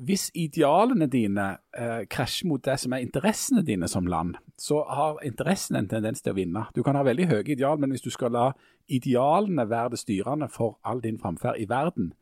hvis 0.00 0.30
idealene 0.34 1.06
dine 1.10 1.46
eh, 1.76 2.04
krasjer 2.10 2.48
mot 2.48 2.62
det 2.64 2.78
som 2.80 2.94
er 2.94 3.04
interessene 3.04 3.62
dine 3.66 3.88
som 3.88 4.06
land, 4.08 4.36
så 4.56 4.82
har 4.88 5.20
interessen 5.26 5.76
en 5.76 5.88
tendens 5.88 6.22
til 6.22 6.32
å 6.32 6.38
vinne. 6.38 6.64
Du 6.74 6.82
kan 6.86 6.96
ha 6.96 7.04
veldig 7.04 7.28
høye 7.28 7.44
ideal, 7.44 7.80
men 7.80 7.92
hvis 7.92 8.04
du 8.04 8.10
skal 8.14 8.32
la 8.32 8.46
idealene 8.88 9.68
være 9.68 9.94
det 9.94 10.02
styrende 10.02 10.48
for 10.52 10.78
all 10.84 11.02
din 11.04 11.20
framferd 11.20 11.60
i 11.60 11.68
verden, 11.68 12.12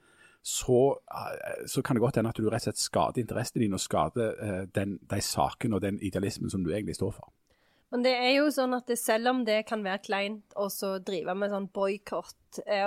så, 0.42 0.96
eh, 1.14 1.66
så 1.66 1.82
kan 1.82 1.96
det 1.96 2.02
godt 2.02 2.16
hende 2.16 2.32
at 2.32 2.40
du 2.40 2.48
rett 2.48 2.64
og 2.64 2.70
slett 2.70 2.80
skader 2.80 3.22
interessene 3.22 3.64
dine 3.64 3.78
og 3.78 3.84
skader 3.84 4.40
eh, 4.40 4.64
den, 4.74 4.98
de 5.10 5.20
sakene 5.22 5.76
og 5.76 5.84
den 5.84 6.00
idealismen 6.02 6.50
som 6.50 6.64
du 6.64 6.72
egentlig 6.72 6.96
står 6.98 7.14
for. 7.20 7.30
Men 7.90 8.04
det 8.06 8.12
er 8.14 8.36
jo 8.36 8.50
sånn 8.54 8.74
at 8.76 8.86
det, 8.86 9.00
selv 9.02 9.32
om 9.32 9.40
det 9.46 9.64
kan 9.66 9.82
være 9.82 10.02
kleint 10.06 10.58
å 10.58 10.68
drive 11.02 11.34
med 11.34 11.50
sånn 11.50 11.66
boikott 11.74 12.60
eh, 12.66 12.86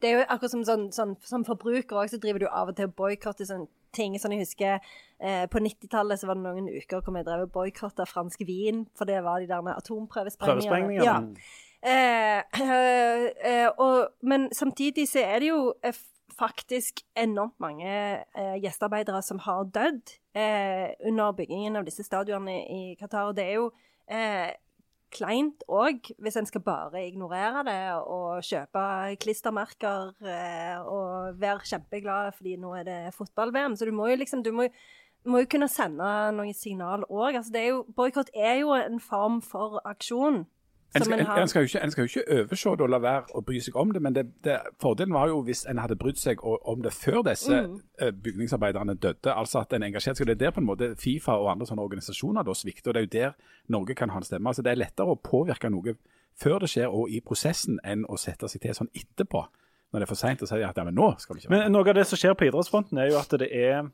Det 0.00 0.08
er 0.08 0.18
jo 0.18 0.26
akkurat 0.26 0.52
som 0.52 0.64
sånn, 0.68 0.90
sånn, 0.92 1.14
som 1.24 1.46
forbruker 1.48 2.02
òg, 2.02 2.12
så 2.12 2.20
driver 2.20 2.44
du 2.44 2.50
av 2.50 2.72
og 2.72 2.76
til 2.76 2.90
og 2.90 2.98
boikotter 3.00 3.48
sånne 3.48 3.68
ting. 3.94 4.16
Sånn 4.20 4.34
jeg 4.36 4.44
husker 4.44 4.78
eh, 4.78 5.44
På 5.52 5.62
90-tallet 5.62 6.20
så 6.20 6.30
var 6.30 6.38
det 6.38 6.46
noen 6.46 6.70
uker 6.70 7.02
hvor 7.02 7.16
vi 7.16 7.24
drev 7.26 7.46
og 7.46 7.52
boikotta 7.54 8.06
fransk 8.08 8.44
vin, 8.48 8.86
for 8.98 9.08
det 9.08 9.20
var 9.24 9.42
de 9.42 9.50
der 9.50 9.74
atomprøvesprengningene. 9.74 11.04
Ja. 11.04 11.18
Eh, 11.82 12.38
eh, 12.62 13.28
eh, 13.50 13.68
og, 13.76 14.14
men 14.22 14.48
samtidig 14.54 15.08
så 15.10 15.24
er 15.26 15.42
det 15.42 15.52
jo 15.52 15.60
eh, 15.84 16.02
faktisk 16.38 17.02
enormt 17.18 17.58
mange 17.60 17.90
eh, 17.90 18.56
gjestearbeidere 18.62 19.22
som 19.22 19.40
har 19.44 19.64
dødd 19.74 20.16
eh, 20.34 20.92
under 21.06 21.32
byggingen 21.36 21.76
av 21.76 21.86
disse 21.88 22.04
stadionene 22.06 22.62
i 22.70 22.82
Qatar. 23.00 23.30
Og 23.30 23.36
det 23.36 23.48
er 23.48 23.58
jo 23.58 23.70
eh, 24.10 24.52
kleint 25.12 25.64
òg, 25.70 26.08
hvis 26.22 26.38
en 26.40 26.48
skal 26.48 26.64
bare 26.64 27.04
ignorere 27.06 27.62
det 27.66 27.78
og 28.00 28.42
kjøpe 28.46 28.84
klistremerker 29.22 30.12
eh, 30.24 30.80
og 30.80 31.38
være 31.40 31.68
kjempeglad 31.68 32.32
fordi 32.38 32.56
nå 32.60 32.72
er 32.80 32.88
det 32.88 32.98
fotball-VM. 33.16 33.76
Så 33.76 33.88
du 33.88 33.94
må 33.96 34.08
jo 34.10 34.18
liksom 34.20 34.44
du 34.44 34.52
må, 34.56 34.68
må 35.28 35.42
jo 35.44 35.50
kunne 35.52 35.70
sende 35.70 36.08
noen 36.36 36.56
signal 36.56 37.06
òg. 37.08 37.38
Altså 37.40 37.84
boikott 37.96 38.32
er 38.34 38.62
jo 38.62 38.74
en 38.76 39.00
form 39.02 39.40
for 39.44 39.80
aksjon. 39.88 40.44
En 40.94 41.04
skal, 41.04 41.20
en 41.20 41.48
skal 41.48 41.64
jo 41.64 41.70
ikke, 41.70 41.80
en 41.80 41.90
skal 41.90 42.04
jo 42.04 42.10
ikke 42.10 42.40
overse 42.40 42.72
det 42.76 42.84
og 42.84 42.90
la 42.92 42.98
være 43.00 43.36
å 43.38 43.40
bry 43.46 43.60
seg 43.64 43.76
om 43.80 43.92
det, 43.94 44.02
men 44.04 44.16
det, 44.16 44.26
det, 44.44 44.58
fordelen 44.82 45.14
var 45.16 45.30
jo 45.30 45.38
hvis 45.46 45.64
en 45.70 45.80
hadde 45.80 45.96
brydd 45.96 46.20
seg 46.20 46.42
om 46.44 46.82
det 46.84 46.92
før 46.92 47.22
disse 47.30 47.62
mm. 47.64 47.78
bygningsarbeiderne 48.24 48.98
døde. 49.00 49.32
Altså 49.32 49.62
at 49.62 49.72
en 49.72 49.86
engasjerte 49.88 50.20
seg. 50.20 50.28
Det 50.28 50.36
er 50.36 50.42
der 50.44 50.56
på 50.56 50.60
en 50.60 50.68
måte 50.68 50.90
Fifa 51.00 51.38
og 51.40 51.48
andre 51.54 51.68
sånne 51.70 51.86
organisasjoner 51.86 52.44
da 52.44 52.56
svikter. 52.56 52.90
og 52.90 52.94
Det 52.94 53.00
er 53.00 53.06
jo 53.06 53.12
der 53.16 53.56
Norge 53.72 53.96
kan 53.96 54.12
ha 54.12 54.20
en 54.20 54.28
stemme. 54.28 54.48
Altså 54.48 54.62
Det 54.62 54.74
er 54.74 54.82
lettere 54.84 55.16
å 55.16 55.16
påvirke 55.16 55.72
noe 55.72 55.96
før 56.36 56.62
det 56.64 56.70
skjer 56.72 56.92
og 56.92 57.10
i 57.12 57.20
prosessen, 57.24 57.80
enn 57.84 58.04
å 58.08 58.18
sette 58.20 58.48
seg 58.48 58.62
til 58.62 58.76
sånn 58.76 58.92
etterpå. 58.96 59.46
Når 59.92 60.00
det 60.00 60.06
er 60.06 60.08
for 60.08 60.20
seint 60.20 60.44
å 60.44 60.48
si 60.48 60.60
at 60.64 60.76
ja, 60.76 60.84
men 60.84 60.96
nå 60.96 61.10
skal 61.20 61.36
du 61.36 61.42
ikke 61.42 61.50
være 61.52 61.66
Men 61.66 61.74
noe 61.74 61.88
av 61.88 61.96
det 61.98 62.06
som 62.08 62.20
skjer 62.20 62.36
på 62.36 62.48
idrettsfronten, 62.48 63.00
er 63.00 63.10
jo 63.12 63.18
at 63.20 63.34
det 63.40 63.48
er 63.48 63.74
eh, 63.80 63.90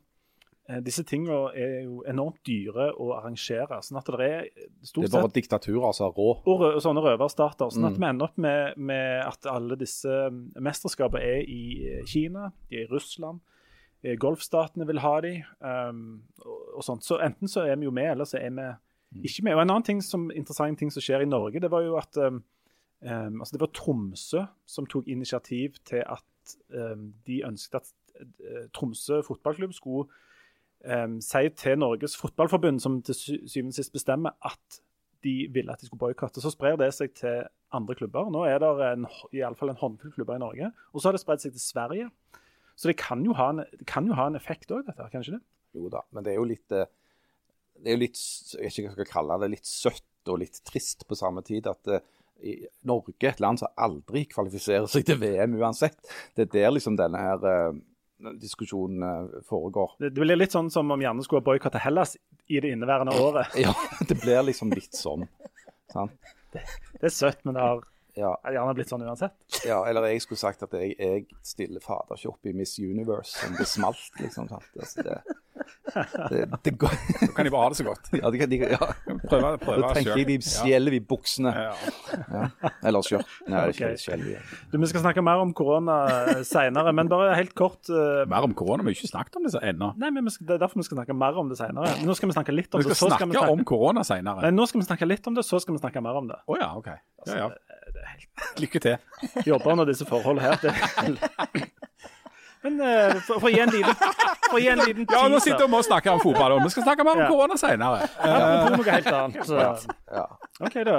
Disse 0.85 1.01
tingene 1.03 1.49
er 1.57 1.71
jo 1.87 2.03
enormt 2.05 2.43
dyre 2.45 2.91
å 2.93 3.07
arrangere. 3.17 3.79
sånn 3.81 3.97
at 3.97 4.05
det 4.13 4.19
er 4.29 4.43
stort 4.85 5.07
sett... 5.07 5.11
Det 5.11 5.17
er 5.17 5.23
bare 5.23 5.33
diktaturer 5.33 5.87
er 5.89 6.11
rå. 6.13 6.27
og 6.45 6.59
rø- 6.61 6.79
sånne 6.83 7.01
røverstater. 7.01 7.71
Sånn 7.73 7.87
at 7.87 7.95
Mm. 7.97 7.99
vi 8.03 8.05
ender 8.09 8.25
opp 8.27 8.37
med, 8.37 8.77
med 8.77 9.25
at 9.25 9.45
alle 9.49 9.75
disse 9.75 10.13
mesterskapene 10.61 11.23
er 11.25 11.41
i 11.49 11.63
eh, 11.89 12.03
Kina, 12.05 12.51
de 12.69 12.77
er 12.77 12.85
i 12.85 12.91
Russland. 12.91 13.39
eh, 14.03 14.15
Golfstatene 14.15 14.85
vil 14.87 14.99
ha 14.99 15.15
de, 15.25 15.43
um, 15.59 16.21
og, 16.45 16.61
og 16.77 16.83
sånt. 16.85 17.03
Så 17.03 17.17
enten 17.19 17.47
så 17.49 17.65
er 17.65 17.75
vi 17.81 17.85
jo 17.89 17.91
med, 17.91 18.11
eller 18.11 18.25
så 18.29 18.37
er 18.37 18.53
vi 18.53 18.69
ikke 19.25 19.43
med. 19.43 19.55
Og 19.57 19.61
En 19.65 19.69
annen 19.73 19.83
ting 19.89 20.01
som, 20.05 20.29
interessant 20.31 20.77
ting 20.77 20.91
som 20.93 21.01
skjer 21.01 21.25
i 21.25 21.25
Norge, 21.25 21.59
det 21.59 21.71
var 21.73 21.81
jo 21.81 21.97
at 21.97 22.15
um, 22.21 22.43
altså 23.01 23.57
det 23.57 23.61
var 23.61 23.73
Tromsø 23.73 24.45
som 24.69 24.85
tok 24.85 25.07
initiativ 25.07 25.81
til 25.83 26.03
at 26.05 26.55
um, 26.75 27.13
de 27.25 27.41
ønsket 27.47 27.75
at 27.81 27.93
eh, 28.21 28.67
Tromsø 28.75 29.21
fotballklubb 29.25 29.73
skulle 29.73 30.07
um, 30.85 31.19
si 31.23 31.49
til 31.57 31.79
Norges 31.79 32.17
Fotballforbund, 32.19 32.79
som 32.83 33.01
til 33.05 33.17
syvende 33.17 33.73
og 33.73 33.79
sist 33.79 33.93
bestemmer, 33.95 34.35
at 34.45 34.81
de 35.23 35.49
ville 35.51 35.71
at 35.71 35.81
de 35.81 35.87
skulle 35.89 35.99
boikotte. 35.99 36.41
Så 36.41 36.53
sprer 36.53 36.77
det 36.79 36.93
seg 36.95 37.13
til 37.17 37.43
andre 37.75 37.95
klubber. 37.95 38.29
Nå 38.31 38.45
er 38.47 38.61
det 38.63 38.69
en, 38.85 39.07
i 39.35 39.43
alle 39.45 39.59
fall 39.59 39.73
en 39.73 39.79
håndfull 39.79 40.13
klubber 40.15 40.37
i 40.37 40.43
Norge. 40.43 40.71
Og 40.93 41.01
så 41.01 41.09
har 41.09 41.17
det 41.17 41.23
spredd 41.23 41.43
seg 41.43 41.55
til 41.55 41.63
Sverige. 41.63 42.09
Så 42.79 42.87
det 42.87 42.99
kan 43.01 43.25
jo 43.25 43.35
ha 43.35 43.49
en, 43.53 43.65
kan 43.89 44.07
jo 44.07 44.15
ha 44.15 44.29
en 44.29 44.39
effekt 44.39 44.71
òg, 44.71 44.85
dette. 44.87 45.09
Kanskje 45.11 45.35
det? 45.35 45.41
Jo 45.75 45.91
da, 45.91 46.05
men 46.15 46.25
det 46.25 46.33
er 46.33 46.39
jo 46.39 46.47
litt 46.49 46.73
eh, 46.73 46.87
Det 47.77 47.91
er 47.91 47.93
jo 47.93 48.01
litt 48.01 48.21
Jeg 48.55 48.63
vet 48.63 48.71
ikke 48.71 48.87
hva 48.87 48.89
jeg 48.89 48.95
skal 48.95 49.11
kalle 49.11 49.37
det. 49.43 49.51
Litt 49.57 49.69
søtt 49.69 50.31
og 50.31 50.39
litt 50.41 50.61
trist 50.67 51.05
på 51.09 51.17
samme 51.19 51.43
tid 51.45 51.67
at 51.69 51.91
eh, 51.91 52.07
Norge, 52.87 53.13
et 53.27 53.41
land 53.43 53.59
som 53.59 53.73
aldri 53.75 54.23
kvalifiserer 54.31 54.87
seg 54.87 55.03
til 55.07 55.19
VM 55.19 55.57
uansett, 55.59 55.99
det 56.37 56.45
er 56.47 56.53
der 56.53 56.71
liksom 56.71 56.95
denne 56.99 57.19
her 57.19 57.43
eh, 57.51 57.81
diskusjonen 58.39 59.03
eh, 59.03 59.41
foregår. 59.47 59.95
Det, 59.99 60.11
det 60.15 60.23
blir 60.23 60.39
litt 60.39 60.55
sånn 60.55 60.71
som 60.73 60.91
om 60.91 61.01
Janne 61.01 61.23
skulle 61.25 61.41
ha 61.43 61.47
boikotta 61.49 61.81
Hellas 61.81 62.17
i 62.47 62.59
det 62.59 62.73
inneværende 62.75 63.15
året. 63.19 63.55
Ja, 63.65 63.73
det 64.07 64.19
blir 64.21 64.43
liksom 64.47 64.73
litt 64.75 64.95
sånn. 64.97 65.27
Sant? 65.93 66.35
Det 66.53 67.05
er 67.05 67.13
søtt, 67.13 67.43
men 67.45 67.55
det 67.57 67.63
har 67.63 67.83
Ja, 68.19 68.33
gjerne 68.51 68.75
blitt 68.77 68.91
sånn 68.91 69.05
uansett. 69.07 69.35
ja, 69.65 69.79
eller 69.89 70.09
jeg 70.11 70.21
skulle 70.25 70.41
sagt 70.41 70.63
at 70.67 70.73
jeg, 70.75 70.95
jeg 70.99 71.25
stiller 71.45 71.83
fader 71.83 72.19
ikke 72.19 72.33
opp 72.33 72.49
i 72.51 72.55
Miss 72.57 72.75
Universe 72.79 73.37
som 73.39 73.55
det 73.57 73.67
smalt, 73.69 74.09
liksom. 74.19 74.49
Sant? 74.51 74.67
Altså, 74.79 75.03
det, 75.05 75.21
det, 76.31 76.39
det 76.63 76.71
går 76.79 76.93
Da 77.19 77.27
kan 77.35 77.45
de 77.45 77.51
bare 77.51 77.65
ha 77.65 77.69
det 77.73 77.77
så 77.79 77.85
godt. 77.87 78.05
Ja, 78.19 78.29
de, 78.31 78.39
de, 78.47 78.57
ja. 78.71 78.77
Prøve, 79.27 79.49
prøve 79.61 79.81
Da 79.83 79.89
tenker 79.97 80.17
jeg 80.21 80.27
de 80.29 80.37
skjelver 80.45 80.95
i 80.97 80.99
buksene. 81.03 81.51
Ja. 81.51 81.73
Ja. 82.31 82.71
Eller 82.87 83.03
skjørt. 83.05 83.29
Nei, 83.47 83.59
det 83.59 83.59
er 83.59 83.73
ikke 83.75 83.89
Ok. 83.93 84.03
skjelver. 84.05 84.53
Du, 84.71 84.77
Vi 84.81 84.89
skal 84.91 85.03
snakke 85.03 85.23
mer 85.25 85.41
om 85.43 85.51
korona 85.57 85.97
seinere, 86.47 86.93
men 86.95 87.11
bare 87.11 87.33
helt 87.37 87.53
kort 87.59 87.89
uh... 87.91 88.23
Mer 88.29 88.47
om 88.47 88.55
korona, 88.57 88.85
vi 88.87 88.93
har 88.93 88.97
ikke 88.99 89.11
snakket 89.11 89.39
om 89.41 89.47
det 89.47 89.53
så 89.55 89.61
ennå. 89.71 89.91
Nei, 89.99 90.11
men 90.15 90.29
skal, 90.31 90.47
Det 90.49 90.57
er 90.57 90.63
derfor 90.63 90.81
vi 90.81 90.87
skal 90.87 91.01
snakke 91.01 91.17
mer 91.17 91.39
om 91.43 91.51
det 91.51 91.59
seinere. 91.59 91.95
Nå 92.07 92.15
skal 92.17 92.31
vi 92.31 92.37
snakke 92.39 92.55
litt 92.55 92.73
om 92.73 92.83
Vi 92.83 92.87
det. 92.89 92.95
skal 92.95 93.09
så 93.09 93.11
snakke 93.15 93.29
vi 93.33 93.43
om 93.57 93.65
korona 93.67 94.05
senere. 94.07 94.45
Nei, 94.47 94.53
nå 94.55 94.67
skal 94.69 94.83
vi 94.83 94.87
snakke 94.89 95.09
litt 95.09 95.27
om 95.31 95.37
det, 95.37 95.45
så 95.47 95.59
skal 95.63 95.75
vi 95.77 95.83
snakke 95.83 96.03
mer 96.05 96.21
om 96.23 96.31
det. 96.31 96.39
Å 96.47 96.59
ja, 96.61 96.71
OK. 96.79 96.89
Ja, 97.27 97.41
ja. 97.45 97.49
Lykke 98.61 98.81
til. 98.83 98.97
Jobber 99.47 99.71
under 99.75 99.89
disse 99.89 100.07
forholdene 100.09 100.49
her. 100.49 100.57
Det. 100.63 101.69
Men 102.63 102.75
uh, 102.83 103.15
for, 103.23 103.39
for 103.39 103.47
å 103.47 103.51
gi 103.53 103.59
en 103.63 103.71
liten, 103.71 103.95
for 104.49 104.59
en 104.59 104.81
liten 104.83 105.05
Ja, 105.07 105.21
nå 105.31 105.39
sitter 105.39 105.63
vi 105.63 105.77
og 105.77 105.85
snakker 105.87 106.11
om 106.11 106.19
fotball, 106.19 106.57
vi 106.59 106.71
skal 106.73 106.83
snakke 106.89 107.05
mer 107.07 107.15
om 107.15 107.21
Ja. 107.23 107.27
korona 107.31 107.55
senere. 107.59 108.09
Apropos 108.19 108.81
noe 108.81 108.95
helt 108.97 109.11
annet. 109.15 109.85
Ja. 110.11 110.25
OK, 110.59 110.75
da. 110.89 110.97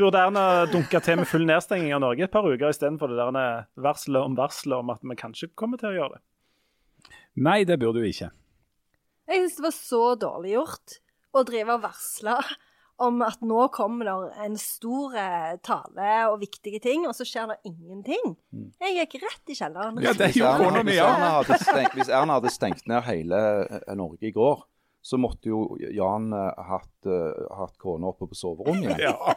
Burde 0.00 0.20
Erna 0.20 0.44
dunke 0.68 1.00
til 1.04 1.18
med 1.20 1.28
full 1.28 1.46
nedstenging 1.48 1.92
av 1.96 2.02
Norge 2.04 2.24
et 2.24 2.32
par 2.32 2.44
uker 2.44 2.68
istedenfor 2.72 3.12
det 3.12 3.16
der 3.20 3.64
varselet 3.80 4.28
om 4.28 4.36
varselet 4.36 4.76
om 4.80 4.92
at 4.92 5.00
vi 5.04 5.16
kanskje 5.16 5.50
kommer 5.56 5.80
til 5.80 5.90
å 5.90 5.96
gjøre 5.96 6.18
det? 6.18 6.22
Nei, 7.40 7.62
det 7.68 7.78
burde 7.80 8.00
hun 8.00 8.08
ikke. 8.08 8.30
Jeg 9.30 9.42
syns 9.44 9.56
det 9.58 9.66
var 9.70 9.76
så 9.76 10.02
dårlig 10.20 10.54
gjort 10.56 10.96
å 11.36 11.44
drive 11.48 11.76
og 11.76 11.84
varsle 11.84 12.36
om 13.00 13.22
at 13.24 13.40
nå 13.46 13.66
kommer 13.74 14.08
det 14.08 14.14
en 14.44 14.56
stor 14.60 15.14
eh, 15.18 15.52
tale 15.66 16.10
og 16.30 16.40
viktige 16.42 16.80
ting, 16.84 17.06
og 17.08 17.14
så 17.16 17.26
skjer 17.28 17.52
det 17.52 17.58
ingenting. 17.70 18.34
Jeg 18.82 18.96
gikk 18.98 19.20
rett 19.24 19.52
i 19.52 19.56
kjelleren. 19.56 20.00
Ja, 20.04 20.12
det 20.16 20.30
Hvis 20.30 20.40
gjorde 20.40 20.56
Erna, 20.56 20.66
kona 20.66 20.82
mi, 20.84 20.92
hvis. 20.92 21.02
Erna 21.06 21.30
hadde 21.38 21.60
stengt, 21.62 21.96
hvis 21.98 22.12
Erna 22.20 22.36
hadde 22.40 22.52
stengt 22.54 22.90
ned 22.90 23.06
hele 23.08 23.40
eh, 23.64 23.94
Norge 23.98 24.28
i 24.28 24.34
går, 24.36 24.66
så 25.00 25.16
måtte 25.16 25.48
jo 25.48 25.62
Jan 25.80 26.28
eh, 26.36 26.64
hatt, 26.70 27.10
hatt 27.56 27.76
kona 27.80 28.12
oppe 28.12 28.28
på 28.28 28.36
soverommet 28.36 28.92
igjen. 28.92 29.06
Ja. 29.08 29.36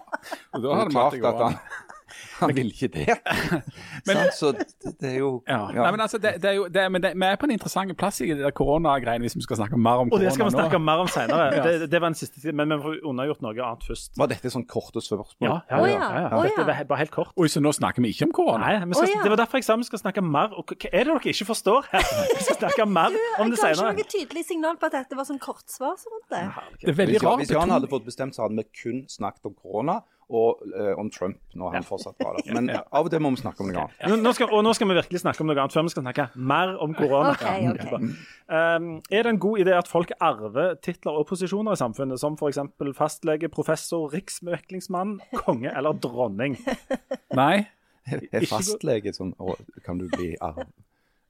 Og 0.54 0.64
da 0.64 0.80
hadde 0.82 0.92
vi 0.92 1.00
hatt 1.00 1.16
det 1.16 1.24
klart 1.24 2.03
han, 2.40 2.54
vil 2.56 2.70
ikke 2.74 2.88
det. 2.94 3.18
Men- 4.08 4.32
så 4.36 4.52
det, 4.54 5.10
er 5.10 5.18
jo 5.20 5.44
Ja. 5.48 5.60
Nei, 5.72 5.92
men 5.92 6.02
altså, 6.02 6.18
det, 6.18 6.36
det 6.42 6.50
er 6.50 6.56
jo, 6.58 6.68
det, 6.68 6.84
men 6.92 7.04
det, 7.04 7.12
vi 7.16 7.26
er 7.28 7.36
på 7.40 7.48
en 7.48 7.54
interessant 7.56 7.94
plass 7.98 8.22
i 8.22 8.28
det 8.32 8.40
der 8.44 8.52
koronagreiene, 8.56 9.24
hvis 9.26 9.36
vi 9.38 9.44
skal 9.46 9.60
snakke 9.62 9.78
mer 9.78 10.02
om 10.04 10.10
korona 10.10 10.20
Og 10.20 10.26
det 10.26 10.34
skal 10.36 10.48
vi 10.50 10.54
snakke 10.56 10.80
nå. 10.80 10.84
mer 10.88 11.04
om 11.06 11.12
senere. 11.12 11.50
Ja. 11.54 11.64
Det, 11.64 11.90
det 11.92 12.00
var 12.02 12.10
den 12.10 12.18
siste 12.18 12.42
tiden, 12.42 12.56
men 12.58 12.72
vi 12.74 12.78
får 12.84 12.96
undergjort 13.08 13.42
noe 13.46 13.54
annet 13.54 13.86
først. 13.88 14.14
Var 14.18 14.30
dette 14.32 14.50
sånn 14.52 14.66
korte 14.70 15.02
spørsmål? 15.04 15.48
Ja, 15.48 15.58
ja, 15.70 15.78
ja. 15.78 15.92
ja, 15.94 16.00
ja, 16.00 16.24
ja. 16.32 16.42
Dette 16.48 16.66
var 16.68 16.82
bare 16.90 17.00
helt 17.04 17.14
kort. 17.14 17.32
Oi, 17.38 17.48
så 17.52 17.62
nå 17.64 17.72
snakker 17.76 18.04
vi 18.04 18.12
ikke 18.16 18.28
om 18.30 18.34
korona? 18.36 18.64
Nei, 18.66 18.88
vi 18.90 18.98
skal, 18.98 19.08
oh, 19.10 19.14
ja. 19.14 19.22
Det 19.24 19.34
var 19.34 19.42
derfor 19.44 19.62
jeg 19.62 19.68
sa 19.68 19.78
vi 19.80 19.88
skal 19.88 20.02
snakke 20.02 20.24
mer. 20.26 20.56
Og 20.58 20.74
hva 20.74 20.90
er 20.90 21.06
det 21.08 21.14
dere 21.14 21.34
ikke 21.34 21.48
forstår 21.52 21.90
her? 21.94 22.08
Vi 22.34 22.46
skal 22.48 22.58
snakke 22.64 22.86
mer 22.90 23.14
om 23.14 23.52
Jeg 23.52 23.54
det 23.54 23.62
ga 23.62 23.72
ikke 23.74 23.94
noe 24.02 24.08
tydelig 24.16 24.44
signal 24.48 24.80
på 24.82 24.90
at 24.90 24.98
dette 24.98 25.18
var 25.20 25.28
sånn 25.30 25.40
kortsvar. 25.44 25.96
Sånn 26.02 26.24
det. 26.34 26.44
Det 26.82 26.90
er 26.94 26.98
veldig 26.98 27.18
Hvis, 27.20 27.26
rart. 27.28 27.44
hvis 27.44 27.54
Jan 27.54 27.74
hadde 27.76 27.90
fått 27.92 28.06
bestemt, 28.08 28.36
så 28.38 28.46
hadde 28.48 28.58
vi 28.60 28.66
kun 28.84 29.04
snakket 29.12 29.50
om 29.52 29.56
korona 29.60 30.00
og 30.30 30.62
uh, 30.74 30.94
om 31.00 31.10
Trump 31.14 31.40
når 31.58 31.78
han 31.78 31.86
fortsatt 31.88 32.16
var 32.24 32.38
der. 32.38 32.54
Men 32.58 32.70
av 32.74 33.04
og 33.04 33.12
til 33.12 33.24
må 33.24 33.34
vi 33.34 33.42
snakke 33.42 33.64
om 33.64 33.72
noe 33.72 33.86
annet. 33.86 34.06
Nå, 34.10 34.20
nå 34.24 34.34
skal, 34.38 34.52
og 34.54 34.64
nå 34.66 34.74
skal 34.78 34.90
vi 34.90 34.98
virkelig 34.98 35.24
snakke 35.24 35.44
om 35.44 35.50
noe 35.50 35.58
annet 35.58 35.76
før 35.76 35.88
vi 35.88 35.94
skal 35.94 36.06
snakke 36.06 36.28
mer 36.36 36.74
om 36.84 36.96
korona. 36.98 37.34
Okay, 37.36 37.70
okay. 37.74 38.10
Um, 38.48 38.90
er 39.10 39.26
det 39.26 39.36
en 39.36 39.42
god 39.44 39.66
idé 39.66 39.76
at 39.78 39.92
folk 39.92 40.14
arver 40.24 40.78
titler 40.86 41.20
og 41.20 41.28
posisjoner 41.30 41.76
i 41.76 41.82
samfunnet, 41.82 42.22
som 42.22 42.38
f.eks. 42.40 42.62
fastlege, 42.98 43.52
professor, 43.54 44.08
riksmeklingsmann, 44.14 45.20
konge 45.44 45.72
eller 45.72 45.98
dronning? 46.04 46.60
Nei. 47.42 47.66
Er 48.04 48.44
fastlege 48.52 49.14
sånn 49.16 49.32
å, 49.40 49.56
Kan 49.86 50.02
du 50.02 50.10
bli 50.12 50.34
arv... 50.44 50.66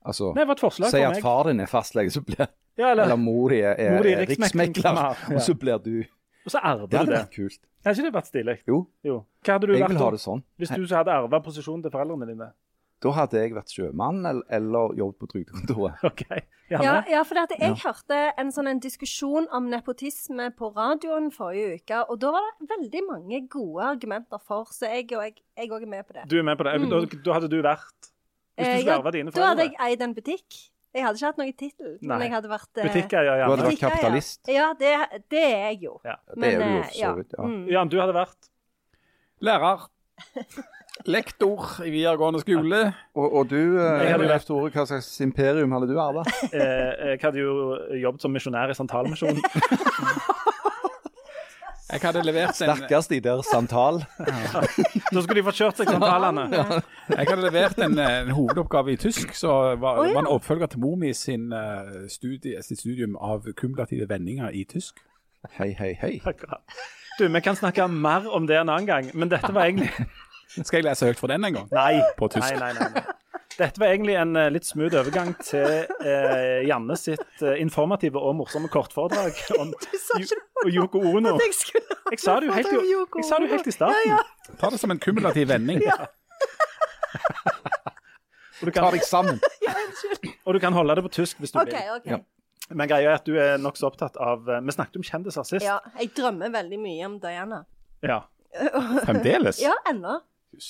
Altså 0.04 0.34
Nei, 0.36 0.44
et 0.50 0.60
forslag 0.60 0.92
Si 0.92 1.00
at 1.06 1.22
far 1.24 1.48
din 1.48 1.62
er 1.64 1.70
fastlege, 1.70 2.12
så 2.12 2.24
blir 2.26 2.42
Ja, 2.76 2.90
eller, 2.90 3.06
Eller 3.06 3.20
mor 3.22 3.54
di 3.54 3.62
er, 3.62 3.78
er, 3.78 4.00
er 4.02 4.10
er 4.10 4.26
riksmekler, 4.28 4.98
ja. 4.98 5.12
og 5.36 5.42
så 5.46 5.54
blir 5.56 5.78
du 5.84 5.94
og 6.46 6.52
så 6.52 6.60
arver 6.64 6.88
Det 6.88 6.92
du 6.92 6.98
hadde 6.98 7.12
det. 7.12 7.22
vært 7.22 7.36
kult. 7.36 7.60
Har 7.84 7.94
ikke 7.96 8.04
det 8.08 8.14
vært 8.14 8.28
stilig? 8.32 8.58
Jo, 8.68 8.88
Jo. 9.04 9.16
Hva 9.44 9.54
hadde 9.58 9.68
du 9.68 9.74
jeg 9.74 9.84
vært 9.84 9.90
vil 9.96 10.04
ha 10.04 10.12
det 10.12 10.20
sånn. 10.24 10.44
Hvis 10.58 10.70
du 10.76 10.86
så 10.88 11.02
hadde 11.02 11.12
arva 11.12 11.40
posisjonen 11.44 11.84
til 11.84 11.92
foreldrene 11.92 12.28
dine? 12.28 12.52
Da 13.04 13.12
hadde 13.12 13.36
jeg 13.42 13.52
vært 13.52 13.72
sjømann 13.76 14.22
eller, 14.24 14.46
eller 14.48 14.94
jobbet 14.96 15.18
på 15.20 15.28
trygdekontoret. 15.34 16.04
OK. 16.10 16.22
Ja, 16.72 17.02
ja, 17.12 17.24
for 17.28 17.36
at 17.42 17.52
jeg 17.60 17.76
hørte 17.84 18.20
en 18.40 18.52
sånn 18.56 18.70
en 18.72 18.80
diskusjon 18.80 19.50
om 19.52 19.68
nepotisme 19.70 20.48
på 20.56 20.70
radioen 20.72 21.28
forrige 21.36 21.82
uke, 21.82 22.00
og 22.08 22.22
da 22.24 22.32
var 22.32 22.48
det 22.48 22.70
veldig 22.72 23.02
mange 23.10 23.42
gode 23.52 23.84
argumenter 23.90 24.40
for, 24.40 24.72
så 24.72 24.88
jeg 24.88 25.12
jeg 25.12 25.36
er 25.68 25.86
med 25.86 26.08
på 26.08 26.16
det. 26.16 26.24
Du 26.32 26.38
er 26.40 26.48
med 26.48 26.58
på 26.58 26.64
det. 26.64 26.80
Da, 26.90 27.02
da 27.28 27.34
hadde 27.40 27.52
du 27.52 27.60
vært 27.62 28.10
Hvis 28.56 28.68
du 28.68 28.72
Eh, 28.72 28.80
skulle 28.80 28.94
ja, 28.96 29.02
dine 29.02 29.12
dine 29.12 29.32
Da 29.36 29.48
hadde 29.52 29.64
jeg 29.68 29.76
eid 29.82 30.02
en 30.02 30.16
butikk. 30.16 30.60
Jeg 30.94 31.04
hadde 31.08 31.18
ikke 31.18 31.26
hatt 31.32 31.40
noen 31.42 31.54
tittel, 31.58 31.94
men 32.06 32.22
jeg 32.22 32.32
hadde 32.36 32.50
vært 32.52 32.78
eh, 32.78 32.86
Butikkeier, 32.86 33.26
Du 33.26 33.44
hadde 33.44 33.56
vært 33.64 33.64
butikkeier. 33.72 33.96
kapitalist. 33.96 34.42
Ja, 34.54 34.68
det, 34.80 34.92
det 35.34 35.44
er 35.48 35.64
jeg 35.72 35.80
jo. 35.88 35.96
Ja. 36.06 36.16
Det 36.36 36.52
er 36.54 36.60
du 36.60 36.68
jo 36.68 36.78
eh, 36.78 36.84
for 36.84 36.94
så 37.00 37.16
vidt. 37.18 37.34
Ja. 37.38 37.48
mm. 37.50 37.64
Jan, 37.74 37.90
du 37.90 37.98
hadde 38.04 38.14
vært 38.20 38.50
Lærer. 39.44 39.88
Lektor 41.10 41.66
i 41.84 41.90
videregående 41.90 42.40
skole. 42.44 42.84
Og, 43.18 43.26
og 43.40 43.50
du, 43.50 43.58
eh, 43.82 44.04
Jeg 44.06 44.14
hadde 44.14 44.28
Leif 44.30 44.46
Tore, 44.46 44.70
hva 44.72 44.86
slags 44.88 45.10
imperium 45.26 45.74
hadde 45.74 45.90
du 45.90 45.98
arva? 46.00 46.22
eh, 46.54 47.16
Jeg 47.16 47.20
hadde 47.26 47.42
jo 47.42 47.56
jobbet 48.06 48.22
som 48.24 48.32
misjonær 48.38 48.70
i 48.72 48.78
Santalmisjonen. 48.78 49.42
Jeg 51.94 52.02
hadde 52.02 52.24
levert 52.26 52.58
en, 52.62 52.70
Stakkars 52.72 53.08
de 53.08 53.20
der 53.22 53.42
Santal. 53.46 54.02
Da 55.14 55.22
skulle 55.22 55.38
de 55.38 55.44
fått 55.46 55.60
kjørt 55.62 55.78
seg 55.78 55.92
Santalene. 55.92 56.48
jeg 57.14 57.28
hadde 57.30 57.44
levert 57.44 57.82
en, 57.86 58.00
en 58.02 58.32
hovedoppgave 58.34 58.96
i 58.96 58.98
tysk, 58.98 59.36
så 59.38 59.76
var, 59.82 60.02
oh, 60.02 60.08
ja. 60.08 60.16
var 60.16 60.26
en 60.26 60.32
oppfølger 60.34 60.74
til 60.74 60.82
mor 60.82 60.98
mi 60.98 61.14
sin, 61.14 61.52
uh, 61.54 62.08
studie, 62.10 62.58
sitt 62.66 62.82
studium 62.82 63.18
av 63.22 63.46
kumulative 63.60 64.10
vendinger 64.10 64.50
i 64.50 64.66
tysk. 64.70 65.04
Hei, 65.60 65.74
hei, 65.78 65.94
hei. 66.02 66.14
Du, 67.20 67.28
vi 67.28 67.44
kan 67.46 67.56
snakke 67.60 67.88
mer 67.88 68.26
om 68.32 68.48
det 68.50 68.58
en 68.58 68.72
annen 68.74 68.90
gang, 68.90 69.12
men 69.14 69.30
dette 69.30 69.54
var 69.54 69.70
egentlig 69.70 69.92
Skal 70.64 70.78
jeg 70.82 70.86
lese 70.90 71.06
høyt 71.10 71.20
for 71.20 71.28
den 71.34 71.44
en 71.48 71.54
gang? 71.60 71.68
Nei. 71.74 72.02
På 72.20 72.28
tysk. 72.32 72.54
Nei, 72.60 72.74
nei, 72.74 72.74
nei, 72.80 72.90
nei. 73.00 73.04
Dette 73.54 73.78
var 73.78 73.92
egentlig 73.94 74.16
en 74.18 74.32
eh, 74.36 74.48
litt 74.50 74.66
smooth 74.66 74.96
overgang 74.98 75.36
til 75.46 75.86
eh, 76.02 76.64
Janne 76.66 76.96
sitt 76.98 77.42
eh, 77.46 77.60
informative 77.62 78.18
og 78.18 78.34
morsomme 78.40 78.66
kortforedrag 78.74 79.38
om 79.62 79.70
Du 79.78 79.98
sa 80.02 80.18
ikke 80.18 80.40
Jo- 80.66 80.72
Yoko 80.80 80.98
Ono. 81.12 81.36
jeg 81.38 81.54
Jeg 82.16 82.20
sa 82.24 82.40
det 82.40 82.48
jo 82.50 82.54
helt, 82.58 82.72
i- 82.74 83.20
jeg 83.20 83.26
sa 83.28 83.38
det 83.38 83.46
jo 83.50 83.54
helt 83.54 83.68
i 83.70 83.76
starten. 83.76 84.10
Ja, 84.10 84.18
ja. 84.18 84.56
Ta 84.58 84.70
det 84.74 84.80
som 84.82 84.92
en 84.96 85.00
kumulativ 85.00 85.48
vending. 85.54 85.84
Og, 88.64 88.68
du 88.70 88.72
Ta 88.72 88.80
kan, 88.86 88.94
deg 88.96 89.04
sammen. 89.06 89.40
ja 89.66 89.74
og 90.46 90.54
du 90.56 90.60
kan 90.60 90.74
holde 90.76 90.96
det 90.98 91.04
på 91.06 91.10
tysk 91.14 91.40
hvis 91.44 91.52
du 91.54 91.60
vil. 91.66 91.74
OK. 91.98 92.08
Ja. 92.10 92.18
Men 92.74 92.88
greia 92.90 93.12
er 93.12 93.18
at 93.20 93.26
du 93.28 93.34
er 93.40 93.58
nokså 93.62 93.90
opptatt 93.90 94.16
av 94.24 94.48
eh, 94.50 94.62
Vi 94.64 94.72
snakket 94.76 94.98
om 95.00 95.06
kjendiser 95.08 95.46
sist. 95.48 95.66
Ja, 95.66 95.78
jeg 96.00 96.10
drømmer 96.18 96.52
veldig 96.54 96.80
mye 96.82 97.06
om 97.10 97.18
Diana. 97.24 97.64
Ja. 98.04 98.22
Fremdeles. 99.06 99.60
Ja, 99.64 99.74
ennå. 99.90 100.20
Jøss. 100.54 100.70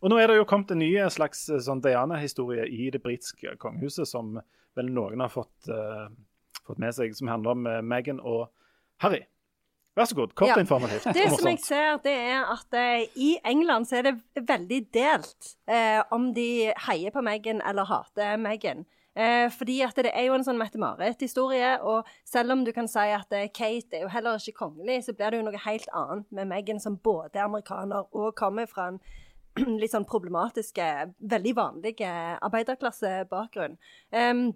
Og 0.00 0.10
nå 0.12 0.18
er 0.20 0.28
det 0.30 0.36
jo 0.38 0.46
kommet 0.48 0.70
en 0.74 0.82
ny 0.82 0.92
slags 1.10 1.48
eh, 1.48 1.60
sånn 1.64 1.82
Diana-historie 1.84 2.66
i 2.68 2.90
det 2.94 3.02
britiske 3.02 3.56
kongehuset, 3.62 4.08
som 4.08 4.38
vel 4.74 4.90
noen 4.90 5.20
har 5.22 5.30
fått, 5.30 5.68
uh, 5.70 6.08
fått 6.66 6.80
med 6.82 6.94
seg, 6.96 7.14
som 7.14 7.30
handler 7.30 7.54
om 7.54 7.66
uh, 7.66 7.78
Meghan 7.82 8.20
og 8.20 8.48
Harry. 9.04 9.22
Vær 9.94 10.08
så 10.10 10.16
god. 10.18 10.32
Kort 10.34 10.48
Ja. 10.48 10.56
informativt. 10.58 11.04
Det 11.14 11.28
som 11.30 11.46
jeg 11.46 11.60
ser, 11.62 11.98
det 12.02 12.12
er 12.12 12.48
at 12.50 12.74
eh, 12.74 13.04
i 13.14 13.36
England 13.46 13.86
så 13.86 14.00
er 14.00 14.08
det 14.08 14.42
veldig 14.42 14.80
delt 14.92 15.52
eh, 15.70 16.02
om 16.10 16.32
de 16.34 16.72
heier 16.88 17.14
på 17.14 17.22
Meghan 17.22 17.62
eller 17.62 17.86
hater 17.86 18.36
Meghan. 18.36 18.84
Eh, 19.14 19.46
fordi 19.54 19.80
at 19.86 19.94
det 19.96 20.10
er 20.10 20.26
jo 20.26 20.34
en 20.34 20.44
sånn 20.46 20.58
Mette-Marit-historie, 20.58 21.76
og 21.86 22.08
selv 22.26 22.54
om 22.54 22.64
du 22.66 22.72
kan 22.74 22.88
si 22.90 23.04
at 23.14 23.30
eh, 23.36 23.46
Kate 23.54 24.00
er 24.00 24.08
jo 24.08 24.10
heller 24.10 24.40
ikke 24.40 24.64
kongelig, 24.64 25.04
så 25.06 25.14
blir 25.14 25.30
det 25.30 25.38
jo 25.38 25.46
noe 25.46 25.60
helt 25.66 25.86
annet 25.94 26.26
med 26.34 26.50
Meghan, 26.50 26.82
som 26.82 26.98
både 26.98 27.38
er 27.38 27.46
amerikaner 27.46 28.08
og 28.10 28.34
kommer 28.38 28.66
fra 28.70 28.90
en 28.90 28.98
litt 29.80 29.92
sånn 29.94 30.08
problematiske, 30.10 30.90
veldig 31.30 31.54
vanlige 31.54 32.10
arbeiderklassebakgrunn. 32.42 33.76
Um, 34.10 34.48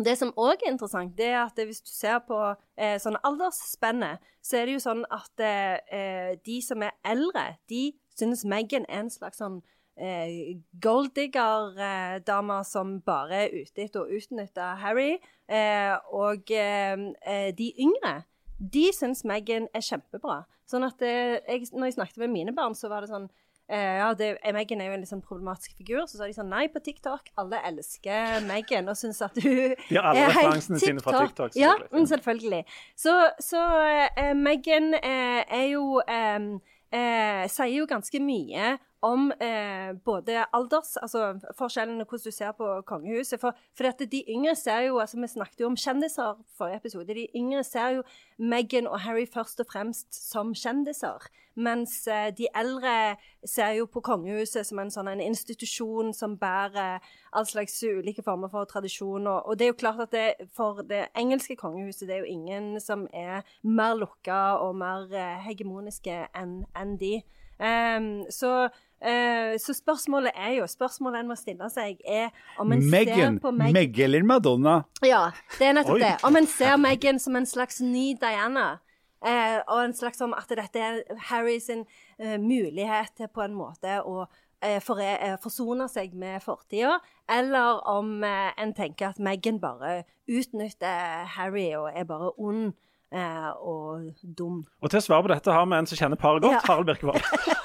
det 0.00 0.14
som 0.16 0.32
òg 0.40 0.62
er 0.64 0.72
interessant, 0.72 1.12
det 1.18 1.26
er 1.34 1.42
at 1.42 1.58
hvis 1.60 1.82
du 1.84 1.90
ser 1.92 2.22
på 2.24 2.38
eh, 2.80 2.96
sånn 2.96 3.18
aldersspennet, 3.28 4.22
så 4.40 4.56
er 4.56 4.64
det 4.64 4.78
jo 4.78 4.84
sånn 4.86 5.02
at 5.12 5.42
eh, 5.44 6.32
de 6.48 6.56
som 6.64 6.80
er 6.80 6.96
eldre, 7.04 7.58
de 7.68 7.90
synes 8.16 8.46
Meghan 8.48 8.88
er 8.88 9.04
en 9.04 9.12
slags 9.12 9.42
sånn 9.42 9.60
eh, 9.96 10.56
golddigger-dame 10.82 12.58
som 12.68 12.96
bare 13.06 13.44
er 13.46 13.54
ute 13.62 13.84
etter 13.84 14.02
å 14.02 14.18
utnytte 14.18 14.72
Harry. 14.82 15.16
Eh, 15.52 15.94
og 16.14 16.50
eh, 16.54 16.96
eh, 17.26 17.50
de 17.56 17.68
yngre, 17.82 18.22
de 18.58 18.88
syns 18.94 19.24
Meghan 19.28 19.68
er 19.74 19.84
kjempebra. 19.84 20.42
Sånn 20.70 20.86
at 20.86 21.02
jeg, 21.04 21.68
når 21.74 21.90
jeg 21.90 21.96
snakket 21.98 22.22
med 22.22 22.32
mine 22.32 22.52
barn, 22.56 22.76
så 22.78 22.88
var 22.88 23.04
det 23.04 23.12
sånn 23.12 23.30
ja, 23.72 24.10
det, 24.18 24.34
Meghan 24.52 24.82
er 24.82 24.90
jo 24.90 24.94
en 24.98 25.00
litt 25.04 25.08
sånn 25.08 25.22
problematisk 25.24 25.78
figur. 25.78 26.02
Så 26.04 26.18
sa 26.18 26.26
de 26.28 26.34
sånn 26.36 26.50
Nei, 26.52 26.66
på 26.68 26.80
TikTok. 26.84 27.30
Alle 27.40 27.60
elsker 27.64 28.42
Meghan 28.44 28.90
og 28.90 28.98
syns 28.98 29.22
at 29.24 29.38
hun 29.40 29.72
De 29.86 29.96
har 29.96 30.10
alle 30.10 30.26
er 30.26 30.32
referansene 30.34 30.80
sine 30.82 31.04
fra. 31.04 31.22
TikTok. 31.22 31.54
Ja, 31.56 31.70
selvfølgelig. 31.78 32.02
mm, 32.02 32.08
selvfølgelig. 32.10 32.60
Så, 33.00 33.14
så 33.40 33.62
eh, 34.10 34.34
Meghan 34.36 34.90
eh, 34.98 35.40
er 35.46 35.66
jo 35.70 36.02
eh, 36.04 37.46
Sier 37.48 37.72
jo 37.72 37.88
ganske 37.88 38.20
mye 38.20 38.74
om 39.02 39.32
eh, 39.42 39.92
både 40.04 40.44
alders, 40.54 40.96
altså 40.96 41.32
forskjellene, 41.58 42.04
hvordan 42.04 42.24
du 42.24 42.30
ser 42.30 42.52
på 42.58 42.68
kongehuset. 42.86 43.40
For, 43.40 43.56
for 43.76 43.90
at 43.90 44.02
de 44.12 44.22
yngre 44.30 44.54
ser 44.54 44.86
jo, 44.86 44.98
altså 45.02 45.20
vi 45.20 45.30
snakket 45.32 45.60
jo 45.60 45.70
om 45.72 45.76
kjendiser 45.76 46.38
forrige 46.58 46.76
episode, 46.76 47.14
de 47.14 47.26
yngre 47.36 47.64
ser 47.66 47.96
jo 47.96 48.04
Meghan 48.38 48.86
og 48.86 49.00
Harry 49.00 49.26
først 49.26 49.60
og 49.60 49.66
fremst 49.72 50.14
som 50.30 50.54
kjendiser. 50.54 51.26
Mens 51.54 52.06
eh, 52.06 52.30
de 52.38 52.46
eldre 52.56 53.16
ser 53.44 53.74
jo 53.76 53.88
på 53.90 54.00
kongehuset 54.06 54.66
som 54.66 54.78
en 54.80 54.94
sånn 54.94 55.10
en 55.10 55.20
institusjon 55.20 56.14
som 56.16 56.38
bærer 56.40 57.02
all 57.32 57.48
slags 57.48 57.76
ulike 57.82 58.22
former 58.22 58.48
for 58.54 58.70
tradisjon. 58.70 59.26
Og, 59.26 59.42
og 59.50 59.58
det 59.58 59.66
er 59.66 59.74
jo 59.74 59.80
klart 59.82 60.06
at 60.06 60.14
det, 60.14 60.48
for 60.54 60.86
det 60.86 61.08
engelske 61.18 61.58
kongehuset 61.58 62.06
det 62.08 62.16
er 62.16 62.24
jo 62.24 62.32
ingen 62.38 62.78
som 62.80 63.08
er 63.12 63.42
mer 63.66 63.98
lukka 63.98 64.62
og 64.62 64.78
mer 64.78 65.10
eh, 65.10 65.42
hegemoniske 65.42 66.22
enn 66.38 66.62
en 66.78 66.98
de. 67.02 67.16
Um, 67.62 68.24
så, 68.30 68.68
eh, 69.02 69.56
så 69.58 69.74
spørsmålet 69.76 70.32
er 70.34 70.54
jo 70.58 70.66
Spørsmålet 70.70 71.20
en 71.20 71.28
må 71.28 71.36
stille 71.38 71.68
seg, 71.70 71.98
er 72.06 72.30
om 72.58 72.72
en 72.72 72.84
Meghan. 72.90 73.36
ser 73.36 73.42
på 73.42 73.50
Meghan 73.50 73.72
Meg 73.76 73.98
eller 74.00 74.22
Madonna? 74.22 74.76
ja, 75.02 75.30
det 75.58 75.66
er 75.66 75.76
nettopp 75.78 75.98
Oi. 75.98 76.00
det. 76.04 76.14
Om 76.24 76.36
en 76.36 76.46
ser 76.46 76.76
Meghan 76.80 77.18
som 77.22 77.36
en 77.36 77.46
slags 77.46 77.80
ny 77.80 78.12
Diana, 78.20 78.78
Uh, 79.22 79.60
og 79.70 79.84
en 79.84 79.92
slags 79.94 80.18
som 80.18 80.32
at 80.34 80.50
dette 80.50 80.80
er 80.82 80.96
Harry 81.28 81.60
sin 81.62 81.84
uh, 82.18 82.40
mulighet 82.42 83.12
til 83.16 83.28
på 83.30 83.44
en 83.44 83.54
måte 83.54 84.00
å 84.02 84.24
eh, 84.58 84.82
eh, 84.82 85.36
forsone 85.38 85.86
seg 85.88 86.16
med 86.18 86.42
fortida, 86.42 86.96
eller 87.30 87.86
om 87.86 88.24
en 88.24 88.74
tenker 88.74 89.12
at 89.12 89.20
Meghan 89.22 89.60
bare 89.62 90.02
utnytter 90.26 91.22
Harry 91.36 91.68
og 91.78 91.92
er 91.94 92.04
bare 92.10 92.32
ond 92.34 92.72
eh, 93.12 93.50
og 93.62 94.10
dum. 94.22 94.64
Og 94.82 94.90
til 94.90 94.98
å 94.98 95.06
svare 95.06 95.26
på 95.26 95.32
dette 95.34 95.54
har 95.54 95.66
vi 95.70 95.78
en 95.78 95.86
som 95.90 95.98
kjenner 96.02 96.20
paret 96.20 96.42
godt, 96.42 96.58
Ja. 96.58 96.66
Harald 96.66 96.90
Birkevold. 96.90 97.22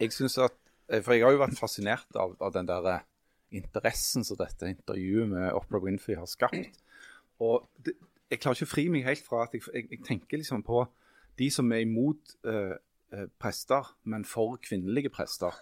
Jeg 0.00 0.12
synes 0.14 0.38
at 0.38 0.54
eh, 0.88 1.02
For 1.02 1.12
jeg 1.12 1.24
har 1.26 1.34
jo 1.34 1.42
vært 1.42 1.58
fascinert 1.58 2.16
av, 2.16 2.36
av 2.40 2.52
den 2.54 2.68
der 2.68 2.90
eh, 2.92 3.06
interessen 3.58 4.24
som 4.24 4.36
dette 4.36 4.68
intervjuet 4.68 5.28
med 5.30 5.52
Oprah 5.56 5.82
Winfrey 5.82 6.18
har 6.18 6.28
skapt. 6.28 6.80
Og 7.40 7.64
det, 7.84 7.94
jeg 8.30 8.42
klarer 8.42 8.58
ikke 8.58 8.68
å 8.68 8.74
fri 8.74 8.84
meg 8.92 9.06
helt 9.06 9.24
fra 9.24 9.46
at 9.46 9.54
jeg, 9.56 9.64
jeg, 9.72 9.86
jeg 9.94 10.04
tenker 10.04 10.40
liksom 10.42 10.62
på 10.66 10.82
de 11.38 11.48
som 11.54 11.70
er 11.72 11.84
imot 11.86 12.34
eh, 12.50 12.76
prester, 13.40 13.86
men 14.04 14.26
for 14.28 14.58
kvinnelige 14.60 15.08
prester. 15.14 15.54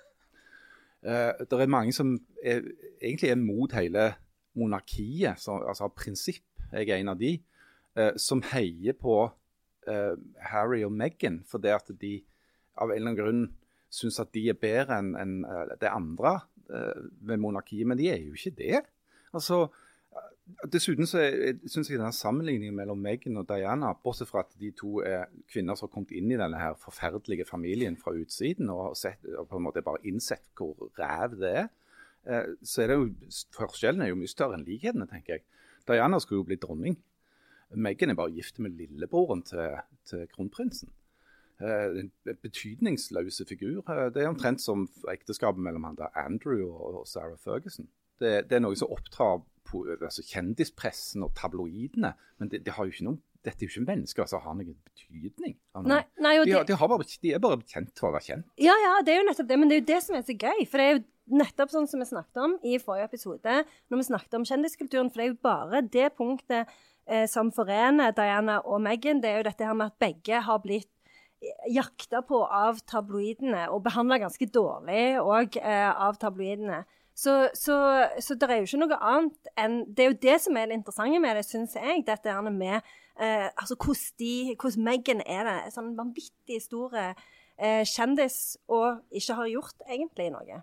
Eh, 1.07 1.31
det 1.47 1.61
er 1.63 1.71
mange 1.71 1.93
som 1.95 2.17
er, 2.43 2.65
egentlig 2.99 3.31
er 3.31 3.39
mot 3.39 3.73
hele 3.77 4.09
monarkiet, 4.59 5.39
som, 5.39 5.61
altså 5.63 5.87
av 5.87 5.95
prinsipp. 5.95 6.43
Jeg 6.73 6.89
er 6.89 6.99
en 6.99 7.13
av 7.13 7.21
de. 7.21 7.37
eh, 7.97 8.13
som 8.17 8.43
heier 8.53 8.97
på 8.99 9.19
Harry 9.87 10.81
og 10.83 10.91
Meghan 10.91 11.45
fordi 11.47 11.71
at 11.71 11.87
de 12.01 12.17
av 12.75 12.91
en 12.91 12.97
eller 12.97 13.13
annen 13.13 13.19
grunn 13.21 13.43
syns 13.97 14.21
at 14.23 14.33
de 14.37 14.45
er 14.53 14.59
bedre 14.61 15.01
enn 15.01 15.15
enn, 15.21 15.41
eh, 15.49 15.75
det 15.81 15.93
andre 15.93 16.39
med 16.69 17.11
ved 17.21 17.37
monarkiet, 17.37 17.87
men 17.87 17.99
de 17.99 18.11
er 18.11 18.23
jo 18.23 18.35
ikke 18.35 18.57
det. 18.59 18.81
Altså, 19.35 19.67
eh, 20.13 20.33
Dessuten 20.73 21.07
så 21.07 21.23
syns 21.67 21.91
jeg 21.91 21.99
denne 21.99 22.13
sammenligningen 22.15 22.77
mellom 22.77 23.01
Meghan 23.03 23.41
og 23.41 23.49
Diana, 23.49 23.93
bortsett 24.03 24.31
fra 24.31 24.45
at 24.45 24.55
de 24.61 24.71
to 24.79 25.01
er 25.03 25.27
kvinner 25.51 25.75
som 25.75 25.89
har 25.89 25.95
kommet 25.95 26.15
inn 26.15 26.31
i 26.31 26.39
denne 26.39 26.61
her 26.61 26.77
forferdelige 26.79 27.49
familien 27.49 27.97
fra 27.99 28.15
utsiden 28.15 28.71
og 28.71 28.97
sett, 28.97 29.25
og 29.37 29.49
på 29.51 29.59
en 29.59 29.67
måte 29.67 29.83
bare 29.87 30.05
innsett 30.07 30.47
hvor 30.59 30.89
ræv 30.99 31.39
det 31.41 31.53
er, 31.65 31.69
eh, 32.27 32.55
så 32.63 32.83
er 32.83 32.93
det 32.93 33.01
jo, 33.01 33.11
forskjellen 33.59 34.03
er 34.03 34.13
jo 34.13 34.21
mye 34.21 34.31
større 34.31 34.59
enn 34.59 34.67
likhetene, 34.67 35.09
tenker 35.11 35.39
jeg. 35.39 35.47
Diana 35.87 36.19
skulle 36.23 36.43
jo 36.43 36.51
bli 36.51 36.59
dronning. 36.63 36.97
Meghan 37.75 38.11
er 38.11 38.19
bare 38.19 38.35
gift 38.35 38.59
med 38.63 38.79
lillebroren 38.79 39.43
til, 39.47 39.83
til 40.07 40.27
kronprinsen. 40.31 40.91
Eh, 41.61 42.01
en 42.03 42.11
betydningsløse 42.43 43.47
figur. 43.49 43.79
Eh, 43.89 44.11
Det 44.13 44.23
er 44.23 44.29
omtrent 44.29 44.61
som 44.61 44.89
ekteskapet 45.09 45.63
mellom 45.63 45.85
han 45.85 45.97
der 45.97 46.13
Andrew 46.15 46.69
og 46.69 47.07
Sarah 47.09 47.39
Ferguson. 47.39 47.89
Det, 48.21 48.49
det 48.51 48.57
er 48.57 48.61
noe 48.65 48.77
som 48.77 48.93
opptar 48.93 49.41
på, 49.67 49.87
altså 50.01 50.23
kjendispressen 50.23 51.25
og 51.27 51.35
tabloidene, 51.37 52.13
men 52.39 52.49
det, 52.49 52.65
det 52.65 52.77
har 52.77 52.85
jo 52.85 52.93
ikke 52.93 53.09
noen 53.09 53.23
dette 53.47 53.63
er 53.63 53.69
jo 53.69 53.77
ikke 53.77 53.87
mennesker 53.87 54.27
som 54.27 54.43
har 54.43 54.57
noen 54.59 54.75
betydning. 54.89 55.53
Nei, 55.87 56.01
nei, 56.19 56.33
de, 56.43 56.55
har, 56.57 56.65
de, 56.67 56.75
har 56.81 56.89
bare, 56.91 57.05
de 57.23 57.33
er 57.37 57.43
bare 57.43 57.61
kjent 57.63 57.93
for 58.01 58.11
å 58.11 58.17
være 58.17 58.27
kjent. 58.27 58.49
Ja, 58.59 58.75
ja, 58.83 58.97
det 59.07 59.15
er 59.15 59.21
jo 59.21 59.29
nettopp 59.29 59.51
det. 59.53 59.59
Men 59.61 59.71
det 59.71 59.77
er 59.77 59.83
jo 59.83 59.87
det 59.93 59.99
som 60.03 60.17
er 60.19 60.25
så 60.27 60.35
gøy. 60.35 60.65
For 60.67 60.83
det 60.83 60.87
er 60.87 60.97
jo 60.97 61.05
nettopp 61.43 61.75
sånn 61.75 61.87
som 61.91 62.03
vi 62.03 62.09
snakket 62.11 62.41
om 62.43 62.57
i 62.67 62.81
forrige 62.83 63.07
episode, 63.13 63.55
når 63.87 64.03
vi 64.03 64.09
snakket 64.09 64.37
om 64.41 64.49
kjendiskulturen. 64.51 65.13
For 65.13 65.23
det 65.23 65.29
er 65.29 65.31
jo 65.31 65.39
bare 65.47 65.85
det 65.95 66.09
punktet 66.19 66.75
eh, 67.07 67.29
som 67.31 67.53
forener 67.55 68.17
Diana 68.19 68.59
og 68.67 68.83
Meghan. 68.83 69.23
Det 69.23 69.31
er 69.31 69.39
jo 69.39 69.47
dette 69.53 69.71
her 69.71 69.79
med 69.79 69.93
at 69.93 70.01
begge 70.03 70.43
har 70.49 70.63
blitt 70.65 70.91
jakta 71.73 72.23
på 72.27 72.43
av 72.45 72.81
tabloidene, 72.89 73.67
og 73.73 73.85
behandla 73.87 74.21
ganske 74.23 74.49
dårlig 74.53 75.17
òg 75.23 75.59
eh, 75.63 75.91
av 75.91 76.19
tabloidene. 76.23 76.85
Så, 77.17 77.49
så, 77.57 77.77
så 78.21 78.35
det 78.37 78.49
er 78.51 78.61
jo 78.61 78.69
ikke 78.69 78.83
noe 78.83 78.97
annet 79.01 79.49
enn 79.57 79.79
Det 79.89 80.05
er 80.05 80.11
jo 80.11 80.19
det 80.21 80.35
som 80.45 80.57
er 80.61 80.69
det 80.69 80.77
interessante 80.77 81.21
med 81.23 81.39
det, 81.39 81.47
syns 81.49 81.77
jeg. 81.79 82.05
Dette 82.05 82.29
her 82.29 82.51
med 82.53 82.77
eh, 82.77 83.49
altså 83.49 83.79
hvordan, 83.81 84.85
Megan 84.85 85.23
er 85.25 85.49
det. 85.49 85.57
Sånn 85.73 85.95
vanvittig 85.97 86.61
store 86.67 87.09
eh, 87.57 87.83
kjendis 87.89 88.59
og 88.69 89.01
ikke 89.09 89.39
har 89.41 89.53
gjort 89.55 89.89
egentlig 89.89 90.29
noe. 90.35 90.61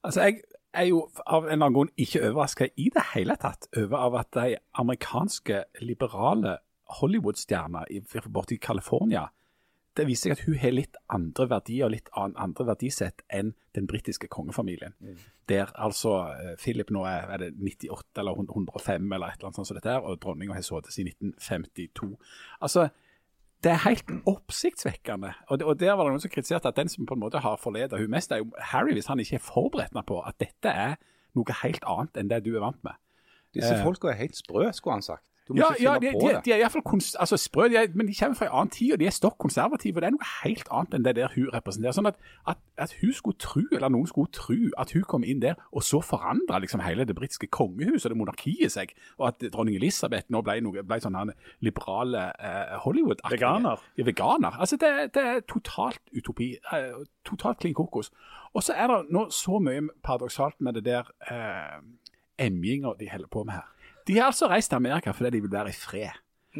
Altså, 0.00 0.24
Jeg 0.24 0.40
er 0.72 0.88
jo 0.88 1.04
av 1.26 1.44
en 1.44 1.52
eller 1.52 1.66
annen 1.66 1.76
grunn 1.76 1.92
ikke 2.00 2.24
overraska 2.30 2.70
i 2.80 2.88
det 2.94 3.04
hele 3.12 3.36
tatt 3.40 3.68
over 3.76 4.08
av 4.08 4.16
at 4.24 4.32
de 4.34 4.56
amerikanske 4.80 5.62
liberale 5.84 6.58
Hollywood-stjerner 6.96 7.92
borte 8.32 8.56
i 8.56 8.60
California 8.60 9.28
det 9.96 10.06
viser 10.08 10.30
seg 10.30 10.34
at 10.38 10.44
hun 10.48 10.56
har 10.58 10.74
litt 10.74 10.96
andre 11.12 11.46
verdier 11.50 11.86
og 11.86 11.92
litt 11.94 12.08
andre 12.18 12.66
verdisett 12.66 13.22
enn 13.30 13.52
den 13.76 13.86
britiske 13.90 14.26
kongefamilien. 14.32 14.94
Der 15.50 15.70
altså 15.78 16.14
eh, 16.34 16.54
Philip 16.58 16.90
nå 16.94 17.04
er, 17.06 17.28
er 17.34 17.42
det 17.44 17.50
98 17.54 18.18
eller 18.22 18.40
105 18.42 19.12
eller 19.12 19.28
et 19.28 19.38
eller 19.38 19.50
annet 19.50 19.60
sånt 19.60 19.70
som 19.70 19.78
dette 19.78 19.92
her, 19.92 20.02
og 20.02 20.18
dronninga 20.22 20.56
har 20.56 20.66
sittet 20.66 20.96
siden 20.96 21.12
1952. 21.14 22.16
Altså, 22.60 22.88
det 23.64 23.72
er 23.72 23.82
helt 23.86 24.10
oppsiktsvekkende. 24.28 25.32
Og, 25.48 25.58
det, 25.58 25.66
og 25.66 25.78
der 25.80 25.94
var 25.96 26.08
det 26.08 26.16
noen 26.16 26.24
som 26.24 26.32
kritiserte 26.32 26.68
at 26.68 26.76
den 26.76 26.90
som 26.92 27.06
på 27.06 27.16
en 27.16 27.22
måte 27.22 27.40
har 27.44 27.60
forledet 27.60 28.00
hun 28.00 28.10
mest, 28.12 28.32
er 28.32 28.42
jo 28.42 28.50
Harry, 28.72 28.92
hvis 28.92 29.08
han 29.08 29.22
ikke 29.22 29.38
er 29.38 29.46
forberedt 29.46 29.94
på 30.06 30.20
at 30.20 30.36
dette 30.42 30.68
er 30.68 30.98
noe 31.34 31.60
helt 31.62 31.86
annet 31.88 32.18
enn 32.20 32.30
det 32.30 32.42
du 32.44 32.52
er 32.56 32.64
vant 32.66 32.82
med. 32.84 32.98
Disse 33.54 33.74
Eh. 33.76 33.84
folka 33.84 34.10
er 34.10 34.18
helt 34.18 34.36
sprø, 34.36 34.66
skulle 34.72 34.98
han 34.98 35.06
sagt. 35.06 35.30
Du 35.48 35.52
må 35.52 35.58
Ja, 35.60 35.70
ikke 35.74 35.82
ja 35.82 35.94
de, 36.00 36.10
på 36.14 36.20
de, 36.20 36.34
det. 36.34 36.44
de 36.44 36.52
er 36.54 36.62
iallfall 36.62 36.82
altså, 37.20 37.36
sprø, 37.36 37.68
de 37.68 37.76
er, 37.76 37.88
men 37.94 38.08
de 38.08 38.14
kommer 38.16 38.36
fra 38.38 38.46
en 38.46 38.52
annen 38.52 38.70
tid, 38.72 38.92
og 38.94 39.00
de 39.00 39.06
er 39.06 39.12
stokk 39.12 39.36
konservative. 39.38 39.96
og 39.96 40.02
Det 40.02 40.08
er 40.08 40.14
noe 40.14 40.28
helt 40.44 40.70
annet 40.72 40.94
enn 40.96 41.04
det 41.04 41.14
der 41.18 41.34
hun 41.34 41.50
representerer. 41.52 41.92
Sånn 41.98 42.08
at, 42.08 42.16
at, 42.48 42.62
at 42.80 42.94
hun 43.02 43.12
skulle 43.12 43.36
tro, 43.38 43.60
eller 43.72 43.92
noen 43.92 44.08
skulle 44.08 44.32
tro, 44.32 44.56
at 44.80 44.94
hun 44.96 45.04
kom 45.10 45.26
inn 45.28 45.42
der, 45.42 45.58
og 45.72 45.84
så 45.84 46.00
forandra 46.00 46.62
liksom 46.64 46.80
hele 46.80 47.04
det 47.04 47.16
britiske 47.18 47.50
kongehuset 47.52 48.08
og 48.08 48.14
det 48.14 48.20
monarkiet 48.22 48.72
seg, 48.72 48.94
og 49.18 49.28
at 49.28 49.44
dronning 49.52 49.76
Elisabeth 49.76 50.32
nå 50.32 50.40
ble, 50.46 50.56
noe, 50.64 50.82
ble 50.86 51.00
sånn 51.04 51.18
liberale 51.60 52.24
eh, 52.40 52.78
Hollywood-aktige. 52.86 53.36
Veganer. 53.36 53.84
Ja, 54.00 54.08
veganer. 54.08 54.56
Altså, 54.60 54.80
det, 54.80 54.94
det 55.14 55.26
er 55.34 55.44
totalt 55.48 56.00
utopi. 56.16 56.54
Eh, 56.72 57.04
totalt 57.28 57.60
klin 57.60 57.76
kokos. 57.76 58.10
Og 58.54 58.62
så 58.64 58.72
er 58.78 58.88
det 58.88 59.12
nå 59.12 59.28
så 59.34 59.60
mye 59.60 59.88
paradoksalt 60.04 60.60
med 60.64 60.78
det 60.78 60.86
der 60.88 61.12
eh, 61.28 61.78
emjinga 62.38 62.94
de 63.00 63.10
holder 63.12 63.28
på 63.30 63.44
med 63.44 63.58
her. 63.60 63.70
De 64.06 64.18
har 64.18 64.30
altså 64.32 64.48
reist 64.50 64.70
til 64.72 64.76
Amerika 64.82 65.12
fordi 65.16 65.30
de 65.38 65.40
vil 65.46 65.52
være 65.52 65.72
i 65.72 65.78
fred. 65.78 66.10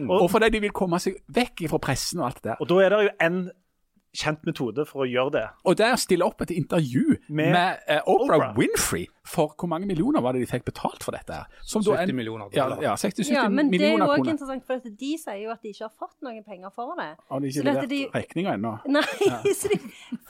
Og 0.09 0.31
fordi 0.33 0.49
de 0.57 0.61
vil 0.65 0.73
komme 0.75 0.99
seg 1.03 1.21
vekk 1.31 1.69
fra 1.71 1.79
pressen 1.79 2.21
og 2.23 2.27
alt 2.33 2.41
det 2.43 2.51
der. 2.55 2.57
Og 2.65 2.69
da 2.73 2.81
er 2.83 2.89
det 2.97 3.03
jo 3.05 3.11
en 3.29 3.45
kjent 4.15 4.45
metode 4.47 4.85
for 4.87 5.03
å 5.03 5.07
gjøre 5.11 5.31
det. 5.35 5.43
Og 5.67 5.75
det 5.79 5.85
er 5.89 5.97
å 5.97 5.99
stille 5.99 6.23
opp 6.27 6.43
et 6.45 6.53
intervju 6.55 7.17
med, 7.35 7.51
Med 7.51 7.81
uh, 7.91 7.97
Oprah, 8.13 8.37
Oprah. 8.37 8.53
Winfrey 8.59 9.09
for 9.27 9.55
hvor 9.59 9.67
mange 9.73 9.89
millioner 9.91 10.23
var 10.23 10.37
det 10.37 10.45
de 10.45 10.49
fikk 10.53 10.69
betalt 10.69 11.03
for 11.03 11.17
dette? 11.17 11.35
her? 11.35 11.49
Som 11.67 11.83
da 11.83 11.97
er 11.97 12.05
70 12.07 12.11
en- 12.13 12.17
millioner 12.21 12.47
Ja, 12.55 12.69
dollar. 12.69 12.83
ja 12.87 12.93
60-70 12.95 13.33
Ja, 13.35 13.49
men 13.51 13.73
det 13.73 13.81
er 13.83 13.97
jo 13.97 14.07
òg 14.07 14.23
interessant, 14.31 14.63
for 14.67 14.79
at 14.79 14.87
de 14.87 15.11
sier 15.19 15.41
jo 15.43 15.51
at 15.51 15.63
de 15.67 15.73
ikke 15.75 15.89
har 15.89 15.95
fått 15.99 16.15
noen 16.23 16.45
penger 16.47 16.71
for 16.75 16.95
det. 17.01 17.09
Og 17.29 17.43
de 17.43 17.51
har 17.51 17.59
ikke 17.59 17.67
levert 17.73 17.91
de- 17.91 18.09
regninga 18.15 18.55
ennå? 18.55 18.75
Nei, 18.87 19.53
så 19.61 19.73
de 19.75 19.81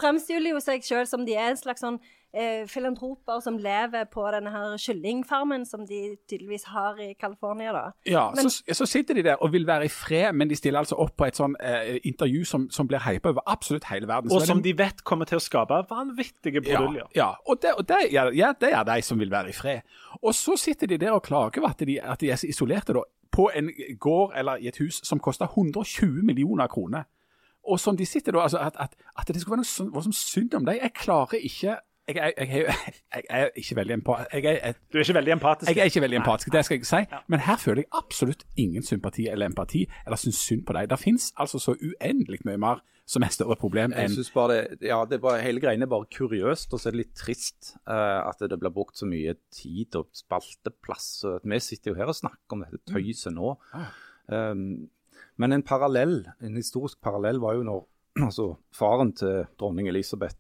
fremstiller 0.01 0.57
jo 0.57 0.65
seg 0.65 0.81
sjøl 0.89 1.05
som 1.09 1.25
de 1.29 1.37
er 1.37 1.53
en 1.53 1.61
slags 1.61 1.85
sånn 1.85 2.01
eh, 2.37 2.67
filantroper 2.69 3.41
som 3.41 3.57
lever 3.59 4.05
på 4.13 4.25
denne 4.35 4.51
her 4.51 4.77
kyllingfarmen 4.81 5.65
som 5.67 5.87
de 5.87 6.17
tydeligvis 6.29 6.65
har 6.73 6.99
i 7.01 7.15
California, 7.21 7.73
da. 7.73 7.85
Ja, 8.07 8.31
Men- 8.35 8.51
så, 8.51 8.63
så 8.75 8.87
sitter 8.87 9.15
de 9.15 9.23
der 9.23 9.37
og 9.43 9.53
vil 9.53 9.67
være 9.67 9.85
i 9.85 9.89
fred, 9.89 10.33
men 10.35 10.49
de 10.51 10.57
stiller 10.57 10.79
altså 10.83 10.99
opp 10.99 11.17
på 11.17 11.25
et 11.29 11.37
sånn 11.39 11.55
eh, 11.61 11.99
intervju 12.05 12.45
som, 12.45 12.69
som 12.71 12.89
blir 12.91 12.99
hypa 13.07 13.29
over 13.33 13.43
absolutt 13.47 13.85
hele 13.91 14.09
verden. 14.11 14.31
Så 14.31 14.37
Og 14.37 14.47
som 14.47 14.63
de 14.63 14.75
vet 14.79 15.05
kommer 15.05 15.25
til 15.31 15.37
å 15.39 15.45
skape 15.45 15.83
vanvittige 15.91 16.61
ja, 16.65 16.79
bruduljer. 16.79 17.07
ja, 17.15 17.31
og, 17.47 17.63
det, 17.63 17.75
og 17.79 17.89
det, 17.89 18.03
ja, 18.13 18.29
ja, 18.35 18.53
det 18.61 18.73
er 18.73 18.85
de 18.85 19.01
som 19.03 19.19
vil 19.21 19.31
være 19.31 19.49
i 19.49 19.53
fred. 19.53 19.81
Og 20.23 20.35
så 20.35 20.57
sitter 20.57 20.87
de 20.87 20.99
der 20.99 21.13
og 21.13 21.23
klager 21.23 21.61
over 21.61 21.71
at 21.71 21.79
de, 21.87 22.01
at 22.03 22.21
de 22.21 22.31
er 22.31 22.37
så 22.37 22.47
isolerte 22.51 22.93
da, 22.93 23.03
på 23.35 23.49
en 23.55 23.71
gård 23.99 24.33
eller 24.39 24.57
i 24.63 24.69
et 24.69 24.77
hus 24.79 25.01
som 25.05 25.19
koster 25.19 25.47
120 25.51 26.23
millioner 26.23 26.67
kroner. 26.71 27.03
Og 27.65 27.81
som 27.81 27.97
de 27.97 28.07
sitter 28.07 28.33
da, 28.33 28.43
altså 28.45 28.59
at, 28.59 28.77
at, 28.79 28.93
at 29.19 29.29
det 29.29 29.41
skulle 29.41 29.57
være 29.57 29.89
noe 29.89 30.03
sånn, 30.05 30.13
synd 30.13 30.55
om 30.55 30.67
dem. 30.67 30.77
Jeg 30.83 30.93
klarer 30.95 31.41
ikke 31.41 31.79
jeg, 32.09 32.17
er- 32.17 32.45
jeg, 32.45 32.65
er- 32.65 32.89
jeg 33.15 33.25
er 33.45 33.49
ikke 33.57 33.77
veldig 33.77 33.95
empatisk. 33.99 34.33
Jeg 34.35 34.45
jeg, 34.45 34.75
Du 34.93 34.99
er 34.99 35.03
ikke 35.07 35.15
veldig 35.15 35.33
empatisk. 35.33 35.69
jeg 35.71 35.79
er 35.79 35.85
ikke 35.93 36.01
veldig 36.05 36.19
empatisk, 36.21 36.53
det 36.53 36.65
skal 36.65 36.79
jeg 36.79 36.87
si. 36.87 37.03
Men 37.29 37.41
her 37.41 37.57
føler 37.57 37.83
jeg 37.85 37.91
absolutt 38.01 38.45
ingen 38.57 38.83
sympati 38.83 39.27
eller 39.29 39.47
empati, 39.47 39.87
eller 40.07 40.17
syns 40.21 40.37
synd 40.45 40.67
på 40.67 40.73
deg. 40.77 40.91
Det 40.91 40.99
fins 40.99 41.33
altså 41.41 41.59
så 41.59 41.75
uendelig 41.81 42.41
mye 42.45 42.57
mer 42.61 42.83
som 43.07 43.21
er 43.23 43.29
større 43.29 43.57
problem 43.61 43.93
Jeg 43.93 44.07
enn 44.09 44.15
synes 44.15 44.31
bare 44.33 44.55
det, 44.55 44.79
ja, 44.89 45.03
det 45.05 45.19
er 45.19 45.21
bare, 45.21 45.43
Hele 45.45 45.61
greiene 45.61 45.85
er 45.85 45.91
bare 45.93 46.07
kuriøst, 46.09 46.73
og 46.73 46.81
så 46.81 46.89
er 46.89 46.95
det 46.95 47.03
litt 47.03 47.15
trist 47.21 47.75
uh, 47.87 48.25
at 48.31 48.41
det 48.49 48.57
blir 48.63 48.73
brukt 48.73 48.97
så 48.97 49.05
mye 49.05 49.35
tid 49.53 49.95
og 50.01 50.09
spalteplass. 50.17 51.25
og 51.29 51.41
Vi 51.45 51.59
sitter 51.61 51.93
jo 51.93 51.99
her 51.99 52.09
og 52.09 52.17
snakker 52.17 52.57
om 52.57 52.63
dette 52.65 52.81
tøyset 52.89 53.33
nå. 53.37 53.57
Um, 54.33 54.89
men 55.37 55.53
en 55.53 55.63
parallell, 55.67 56.23
en 56.41 56.57
historisk 56.57 57.01
parallell 57.05 57.41
var 57.43 57.59
jo 57.59 57.65
når 57.67 57.83
altså, 58.29 58.55
faren 58.73 59.13
til 59.19 59.45
dronning 59.59 59.89
Elisabeth 59.91 60.37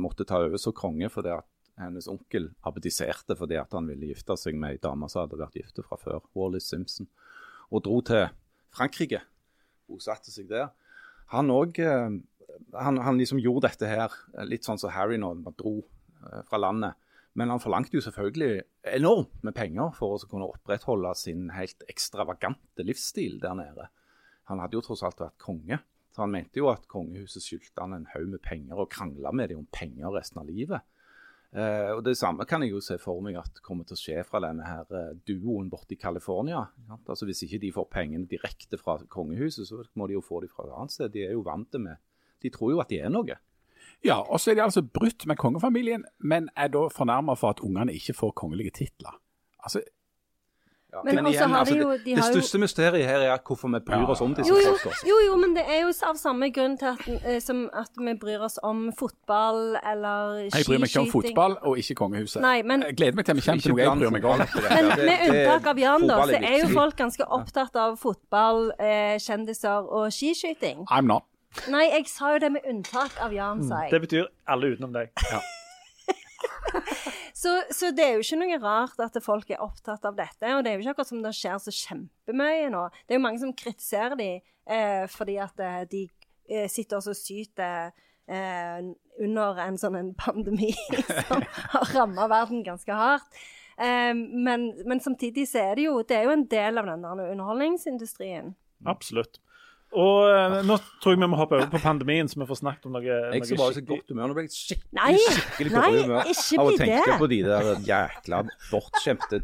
måtte 0.00 0.24
ta 0.24 0.38
over 0.40 0.56
som 0.56 0.72
konge 0.72 1.10
fordi 1.12 1.34
at 1.34 1.44
hennes 1.78 2.08
onkel 2.08 2.46
abdiserte 2.66 3.36
fordi 3.36 3.58
at 3.60 3.74
han 3.76 3.86
ville 3.90 4.08
gifte 4.08 4.36
seg 4.40 4.56
med 4.56 4.76
ei 4.76 4.80
dame 4.82 5.10
som 5.12 5.26
hadde 5.26 5.38
vært 5.38 5.58
gifte 5.60 5.84
fra 5.84 5.98
før, 6.00 6.22
Wallis 6.34 6.70
Simpson, 6.72 7.06
og 7.68 7.84
dro 7.84 8.00
til 8.00 8.24
Frankrike. 8.74 9.20
Bosatte 9.88 10.32
seg 10.32 10.48
der. 10.48 10.70
Han 11.34 11.52
òg 11.52 11.76
han, 12.74 12.98
han 12.98 13.18
liksom 13.18 13.40
gjorde 13.42 13.68
dette 13.68 13.90
her 13.90 14.14
eh, 14.36 14.46
litt 14.48 14.66
sånn 14.66 14.80
som 14.80 14.92
Harry 14.94 15.18
nå, 15.20 15.30
han 15.34 15.58
dro 15.58 15.78
eh, 15.80 16.40
fra 16.48 16.60
landet. 16.60 16.98
Men 17.38 17.52
han 17.52 17.62
forlangte 17.62 17.98
jo 17.98 18.02
selvfølgelig 18.02 18.64
enormt 18.96 19.44
med 19.46 19.54
penger 19.54 19.92
for 19.94 20.16
å 20.16 20.30
kunne 20.30 20.48
opprettholde 20.48 21.12
sin 21.18 21.52
helt 21.54 21.84
ekstravagante 21.90 22.86
livsstil 22.86 23.38
der 23.42 23.54
nede. 23.58 23.86
Han 24.50 24.62
hadde 24.62 24.78
jo 24.78 24.82
tross 24.82 25.04
alt 25.06 25.20
vært 25.22 25.38
konge, 25.42 25.78
så 26.18 26.24
han 26.24 26.32
mente 26.34 26.58
jo 26.58 26.66
at 26.66 26.88
kongehuset 26.90 27.44
skyldte 27.44 27.78
han 27.78 27.92
en 27.94 28.08
haug 28.10 28.24
med 28.32 28.40
penger 28.42 28.80
og 28.82 28.88
krangla 28.90 29.30
med 29.30 29.52
dem 29.52 29.60
om 29.60 29.68
penger 29.70 30.10
resten 30.10 30.40
av 30.42 30.48
livet. 30.50 30.82
Eh, 31.54 31.92
og 31.94 32.02
Det 32.02 32.16
samme 32.18 32.42
kan 32.44 32.64
jeg 32.64 32.72
jo 32.74 32.80
se 32.82 32.96
for 32.98 33.22
meg 33.22 33.38
at 33.38 33.62
kommer 33.62 33.86
til 33.86 33.94
å 33.94 34.00
skje 34.00 34.24
fra 34.26 34.40
denne 34.42 34.66
her 34.66 34.90
eh, 34.90 35.12
duoen 35.30 35.70
borte 35.70 35.94
i 35.94 36.00
California. 36.00 36.64
Ja. 36.88 36.98
Altså 36.98 37.28
Hvis 37.28 37.44
ikke 37.46 37.60
de 37.62 37.70
får 37.76 37.86
pengene 37.94 38.26
direkte 38.26 38.80
fra 38.82 38.98
kongehuset, 39.06 39.70
så 39.70 39.84
må 39.94 40.10
de 40.10 40.18
jo 40.18 40.24
få 40.26 40.42
dem 40.42 40.50
fra 40.50 40.66
et 40.66 40.74
annet 40.74 40.96
sted. 40.96 41.14
De 41.14 41.22
er 41.28 41.36
jo 41.38 41.46
vant 41.46 41.78
med 41.78 42.02
De 42.42 42.50
tror 42.50 42.74
jo 42.74 42.82
at 42.82 42.90
de 42.90 42.98
er 42.98 43.14
noe. 43.14 43.38
Ja, 44.02 44.18
og 44.18 44.42
så 44.42 44.50
er 44.50 44.58
de 44.58 44.66
altså 44.66 44.82
brutt 44.82 45.24
med 45.26 45.38
kongefamilien, 45.38 46.04
men 46.18 46.50
er 46.58 46.68
da 46.74 46.84
fornærma 46.90 47.38
for 47.38 47.54
at 47.54 47.62
ungene 47.62 47.94
ikke 47.94 48.14
får 48.14 48.34
kongelige 48.42 48.74
titler. 48.82 49.16
Altså, 49.62 49.82
Ja, 50.90 51.02
Men 51.04 51.18
også 51.26 51.46
har 51.48 51.64
de 51.64 51.74
jo- 51.76 51.90
de 51.92 51.98
det 51.98 52.16
jo- 52.16 52.22
største 52.32 52.58
mysteriet 52.58 53.04
her 53.06 53.20
er 53.20 53.38
hvorfor 53.44 53.68
vi 53.68 53.78
bryr 53.84 54.08
oss 54.08 54.20
om 54.24 54.34
disse 54.34 54.48
Jo, 54.48 54.56
jo, 54.56 54.92
jo, 55.06 55.16
jo, 55.26 55.36
men 55.36 55.52
det 55.54 55.64
er 55.68 55.82
jo 55.82 55.92
av 56.08 56.16
samme 56.16 56.48
grunn 56.50 56.78
til 56.78 56.86
at, 56.86 57.24
eh, 57.26 57.40
som 57.40 57.68
at 57.74 57.90
vi 57.98 58.14
bryr 58.14 58.40
oss 58.40 58.58
om 58.62 58.90
fotball 58.98 59.76
eller 59.84 60.48
skiskyting. 60.48 60.56
jeg 60.56 60.64
bryr 60.66 60.78
meg 60.80 60.88
ikke 60.88 61.00
om 61.00 61.10
fotball 61.12 61.56
og 61.62 61.76
ikke 61.78 61.94
kongehuset. 61.94 62.40
Nei, 62.40 62.62
men- 62.62 62.82
jeg 62.82 62.96
gleder 62.96 63.14
meg 63.16 63.24
til 63.26 63.34
vi 63.34 63.40
kommer 63.40 63.60
til 63.62 63.70
noe 63.72 63.80
jeg 63.84 63.98
bryr 63.98 64.10
meg 64.10 64.24
om. 64.24 64.38
Men 64.38 64.86
med 65.06 65.18
unntak 65.28 65.66
av 65.66 65.78
Jan, 65.78 66.06
da, 66.08 66.16
så 66.24 66.42
er 66.42 66.58
jo 66.62 66.68
folk 66.72 66.96
ganske 66.96 67.24
opptatt 67.28 67.76
av 67.76 67.98
fotball, 67.98 68.72
eh, 68.80 69.18
kjendiser 69.18 69.92
og 69.92 70.08
skiskyting. 70.10 70.86
I'm 70.90 71.04
not. 71.06 71.24
Nei, 71.68 71.90
jeg 71.92 72.08
sa 72.08 72.32
jo 72.32 72.38
det 72.38 72.52
med 72.52 72.62
unntak 72.68 73.10
av 73.20 73.32
Jan, 73.32 73.62
sa 73.68 73.82
jeg. 73.82 73.90
Det 73.90 74.08
betyr 74.08 74.26
alle 74.46 74.74
utenom 74.76 74.92
deg. 74.92 75.10
Så, 77.38 77.52
så 77.70 77.92
det 77.94 78.02
er 78.02 78.16
jo 78.16 78.24
ikke 78.24 78.38
noe 78.40 78.56
rart 78.62 78.98
at 79.02 79.16
folk 79.22 79.50
er 79.54 79.62
opptatt 79.62 80.02
av 80.08 80.16
dette. 80.18 80.48
Og 80.56 80.64
det 80.64 80.72
er 80.72 80.78
jo 80.78 80.82
ikke 80.82 80.96
akkurat 80.96 81.10
som 81.12 81.20
det 81.22 81.34
skjer 81.38 81.60
så 81.62 81.74
kjempemye 81.74 82.70
nå. 82.74 82.80
Det 83.06 83.14
er 83.14 83.20
jo 83.20 83.24
mange 83.28 83.42
som 83.42 83.54
kritiserer 83.54 84.18
dem 84.18 84.40
eh, 84.66 85.04
fordi 85.12 85.36
at 85.44 85.62
eh, 85.62 85.84
de 85.92 86.02
eh, 86.50 86.66
sitter 86.72 86.98
og 86.98 87.14
syter 87.14 87.92
eh, 88.26 88.90
under 89.22 89.62
en 89.64 89.78
sånn 89.78 90.00
en 90.00 90.10
pandemi 90.18 90.72
som 91.28 91.46
har 91.76 91.94
ramma 91.94 92.26
verden 92.30 92.64
ganske 92.66 92.98
hardt. 92.98 93.38
Eh, 93.78 94.10
men, 94.18 94.72
men 94.88 95.02
samtidig 95.04 95.46
så 95.46 95.62
er 95.68 95.78
det 95.78 95.84
jo 95.86 96.00
Det 96.02 96.16
er 96.18 96.26
jo 96.26 96.34
en 96.34 96.48
del 96.50 96.82
av 96.82 96.90
den 96.90 97.06
der 97.06 97.28
underholdningsindustrien. 97.28 98.56
Absolutt. 98.86 99.38
Og 99.96 100.28
eh, 100.28 100.58
nå 100.68 100.74
tror 101.00 101.14
jeg 101.14 101.20
vi 101.22 101.26
må 101.32 101.36
hoppe 101.40 101.56
over 101.56 101.70
på 101.72 101.78
pandemien, 101.80 102.28
så 102.28 102.36
vi 102.42 102.46
får 102.50 102.58
snakket 102.60 102.88
om 102.90 102.92
noe, 102.98 103.04
Jeg 103.08 103.40
noe 103.40 103.46
skal 103.48 103.60
bare 103.62 103.76
så 103.78 103.84
godt 103.88 104.12
humør. 104.12 104.28
Nå 104.28 104.36
ble 104.36 104.44
jeg 104.44 104.52
skikkelig, 104.52 104.90
Nei, 104.98 105.14
skikkelig 105.24 105.72
nei, 105.72 105.80
dårlig 105.80 106.02
humør 106.04 106.32
ikke 106.34 106.58
av 106.60 106.66
å 106.66 106.74
tenke 106.82 107.06
det. 107.06 107.16
på 107.22 107.28
de 107.32 107.38
der 107.46 107.70
jækla 107.88 108.42
bortskjemte 108.68 109.40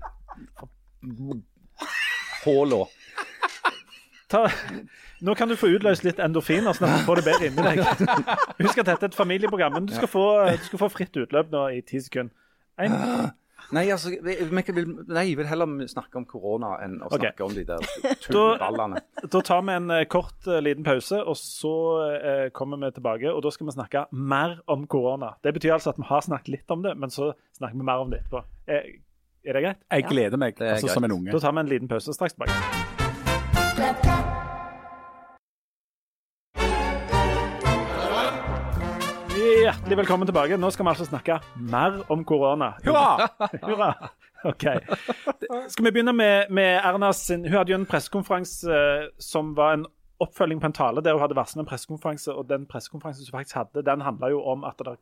håla. 2.45 2.83
Nå 5.25 5.35
kan 5.39 5.49
du 5.49 5.55
få 5.57 5.71
utløst 5.73 6.05
litt 6.05 6.19
endorfiner, 6.21 6.75
sånn 6.77 6.91
at 6.91 7.01
du 7.01 7.07
får 7.07 7.21
det 7.21 7.25
bedre 7.29 7.49
inni 7.49 7.65
deg. 7.65 7.79
Husk 8.65 8.81
at 8.83 8.89
dette 8.91 9.07
er 9.07 9.13
et 9.13 9.17
familieprogram, 9.17 9.77
men 9.79 9.87
du 9.89 9.95
skal 9.97 10.11
få, 10.11 10.25
du 10.59 10.67
skal 10.67 10.83
få 10.83 10.89
fritt 10.93 11.17
utløp 11.23 11.53
nå 11.55 11.63
i 11.77 11.81
ti 11.87 12.03
sekunder. 12.05 12.35
En, 12.83 12.97
Nei, 13.73 13.85
altså, 13.93 14.13
vi, 14.23 14.35
vi 14.37 14.63
vil, 14.77 14.91
nei, 15.09 15.25
jeg 15.31 15.39
vil 15.39 15.49
heller 15.49 15.89
snakke 15.89 16.21
om 16.21 16.27
korona 16.29 16.75
enn 16.85 16.99
å 17.01 17.09
snakke 17.09 17.35
snakke 17.35 17.47
om 17.47 17.55
de 17.57 17.65
der 17.69 17.79
tullballene. 18.25 19.03
da 19.33 19.41
tar 19.41 19.65
vi 19.65 19.77
en 19.79 19.91
eh, 19.95 20.05
kort 20.11 20.49
eh, 20.51 20.61
liten 20.65 20.85
pause, 20.87 21.21
og 21.23 21.37
så 21.41 21.75
eh, 22.19 22.45
kommer 22.57 22.81
vi 22.83 22.93
tilbake. 22.99 23.33
Og 23.33 23.43
da 23.45 23.55
skal 23.55 23.71
vi 23.71 23.77
snakke 23.77 24.07
mer 24.13 24.59
om 24.71 24.87
korona. 24.91 25.35
Det 25.45 25.55
betyr 25.57 25.77
altså 25.79 25.95
at 25.95 25.99
vi 26.01 26.09
har 26.11 26.23
snakket 26.27 26.53
litt 26.59 26.77
om 26.77 26.85
det, 26.85 26.95
men 26.99 27.13
så 27.15 27.33
snakker 27.59 27.81
vi 27.81 27.89
mer 27.89 28.05
om 28.05 28.13
det 28.13 28.23
etterpå. 28.25 28.45
Er, 28.69 28.95
er 29.45 29.59
det 29.59 29.67
greit? 29.67 29.83
Jeg 29.91 30.09
gleder 30.13 30.41
meg 30.41 30.61
altså, 30.61 30.87
greit. 30.87 30.97
som 30.99 31.09
en 31.09 31.19
unge. 31.19 31.35
Da 31.35 31.43
tar 31.47 31.57
vi 31.57 31.67
en 31.67 31.75
liten 31.75 31.91
pause 31.91 32.17
straks 32.17 32.39
tilbake. 32.39 34.34
Hjertelig 39.45 39.97
velkommen 39.99 40.25
tilbake. 40.29 40.57
Nå 40.57 40.71
skal 40.73 40.87
vi 40.87 40.91
altså 40.95 41.05
snakke 41.05 41.35
mer 41.61 41.99
om 42.13 42.23
korona. 42.25 42.71
Hurra! 42.85 43.27
Hurra! 43.67 43.89
OK. 44.49 44.65
Skal 45.69 45.85
vi 45.85 45.91
begynne 45.93 46.15
med, 46.17 46.49
med 46.55 46.79
Erna 46.79 47.11
sin 47.17 47.45
Hun 47.45 47.59
hadde 47.59 47.75
jo 47.75 47.77
en 47.77 47.85
pressekonferanse 47.89 48.73
eh, 48.73 49.05
som 49.21 49.53
var 49.57 49.77
en 49.77 49.85
oppfølging 50.25 50.63
på 50.63 50.71
en 50.71 50.77
tale 50.77 51.05
der 51.05 51.17
hun 51.17 51.21
hadde 51.21 51.37
varslet 51.37 51.61
en 51.61 51.69
pressekonferanse, 51.69 52.33
og 52.33 52.49
den 52.49 52.65
pressekonferansen 52.71 53.27
hun 53.29 53.37
faktisk 53.37 53.59
hadde, 53.61 53.85
den 53.85 54.07
handla 54.07 54.33
jo 54.33 54.41
om 54.49 54.65
at 54.65 54.81
det 54.81 54.97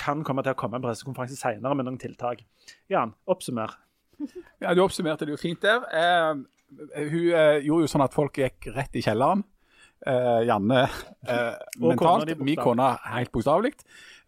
kan 0.00 0.24
komme 0.24 0.44
til 0.46 0.54
å 0.54 0.60
komme 0.60 0.80
en 0.80 0.86
pressekonferanse 0.86 1.36
senere 1.36 1.76
med 1.76 1.88
noen 1.90 2.00
tiltak. 2.00 2.40
Jan, 2.88 3.12
oppsummer. 3.28 3.76
Ja, 4.62 4.72
Du 4.72 4.86
oppsummerte 4.86 5.28
det 5.28 5.36
jo 5.36 5.40
fint 5.40 5.60
der. 5.66 5.84
Eh, 5.92 6.32
hun 6.96 7.22
eh, 7.28 7.60
gjorde 7.66 7.84
jo 7.84 7.92
sånn 7.92 8.08
at 8.08 8.16
folk 8.16 8.40
gikk 8.40 8.72
rett 8.72 8.96
i 8.96 9.04
kjelleren. 9.04 9.44
Eh, 10.06 10.40
Janne 10.48 10.86
uh, 10.86 11.58
mentalt, 11.80 12.32
min 12.40 12.60
kone 12.60 12.94
helt 13.10 13.32
bokstavelig. 13.32 13.74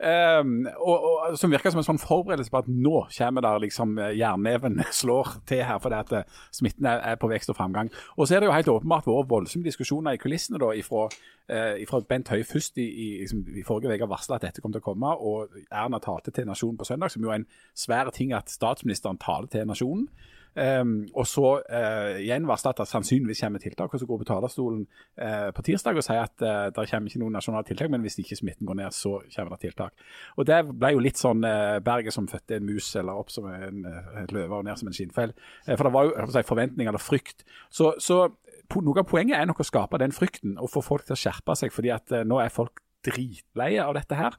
Um, 0.02 0.64
og, 0.80 1.04
og, 1.04 1.34
som 1.38 1.52
virker 1.52 1.70
som 1.70 1.78
en 1.78 1.86
sånn 1.86 2.00
forberedelse 2.02 2.50
på 2.50 2.58
at 2.58 2.66
nå 2.66 3.04
kommer 3.14 3.44
der 3.44 3.60
liksom 3.62 3.92
eh, 4.02 4.16
jernneven 4.18 4.80
slår 5.00 5.36
til 5.46 5.60
her, 5.62 5.78
fordi 5.78 5.98
at 6.00 6.10
eh, 6.18 6.40
smitten 6.50 6.88
er, 6.90 6.98
er 7.12 7.20
på 7.22 7.30
vekst 7.30 7.52
og 7.52 7.58
framgang. 7.60 7.92
Og 8.16 8.26
så 8.26 8.34
er 8.34 8.42
det 8.42 8.48
jo 8.48 8.56
helt 8.56 8.72
åpenbart 8.72 9.06
vært 9.06 9.30
voldsomme 9.30 9.68
diskusjoner 9.68 10.16
i 10.16 10.18
kulissene 10.18 10.58
da, 10.58 10.72
ifra, 10.74 11.04
eh, 11.46 11.84
ifra 11.84 12.02
Bent 12.08 12.32
Høie 12.34 12.48
først 12.48 12.82
i, 12.82 12.88
i, 12.88 13.08
liksom, 13.20 13.44
i 13.54 13.62
forrige 13.68 13.94
uke 13.94 14.10
varsla 14.10 14.40
at 14.40 14.48
dette 14.48 14.64
kom 14.64 14.74
til 14.74 14.82
å 14.82 14.88
komme, 14.88 15.14
og 15.14 15.54
Erna 15.68 16.02
talte 16.02 16.34
til 16.34 16.50
nasjonen 16.50 16.80
på 16.82 16.88
søndag, 16.88 17.14
som 17.14 17.22
jo 17.22 17.30
er 17.30 17.44
en 17.44 17.50
svær 17.78 18.10
ting 18.16 18.34
at 18.34 18.50
statsministeren 18.50 19.22
taler 19.22 19.54
til 19.54 19.70
nasjonen. 19.70 20.08
Um, 20.52 21.06
og 21.16 21.24
så 21.24 21.46
uh, 21.64 22.18
igjen 22.20 22.44
varsla 22.44 22.74
at 22.74 22.82
det 22.82 22.88
sannsynligvis 22.90 23.40
kommer 23.40 23.62
tiltak, 23.62 23.94
og 23.94 24.00
så 24.00 24.08
går 24.08 24.18
på 24.20 24.26
talerstolen 24.28 24.82
uh, 25.16 25.48
på 25.56 25.64
tirsdag 25.64 25.96
og 25.96 26.04
sier 26.04 26.20
at 26.26 26.44
uh, 26.44 26.66
det 26.68 26.84
kommer 26.90 27.08
ikke 27.08 27.22
noen 27.22 27.32
nasjonale 27.38 27.64
tiltak, 27.68 27.88
men 27.92 28.04
hvis 28.04 28.18
ikke 28.20 28.36
smitten 28.36 28.68
går 28.68 28.76
ned, 28.82 28.92
så 28.92 29.14
kommer 29.32 29.56
det 29.56 29.62
tiltak. 29.64 30.04
Og 30.36 30.46
Det 30.48 30.60
ble 30.68 30.92
jo 30.92 31.02
litt 31.06 31.20
sånn 31.20 31.40
uh, 31.46 31.80
berget 31.84 32.12
som 32.12 32.28
fødte 32.28 32.58
en 32.58 32.68
mus, 32.68 32.90
eller 33.00 33.24
opp 33.24 33.32
som 33.32 33.48
en, 33.48 33.86
uh, 33.88 34.22
løve 34.34 34.60
og 34.60 34.68
ned 34.68 34.76
som 34.80 34.92
en 34.92 34.96
skinnfell. 34.96 35.32
For 35.70 35.88
det 35.88 35.94
var 35.96 36.10
jo 36.10 36.30
si, 36.36 36.46
forventninger 36.52 36.92
eller 36.92 37.02
frykt. 37.02 37.46
Så, 37.72 37.94
så 38.02 38.26
noe 38.72 39.00
av 39.00 39.08
poenget 39.08 39.38
er 39.38 39.48
nok 39.48 39.64
å 39.64 39.68
skape 39.68 40.00
den 40.00 40.12
frykten 40.16 40.58
og 40.60 40.70
få 40.72 40.84
folk 40.84 41.08
til 41.08 41.16
å 41.16 41.22
skjerpe 41.22 41.56
seg, 41.56 41.72
fordi 41.72 41.92
at 41.96 42.12
nå 42.28 42.38
er 42.40 42.52
folk 42.52 42.84
dritleie 43.04 43.80
av 43.84 43.96
dette 43.96 44.16
her. 44.16 44.36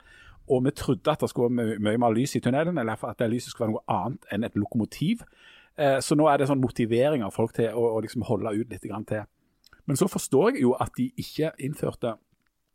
Og 0.52 0.66
vi 0.66 0.74
trodde 0.76 1.12
at 1.12 1.22
det 1.24 1.30
skulle 1.32 1.54
være 1.56 1.80
mye 1.80 2.00
mer 2.02 2.16
lys 2.16 2.36
i 2.36 2.42
tunnelen, 2.44 2.78
eller 2.78 3.00
at 3.00 3.20
det 3.22 3.30
lyset 3.32 3.54
skulle 3.54 3.70
være 3.70 3.76
noe 3.78 3.98
annet 3.98 4.34
enn 4.34 4.48
et 4.48 4.58
lokomotiv. 4.60 5.24
Eh, 5.78 6.00
Så 6.02 6.16
nå 6.16 6.28
er 6.30 6.38
det 6.38 6.48
sånn 6.50 6.62
motivering 6.62 7.24
av 7.24 7.34
folk 7.34 7.54
til 7.54 7.74
å, 7.74 7.96
å 7.98 8.02
liksom 8.04 8.26
holde 8.28 8.54
ut 8.54 8.70
litt 8.70 8.82
til. 8.82 9.24
Men 9.86 9.98
så 10.00 10.08
forstår 10.08 10.54
jeg 10.54 10.62
jo 10.64 10.76
at 10.80 10.94
de 10.98 11.12
ikke 11.18 11.52
innførte 11.60 12.16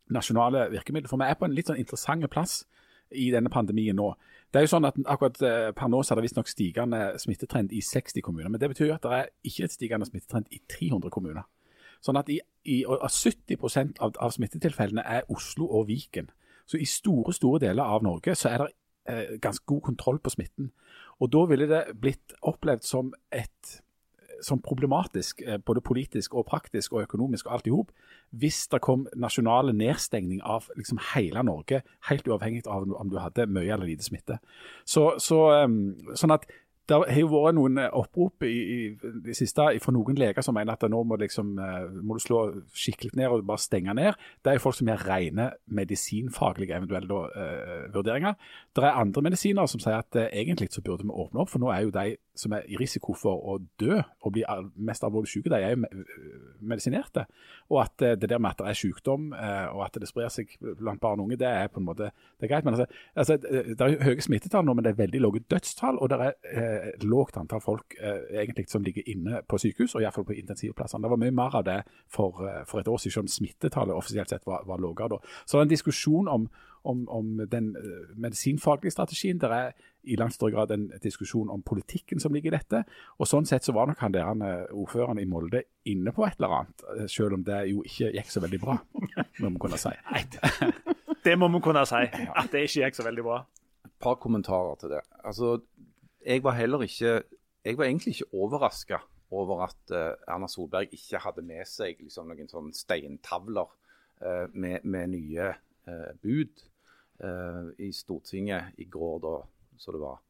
nasjonale 0.09 0.69
virkemidler. 0.71 1.09
For 1.09 1.17
vi 1.17 1.29
er 1.29 1.37
på 1.39 1.47
en 1.47 1.55
litt 1.55 1.69
sånn 1.69 1.79
interessant 1.79 2.27
plass 2.29 2.63
i 3.11 3.29
denne 3.33 3.49
pandemien 3.49 3.97
nå. 3.97 4.11
Det 4.49 4.59
er 4.59 4.65
jo 4.65 4.73
sånn 4.73 4.87
at 4.89 4.97
akkurat 5.05 5.41
eh, 5.45 5.69
Per 5.77 5.89
nå 5.89 6.01
så 6.03 6.13
er 6.13 6.19
det 6.19 6.25
visstnok 6.27 6.49
stigende 6.49 6.99
smittetrend 7.21 7.73
i 7.73 7.81
60 7.85 8.21
kommuner. 8.25 8.49
Men 8.49 8.61
det 8.61 8.71
betyr 8.71 8.89
jo 8.89 8.97
at 8.97 9.05
det 9.05 9.15
er 9.17 9.31
ikke 9.45 9.67
et 9.67 9.75
stigende 9.75 10.09
smittetrend 10.09 10.49
i 10.53 10.61
300 10.69 11.13
kommuner. 11.13 11.45
Sånn 12.01 12.17
at 12.17 12.29
i, 12.31 12.39
i, 12.65 12.81
og 12.87 13.03
70 13.11 13.99
av, 13.99 14.15
av 14.17 14.33
smittetilfellene 14.33 15.03
er 15.05 15.27
Oslo 15.33 15.67
og 15.67 15.89
Viken. 15.89 16.29
Så 16.69 16.79
i 16.79 16.87
store 16.87 17.33
store 17.33 17.61
deler 17.65 17.83
av 17.83 18.05
Norge 18.05 18.35
så 18.37 18.51
er 18.53 18.63
det 18.63 18.69
eh, 19.09 19.35
ganske 19.41 19.65
god 19.69 19.81
kontroll 19.89 20.21
på 20.23 20.33
smitten. 20.33 20.71
Og 21.19 21.31
da 21.33 21.45
ville 21.49 21.67
det 21.69 21.83
blitt 21.99 22.35
opplevd 22.47 22.85
som 22.87 23.13
et 23.35 23.79
som 24.41 24.61
problematisk, 24.61 25.41
eh, 25.45 25.57
både 25.57 25.81
politisk 25.81 26.33
og 26.33 26.45
praktisk 26.45 26.93
og 26.93 27.01
økonomisk 27.01 27.47
og 27.47 27.53
alt 27.53 27.67
i 27.67 27.73
hop, 27.73 27.91
hvis 28.31 28.67
det 28.71 28.81
kom 28.81 29.07
nasjonale 29.15 29.73
nedstengning 29.73 30.41
av 30.43 30.69
liksom 30.77 30.99
hele 31.13 31.43
Norge, 31.43 31.81
helt 32.09 32.27
uavhengig 32.27 32.67
av 32.67 32.87
om 32.87 33.09
du 33.09 33.17
hadde 33.19 33.47
mye 33.47 33.73
eller 33.73 33.89
lite 33.89 34.03
smitte. 34.03 34.39
Så, 34.85 35.19
så, 35.19 35.63
um, 35.65 35.95
sånn 36.15 36.35
at 36.35 36.47
det 36.89 36.97
har 36.97 37.19
jo 37.21 37.29
vært 37.29 37.55
noen 37.57 37.77
eh, 37.81 37.91
opprop 37.95 38.45
i, 38.47 38.55
i 38.73 38.77
det 39.25 39.35
siste 39.37 39.65
fra 39.83 39.93
noen 39.93 40.17
leger 40.17 40.45
som 40.45 40.55
mener 40.57 40.73
at 40.73 40.85
nå 40.89 41.01
må, 41.05 41.19
liksom, 41.21 41.51
eh, 41.61 41.99
må 42.01 42.17
du 42.17 42.23
slå 42.23 42.39
skikkelig 42.73 43.13
ned 43.19 43.29
og 43.29 43.45
bare 43.49 43.61
stenge 43.61 43.93
ned. 43.97 44.17
Det 44.41 44.51
er 44.51 44.57
jo 44.57 44.63
folk 44.63 44.79
som 44.79 44.89
gjør 44.89 45.05
rene 45.09 45.49
medisinfaglige 45.79 46.77
eventuelle 46.79 47.09
da, 47.09 47.19
uh, 47.29 47.85
vurderinger. 47.93 48.37
Det 48.75 48.83
er 48.85 48.97
andre 49.01 49.23
medisiner 49.25 49.69
som 49.69 49.81
sier 49.83 49.99
at 49.99 50.17
uh, 50.17 50.25
egentlig 50.27 50.69
så 50.73 50.83
burde 50.85 51.05
vi 51.05 51.13
åpne 51.13 51.43
opp, 51.43 51.51
for 51.53 51.61
nå 51.61 51.69
er 51.73 51.85
jo 51.85 51.93
de 51.93 52.15
som 52.39 52.53
er 52.55 52.65
i 52.71 52.77
risiko 52.79 53.13
for 53.17 53.41
å 53.51 53.57
dø 53.81 53.97
og 53.99 54.33
bli 54.33 54.45
mest 54.87 55.03
alvorlig 55.03 55.29
syke, 55.29 55.51
de 55.51 55.59
er 55.59 55.75
jo 55.75 56.03
medisinerte. 56.71 57.25
Og 57.69 57.81
at 57.83 58.05
uh, 58.05 58.15
det 58.19 58.31
der 58.31 58.41
med 58.41 58.55
at 58.55 58.63
det 58.63 58.71
er 58.71 58.79
sykdom 58.79 59.29
og 59.29 59.81
at 59.85 59.97
det 60.01 60.07
sprer 60.09 60.31
seg 60.33 60.51
blant 60.79 61.01
barn 61.01 61.19
og 61.21 61.27
unge, 61.27 61.37
det 61.39 61.47
er 61.47 61.69
på 61.71 61.81
en 61.81 61.87
måte 61.87 62.09
det 62.09 62.47
er 62.47 62.53
greit. 62.53 62.65
Men 62.65 62.75
altså, 62.75 62.85
altså, 63.15 63.37
det 63.37 63.81
er 63.83 64.03
høye 64.07 64.23
smittetall 64.23 64.65
nå, 64.65 64.73
men 64.77 64.85
det 64.85 64.93
er 64.93 65.01
veldig 65.01 65.21
lave 65.21 65.41
dødstall. 65.51 65.99
Og 65.99 66.11
det 66.11 66.19
er 66.23 66.78
et 66.93 67.03
lågt 67.03 67.37
antall 67.37 67.61
folk 67.63 67.95
eh, 67.99 68.41
egentlig 68.41 68.67
som 68.69 68.83
ligger 68.83 69.05
inne 69.09 69.43
på 69.47 69.59
sykehus, 69.61 69.95
og 69.95 70.03
iallfall 70.03 70.27
på 70.27 70.37
intensivplassene. 70.39 71.03
Det 71.03 71.13
var 71.13 71.21
mye 71.21 71.35
mer 71.35 71.59
av 71.59 71.67
det 71.67 71.77
for, 72.07 72.41
eh, 72.47 72.63
for 72.69 72.81
et 72.81 72.87
år 72.87 72.97
siden, 72.97 73.17
selv 73.17 73.27
om 73.27 73.35
smittetallet 73.35 73.95
offisielt 73.95 74.29
sett 74.29 74.47
var, 74.47 74.65
var 74.69 74.81
lavere 74.81 75.15
da. 75.15 75.21
Så 75.45 75.57
det 75.57 75.63
er 75.63 75.69
en 75.69 75.75
diskusjon 75.75 76.27
om, 76.27 76.49
om, 76.83 77.05
om 77.09 77.47
den 77.51 77.75
eh, 77.75 78.11
medisinfaglige 78.15 78.95
strategien. 78.95 79.39
Det 79.41 79.51
er 79.51 79.71
i 80.03 80.15
langt 80.15 80.33
større 80.33 80.51
grad 80.51 80.71
en 80.71 80.87
diskusjon 81.03 81.49
om 81.49 81.61
politikken 81.61 82.19
som 82.19 82.33
ligger 82.33 82.53
i 82.53 82.57
dette. 82.57 82.83
Og 83.19 83.27
sånn 83.27 83.47
sett 83.47 83.67
så 83.67 83.75
var 83.75 83.89
nok 83.89 83.99
han 84.03 84.15
der 84.15 84.27
han, 84.27 84.41
eh, 84.45 84.65
ordføreren 84.71 85.19
i 85.19 85.27
Molde 85.29 85.63
inne 85.91 86.13
på 86.15 86.25
et 86.27 86.39
eller 86.39 86.55
annet, 86.59 86.85
eh, 86.95 87.07
selv 87.07 87.37
om 87.37 87.43
det 87.43 87.59
jo 87.71 87.83
ikke 87.83 88.13
gikk 88.15 88.31
så 88.31 88.43
veldig 88.43 88.61
bra, 88.63 88.77
må 89.39 89.51
vi 89.51 89.63
kunne 89.65 89.81
si. 89.81 89.93
Det 91.23 91.35
må 91.35 91.49
vi 91.51 91.59
kunne 91.63 91.85
si. 91.87 92.05
At 92.05 92.51
det 92.51 92.65
ikke 92.67 92.85
gikk 92.85 92.95
så 92.95 93.03
veldig 93.03 93.23
bra. 93.25 93.41
Et 93.85 93.95
par 93.99 94.15
kommentarer 94.23 94.79
til 94.79 94.95
det. 94.95 95.03
Altså, 95.23 95.57
jeg 96.29 96.43
var 96.45 96.57
heller 96.57 96.85
ikke 96.85 97.23
Jeg 97.65 97.77
var 97.77 97.85
egentlig 97.85 98.13
ikke 98.15 98.33
overraska 98.33 98.99
over 99.35 99.65
at 99.65 99.91
eh, 99.93 100.15
Erna 100.31 100.47
Solberg 100.49 100.93
ikke 100.95 101.19
hadde 101.21 101.43
med 101.45 101.67
seg 101.69 101.99
liksom, 102.01 102.31
noen 102.31 102.49
sånne 102.49 102.73
steintavler 102.73 103.67
eh, 104.23 104.45
med, 104.53 104.85
med 104.89 105.11
nye 105.13 105.51
eh, 105.85 106.11
bud 106.23 106.65
i 107.83 107.89
Stortinget 107.91 108.77
i 108.79 108.85
går, 108.87 109.17
da, 109.19 109.33
så 109.75 109.91
det 109.91 109.99
var. 109.99 110.21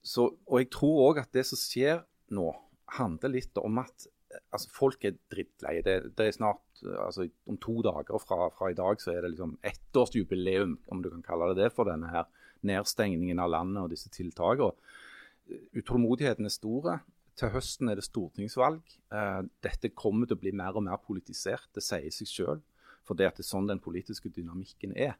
Så, 0.00 0.24
og 0.48 0.62
jeg 0.62 0.70
tror 0.72 1.02
òg 1.10 1.18
at 1.20 1.34
det 1.36 1.42
som 1.44 1.60
skjer 1.60 1.98
nå, 2.32 2.46
handler 2.96 3.34
litt 3.34 3.60
om 3.60 3.82
at 3.82 4.06
altså, 4.48 4.70
folk 4.72 5.04
er 5.04 5.18
drittleie. 5.28 5.82
Det, 5.84 5.98
det 6.16 6.30
er 6.30 6.38
snart 6.38 6.80
altså, 7.04 7.26
Om 7.52 7.60
to 7.60 7.74
dager 7.84 8.16
fra, 8.24 8.48
fra 8.56 8.70
i 8.72 8.78
dag 8.80 9.04
så 9.04 9.12
er 9.12 9.26
det 9.26 9.34
liksom 9.34 9.58
ettårsjubileum, 9.60 10.78
om 10.88 11.04
du 11.04 11.10
kan 11.18 11.26
kalle 11.28 11.50
det 11.52 11.66
det, 11.66 11.74
for 11.76 11.92
denne 11.92 12.08
her 12.08 12.24
nedstengningen 12.66 13.40
av 13.42 13.50
landet 13.52 13.82
og 13.82 13.92
disse 13.92 14.10
tiltakene. 14.12 14.72
Utålmodigheten 15.76 16.48
er 16.48 16.54
store. 16.54 16.98
Til 17.36 17.52
høsten 17.52 17.90
er 17.92 17.98
det 17.98 18.06
stortingsvalg. 18.06 18.80
Eh, 19.12 19.42
dette 19.64 19.92
kommer 19.92 20.28
til 20.28 20.38
å 20.38 20.40
bli 20.40 20.54
mer 20.56 20.78
og 20.78 20.86
mer 20.86 21.00
politisert, 21.04 21.68
det 21.76 21.84
sier 21.84 22.12
seg 22.14 22.30
selv. 22.30 22.62
For 23.06 23.18
det, 23.18 23.28
er 23.28 23.46
sånn 23.46 23.68
den 23.68 23.82
politiske 23.82 24.32
dynamikken 24.32 24.96
er. 24.96 25.14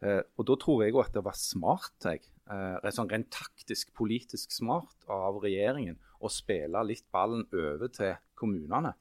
Eh, 0.00 0.22
og 0.38 0.46
Da 0.46 0.56
tror 0.56 0.84
jeg 0.84 0.94
også 0.94 1.10
at 1.10 1.18
det 1.18 1.24
var 1.26 1.36
smart, 1.36 1.96
jeg, 2.04 2.22
eh, 2.48 2.90
sånn 2.94 3.10
rent 3.10 3.30
taktisk, 3.34 3.92
politisk 3.92 4.54
smart 4.54 5.08
av 5.10 5.42
regjeringen 5.42 5.98
å 6.22 6.30
spille 6.30 6.84
litt 6.86 7.04
ballen 7.12 7.44
over 7.52 7.88
til 7.88 8.14
kommunene. 8.38 8.94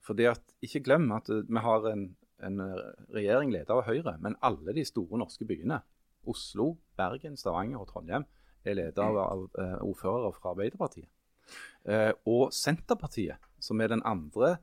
For 0.00 0.14
det 0.14 0.32
at, 0.32 0.42
Ikke 0.62 0.82
glem 0.82 1.12
at 1.12 1.28
vi 1.28 1.60
har 1.60 1.92
en, 1.92 2.16
en 2.40 2.58
regjering 3.12 3.52
ledet 3.52 3.70
av 3.70 3.84
Høyre, 3.84 4.16
men 4.18 4.34
alle 4.42 4.72
de 4.72 4.84
store 4.84 5.18
norske 5.20 5.44
byene, 5.44 5.82
Oslo, 6.26 6.76
Bergen, 6.96 7.36
Stavanger 7.36 7.78
og 7.82 7.88
Trondheim, 7.92 8.24
er 8.64 8.74
ledet 8.74 8.98
av, 8.98 9.16
av 9.22 9.44
eh, 9.58 9.76
ordførere 9.86 10.32
fra 10.34 10.50
Arbeiderpartiet. 10.54 11.08
Eh, 11.88 12.12
og 12.28 12.50
Senterpartiet, 12.52 13.38
som 13.60 13.80
er 13.80 13.88
den 13.94 14.02
andre 14.04 14.56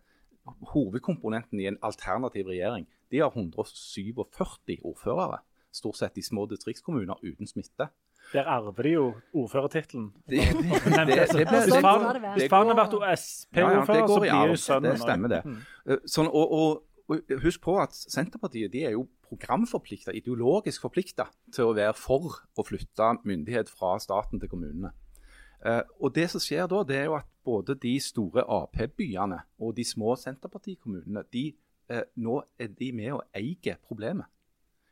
hovedkomponenten 0.75 1.59
i 1.59 1.67
en 1.71 1.77
alternativ 1.81 2.47
regjering, 2.51 2.85
de 3.11 3.21
har 3.23 3.31
147 3.33 4.79
ordførere. 4.83 5.39
Stort 5.75 5.97
sett 5.99 6.17
i 6.17 6.23
små 6.23 6.45
distriktskommuner 6.47 7.19
uten 7.23 7.47
smitte. 7.49 7.89
Der 8.33 8.47
arver 8.49 8.83
de 8.83 8.91
jo 8.95 9.07
ordførertittelen. 9.33 10.07
Hvis 10.27 11.77
faren- 11.81 12.71
har 12.71 12.79
vært 12.79 12.95
SP-ordfører, 13.19 13.55
Ja, 13.57 13.99
ja, 13.99 14.07
så 14.07 14.19
blir 14.19 14.47
jo 14.49 14.55
sønnen 14.55 14.91
Det 14.95 15.01
stemmer 15.01 15.33
det. 15.33 15.41
Mm. 15.45 15.57
Eh, 15.85 15.99
Sånn, 16.09 16.29
og, 16.31 16.51
og 16.51 16.84
husk 17.07 17.61
på 17.61 17.77
at 17.81 17.93
Senterpartiet 17.93 18.73
de 18.73 18.83
er 18.85 18.95
jo 18.95 19.07
programforplikta, 19.25 20.13
ideologisk 20.15 20.85
forplikta 20.85 21.27
til 21.53 21.69
å 21.69 21.75
være 21.77 21.95
for 21.97 22.39
å 22.57 22.65
flytte 22.65 23.15
myndighet 23.25 23.69
fra 23.69 23.95
staten 24.01 24.41
til 24.41 24.49
kommunene. 24.49 24.93
Eh, 25.65 25.81
og 25.99 26.13
Det 26.13 26.29
som 26.29 26.41
skjer 26.41 26.67
da, 26.69 26.83
det 26.83 26.97
er 26.97 27.05
jo 27.09 27.17
at 27.17 27.29
både 27.45 27.75
de 27.81 27.95
store 27.99 28.43
Ap-byene 28.43 29.41
og 29.59 29.75
de 29.77 29.85
små 29.85 30.15
Senterpartikommunene, 30.19 31.23
de, 31.33 31.55
eh, 31.89 32.03
nå 32.17 32.41
er 32.59 32.67
de 32.67 32.91
med 32.91 33.13
og 33.13 33.23
eier 33.33 33.77
problemet 33.81 34.25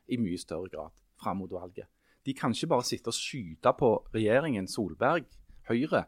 i 0.08 0.18
mye 0.18 0.38
større 0.38 0.70
grad 0.70 0.92
fram 1.20 1.38
mot 1.38 1.52
valget. 1.52 1.88
De 2.26 2.34
kan 2.34 2.52
ikke 2.52 2.68
bare 2.68 2.88
sitte 2.88 3.12
og 3.12 3.18
skyte 3.18 3.74
på 3.78 3.90
regjeringen 4.14 4.68
Solberg, 4.68 5.26
Høyre, 5.68 6.06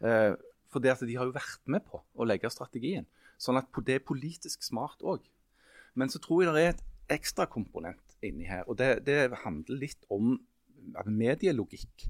eh, 0.00 0.34
for 0.68 0.80
det 0.80 0.90
at 0.90 1.06
de 1.06 1.16
har 1.16 1.26
jo 1.26 1.32
vært 1.32 1.66
med 1.66 1.84
på 1.84 2.02
å 2.14 2.26
legge 2.26 2.50
strategien. 2.50 3.06
Sånn 3.38 3.58
at 3.58 3.68
det 3.84 3.94
er 3.94 4.04
politisk 4.04 4.62
smart 4.62 5.00
òg. 5.02 5.20
Men 5.94 6.12
så 6.12 6.20
tror 6.22 6.44
jeg 6.44 6.54
det 6.54 6.64
er 6.64 6.72
et 6.74 6.86
ekstra 7.16 7.46
komponent 7.50 8.16
inni 8.22 8.46
her. 8.48 8.66
Og 8.68 8.78
det, 8.78 9.06
det 9.06 9.30
handler 9.44 9.80
litt 9.80 10.06
om 10.12 10.36
medielogikk. 11.06 12.08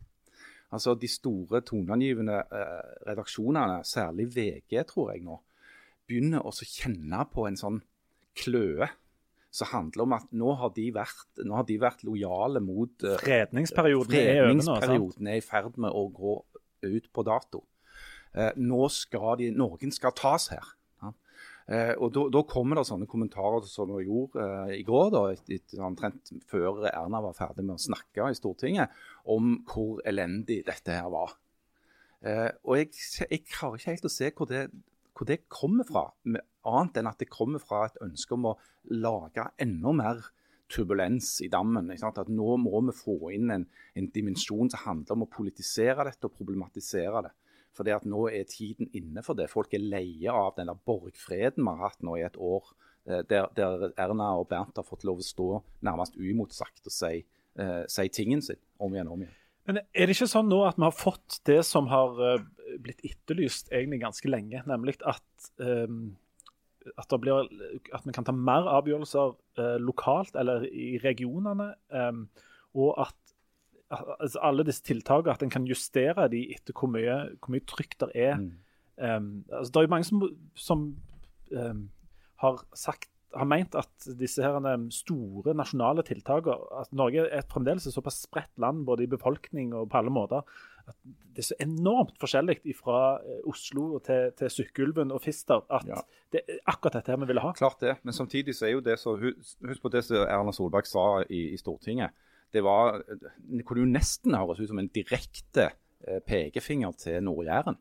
Altså 0.71 0.95
De 0.95 1.09
store 1.11 1.63
toneangivende 1.67 2.37
eh, 2.55 2.91
redaksjonene, 3.09 3.81
særlig 3.87 4.29
VG, 4.35 4.85
tror 4.87 5.13
jeg 5.15 5.25
nå, 5.27 5.41
begynner 6.07 6.47
å 6.47 6.53
kjenne 6.55 7.25
på 7.33 7.47
en 7.49 7.59
sånn 7.59 7.81
kløe 8.39 8.87
som 9.51 9.67
handler 9.73 10.07
om 10.07 10.15
at 10.15 10.29
nå 10.39 10.53
har 10.61 10.71
de 10.77 10.85
vært, 10.95 11.27
har 11.43 11.67
de 11.67 11.77
vært 11.83 12.05
lojale 12.07 12.63
mot 12.63 13.03
eh, 13.03 13.19
Fredningsperioden 13.19 14.15
er? 14.15 14.45
Fredningsperioden 14.45 15.31
er 15.33 15.41
i 15.41 15.45
ferd 15.45 15.79
med 15.83 15.91
å 15.91 16.05
gå 16.15 16.37
ut 16.87 17.09
på 17.11 17.25
dato. 17.27 17.65
Eh, 18.31 18.53
nå 18.63 18.85
skal 18.95 19.41
de, 19.41 19.51
Noen 19.59 19.91
skal 19.95 20.15
tas 20.15 20.53
her. 20.55 20.71
Eh, 21.71 21.93
og 22.03 22.11
da, 22.35 22.41
kommer 22.51 22.81
det 22.81 22.89
sånne 22.89 23.07
kommentarer 23.07 23.63
som 23.71 23.93
hun 23.95 24.03
gjorde 24.03 24.43
eh, 24.43 24.73
i 24.81 24.87
går, 24.87 25.13
da, 25.15 25.21
et, 25.31 25.53
et, 25.55 25.77
omtrent 25.79 26.33
før 26.51 26.83
Erna 26.91 27.21
var 27.23 27.37
ferdig 27.39 27.63
med 27.63 27.77
å 27.77 27.85
snakke 27.85 28.27
i 28.27 28.39
Stortinget, 28.39 28.91
om 29.31 29.61
hvor 29.71 30.01
elendig 30.09 30.65
dette 30.67 30.97
her 30.99 31.07
var. 31.15 31.37
Eh, 32.27 32.49
og 32.67 32.81
jeg, 32.81 32.91
jeg, 33.23 33.45
klarer 33.47 33.79
ikke 33.79 33.95
helt 33.95 34.09
å 34.11 34.13
se 34.13 34.33
hvor 34.35 34.51
det, 34.51 34.65
hvor 35.15 35.31
det 35.31 35.45
kommer 35.53 35.87
fra, 35.87 36.09
annet 36.27 36.99
enn 36.99 37.13
at 37.13 37.23
det 37.23 37.31
kommer 37.31 37.63
fra 37.63 37.85
et 37.87 38.03
ønske 38.03 38.35
om 38.35 38.51
å 38.51 38.59
lage 38.91 39.47
enda 39.63 39.95
mer 39.95 40.27
turbulens 40.71 41.37
i 41.45 41.49
dammen. 41.53 41.93
At 41.95 42.29
nå 42.31 42.57
må 42.63 42.83
vi 42.89 42.97
få 42.99 43.17
inn 43.37 43.55
en, 43.55 43.69
en 43.95 44.11
dimensjon 44.11 44.71
som 44.73 44.85
handler 44.89 45.17
om 45.17 45.27
å 45.27 45.31
politisere 45.31 46.09
dette 46.09 46.27
og 46.27 46.35
problematisere 46.35 47.29
det. 47.29 47.33
For 47.77 47.87
det 47.87 47.95
at 47.95 48.07
nå 48.09 48.27
er 48.29 48.49
tiden 48.51 48.91
inne 48.97 49.23
for 49.23 49.39
det. 49.39 49.51
Folk 49.53 49.75
er 49.75 49.85
leie 49.85 50.33
av 50.33 50.57
den 50.57 50.71
der 50.71 50.79
borgfreden 50.87 51.65
vi 51.65 51.75
har 51.75 51.91
hatt 51.91 52.07
nå 52.07 52.17
i 52.19 52.25
et 52.27 52.39
år. 52.39 52.73
eh, 53.07 53.23
Der, 53.29 53.51
der 53.57 53.91
Erna 53.97 54.33
og 54.39 54.49
Bernt 54.51 54.77
har 54.77 54.87
fått 54.87 55.05
lov 55.05 55.23
å 55.23 55.27
stå 55.27 55.51
nærmest 55.87 56.19
uimotsagt 56.19 56.87
og 56.87 56.93
si, 56.93 57.25
uh, 57.61 57.85
si 57.89 58.09
tingen 58.09 58.43
sin 58.43 58.61
om 58.79 58.95
igjen 58.95 59.09
og 59.09 59.19
om 59.19 59.23
igjen. 59.25 59.37
Men 59.69 59.79
er 59.79 60.09
det 60.09 60.17
ikke 60.17 60.31
sånn 60.31 60.49
nå 60.51 60.65
at 60.67 60.81
vi 60.81 60.87
har 60.89 60.97
fått 60.97 61.39
det 61.47 61.61
som 61.69 61.87
har 61.93 62.19
eh, 62.27 62.43
blitt 62.83 63.05
etterlyst 63.07 63.71
egentlig 63.71 64.01
ganske 64.03 64.33
lenge, 64.33 64.65
nemlig 64.67 64.99
at, 65.07 65.23
um 65.63 66.17
at, 66.97 67.13
blir, 67.21 67.49
at 67.93 68.07
vi 68.07 68.15
kan 68.17 68.25
ta 68.27 68.33
mer 68.35 68.69
avgjørelser 68.73 69.35
eh, 69.61 69.77
lokalt 69.83 70.37
eller 70.41 70.65
i 70.67 70.95
regionene, 71.03 71.75
eh, 71.93 72.47
og 72.81 72.95
at 73.05 73.35
altså 73.91 74.43
alle 74.47 74.65
disse 74.67 74.85
tiltakene, 74.87 75.35
at 75.35 75.43
en 75.43 75.53
kan 75.53 75.67
justere 75.69 76.29
de 76.33 76.45
etter 76.55 76.77
hvor 76.77 76.91
mye, 76.93 77.17
hvor 77.39 77.55
mye 77.55 77.67
trykk 77.69 77.97
det 78.05 78.11
er. 78.15 78.37
Mm. 78.39 78.51
Um, 79.01 79.31
altså, 79.49 79.73
det 79.73 79.81
er 79.81 79.87
jo 79.87 79.95
mange 79.95 80.09
som, 80.09 80.27
som 80.55 80.85
um, 81.57 81.89
har 82.45 82.63
sagt 82.77 83.09
har 83.31 83.47
ment 83.47 83.77
at 83.79 84.09
disse 84.19 84.43
her 84.43 84.57
um, 84.59 84.89
store 84.91 85.55
nasjonale 85.55 86.03
tiltakene 86.07 86.57
at 86.81 86.91
Norge 86.97 87.23
er 87.23 87.45
et 87.45 87.53
fremdeles 87.53 87.87
et 87.87 87.95
såpass 87.95 88.25
spredt 88.25 88.51
land 88.59 88.83
både 88.89 89.05
i 89.05 89.11
befolkning 89.11 89.71
og 89.77 89.87
på 89.91 90.01
alle 90.01 90.11
måter 90.11 90.43
at 90.91 90.97
det 91.31 91.45
er 91.45 91.47
så 91.47 91.59
enormt 91.63 92.17
forskjellig 92.19 92.75
fra 92.75 93.21
uh, 93.23 93.37
Oslo 93.51 94.01
til, 94.05 94.33
til 94.39 94.51
Sykkylven 94.51 95.15
og 95.15 95.23
Fister 95.23 95.63
at 95.71 95.87
Ja. 95.87 96.01
det 96.35 96.43
er 96.43 96.59
akkurat 96.67 96.99
dette 96.99 97.15
her 97.15 97.21
vi 97.23 97.31
ville 97.31 97.45
ha. 97.45 97.53
Klart 97.55 97.81
det, 97.81 97.95
men 98.03 98.17
samtidig 98.17 98.57
så 98.59 98.67
er 98.67 98.75
jo 98.75 98.83
det 98.83 98.99
så 98.99 99.15
Husk 99.15 99.83
på 99.83 99.95
det 99.95 100.03
som 100.09 100.27
Erna 100.27 100.53
Solberg 100.53 100.91
sa 100.91 101.23
i, 101.29 101.53
i 101.55 101.57
Stortinget. 101.61 102.11
Det, 102.53 102.63
var, 102.67 103.03
kunne 103.67 103.85
jo 103.85 103.91
nesten 103.91 104.35
høres 104.35 104.61
ut 104.61 104.71
som 104.71 104.81
en 104.83 104.91
direkte 104.93 105.71
eh, 106.07 106.21
pekefinger 106.27 106.97
til 106.99 107.23
Nord-Jæren. 107.27 107.79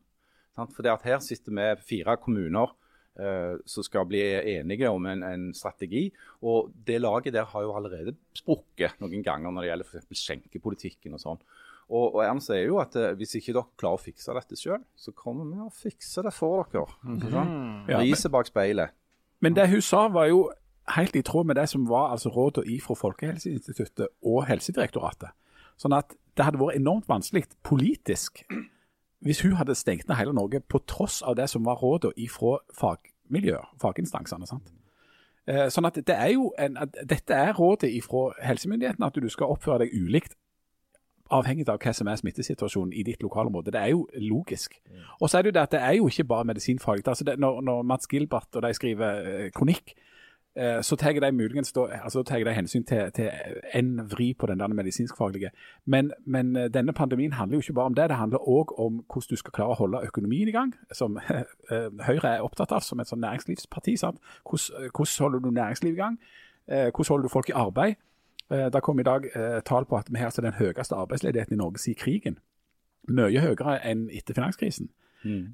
For 0.60 0.84
det 0.84 0.92
at 0.92 1.06
her 1.08 1.22
sitter 1.24 1.54
vi 1.56 1.68
fire 1.86 2.16
kommuner 2.20 2.74
eh, 3.18 3.56
som 3.68 3.86
skal 3.86 4.06
bli 4.08 4.20
enige 4.58 4.90
om 4.90 5.06
en, 5.08 5.24
en 5.26 5.48
strategi. 5.56 6.08
Og 6.42 6.70
det 6.86 7.00
laget 7.00 7.34
der 7.34 7.48
har 7.48 7.64
jo 7.64 7.74
allerede 7.76 8.14
sprukket 8.36 9.00
noen 9.02 9.24
ganger 9.26 9.50
når 9.50 9.64
det 9.64 9.72
gjelder 9.72 9.90
f.eks. 9.90 10.24
skjenkepolitikken 10.24 11.16
og 11.16 11.24
sånn. 11.24 11.42
Og, 11.90 12.14
og 12.14 12.20
Ernst 12.22 12.52
sier 12.52 12.68
jo 12.68 12.78
at 12.82 12.94
eh, 12.98 13.12
hvis 13.18 13.36
ikke 13.40 13.54
dere 13.56 13.80
klarer 13.80 13.98
å 13.98 14.04
fikse 14.04 14.34
dette 14.36 14.58
sjøl, 14.58 14.82
så 14.94 15.14
kommer 15.16 15.48
vi 15.50 15.58
og 15.64 15.74
fikser 15.74 16.28
det 16.28 16.34
for 16.36 16.70
dere. 16.70 16.86
Sant? 17.32 17.90
Ja, 17.90 18.02
Riset 18.02 18.30
bak 18.34 18.50
speilet. 18.50 18.94
Men 19.40 19.56
det 19.56 19.70
hun 19.72 19.82
sa 19.82 20.04
var 20.12 20.28
jo 20.30 20.44
helt 20.96 21.16
i 21.16 21.22
tråd 21.22 21.46
med 21.46 21.56
det 21.56 21.68
som 21.68 21.88
var 21.88 22.10
altså 22.14 22.28
rådene 22.34 22.76
ifra 22.76 22.94
Folkehelseinstituttet 22.94 24.08
og 24.22 24.44
Helsedirektoratet. 24.48 25.32
Sånn 25.80 25.96
at 25.96 26.14
det 26.36 26.44
hadde 26.44 26.60
vært 26.60 26.76
enormt 26.78 27.08
vanskelig 27.08 27.46
politisk 27.66 28.44
hvis 29.20 29.42
hun 29.44 29.58
hadde 29.58 29.74
stengt 29.76 30.08
ned 30.08 30.16
hele 30.16 30.32
Norge 30.32 30.60
på 30.60 30.80
tross 30.88 31.20
av 31.22 31.36
det 31.36 31.50
som 31.52 31.64
var 31.64 31.80
rådene 31.82 32.16
ifra 32.16 32.58
fagmiljøer, 32.72 33.66
faginstansene. 33.80 34.46
sant? 34.48 34.70
Eh, 35.46 35.68
Sånn 35.68 35.88
at 35.88 35.98
det 36.00 36.16
er 36.16 36.32
jo 36.32 36.52
en, 36.58 36.78
at 36.80 36.96
Dette 37.08 37.36
er 37.36 37.52
rådet 37.52 37.90
ifra 37.92 38.30
helsemyndighetene, 38.44 39.06
at 39.06 39.20
du 39.20 39.28
skal 39.28 39.52
oppføre 39.52 39.84
deg 39.84 39.96
ulikt 39.96 40.36
avhengig 41.30 41.68
av 41.70 41.78
hva 41.78 41.92
som 41.94 42.08
er 42.10 42.18
smittesituasjonen 42.18 42.92
i 42.96 43.04
ditt 43.06 43.22
lokalområde. 43.22 43.70
Det 43.70 43.80
er 43.80 43.92
jo 43.92 44.06
logisk. 44.18 44.74
Og 45.20 45.30
så 45.30 45.38
er 45.38 45.42
det 45.42 45.52
jo 45.52 45.56
det 45.58 45.62
at 45.62 45.74
det 45.76 45.82
er 45.86 45.92
jo 46.00 46.08
ikke 46.10 46.26
bare 46.26 46.48
medisinfaglig. 46.48 47.06
Altså 47.06 47.24
det, 47.24 47.36
når, 47.38 47.60
når 47.60 47.82
Mats 47.86 48.08
Gilbert 48.10 48.56
og 48.56 48.64
de 48.66 48.72
skriver 48.74 49.20
eh, 49.20 49.50
kronikk, 49.54 49.94
så 50.82 50.96
tar 50.96 51.12
de 51.12 51.32
muligens 51.32 51.72
da, 51.72 51.80
altså 52.04 52.22
de 52.22 52.52
hensyn 52.54 52.84
til, 52.84 53.12
til 53.12 53.30
en 53.74 54.10
vri 54.10 54.34
på 54.34 54.46
den 54.46 54.60
der 54.60 54.68
medisinskfaglige. 54.68 55.50
Men, 55.84 56.12
men 56.26 56.56
eh, 56.56 56.68
denne 56.74 56.92
pandemien 56.92 57.32
handler 57.32 57.56
jo 57.56 57.60
ikke 57.60 57.72
bare 57.72 57.86
om 57.86 57.94
det. 57.94 58.08
Det 58.08 58.16
handler 58.16 58.48
òg 58.48 58.78
om 58.80 59.04
hvordan 59.12 59.30
du 59.30 59.36
skal 59.36 59.52
klare 59.52 59.74
å 59.74 59.78
holde 59.78 60.02
økonomien 60.06 60.48
i 60.48 60.52
gang, 60.52 60.74
som 60.92 61.18
eh, 61.30 61.88
Høyre 62.06 62.36
er 62.36 62.44
opptatt 62.44 62.72
av 62.72 62.84
som 62.84 63.00
et 63.00 63.08
sånn 63.08 63.22
næringslivsparti. 63.24 63.96
sant? 63.96 64.20
Hvordan, 64.44 64.90
hvordan 64.96 65.24
holder 65.24 65.38
du 65.38 65.50
næringsliv 65.50 65.92
i 65.94 66.02
gang? 66.02 66.20
Eh, 66.68 66.90
hvordan 66.90 67.08
holder 67.08 67.28
du 67.28 67.32
folk 67.32 67.48
i 67.48 67.56
arbeid? 67.56 67.94
Eh, 68.50 68.68
Det 68.72 68.82
kom 68.82 69.00
i 69.00 69.02
dag 69.02 69.30
eh, 69.34 69.60
tall 69.62 69.84
på 69.84 69.96
at 69.96 70.12
vi 70.12 70.18
har 70.18 70.24
altså 70.24 70.42
den 70.42 70.52
høyeste 70.52 70.94
arbeidsledigheten 70.94 71.54
i 71.54 71.56
Norge 71.56 71.78
siden 71.78 71.98
krigen. 71.98 72.38
Mye 73.08 73.40
høyere 73.40 73.80
enn 73.86 74.10
etter 74.12 74.34
finanskrisen. 74.34 74.90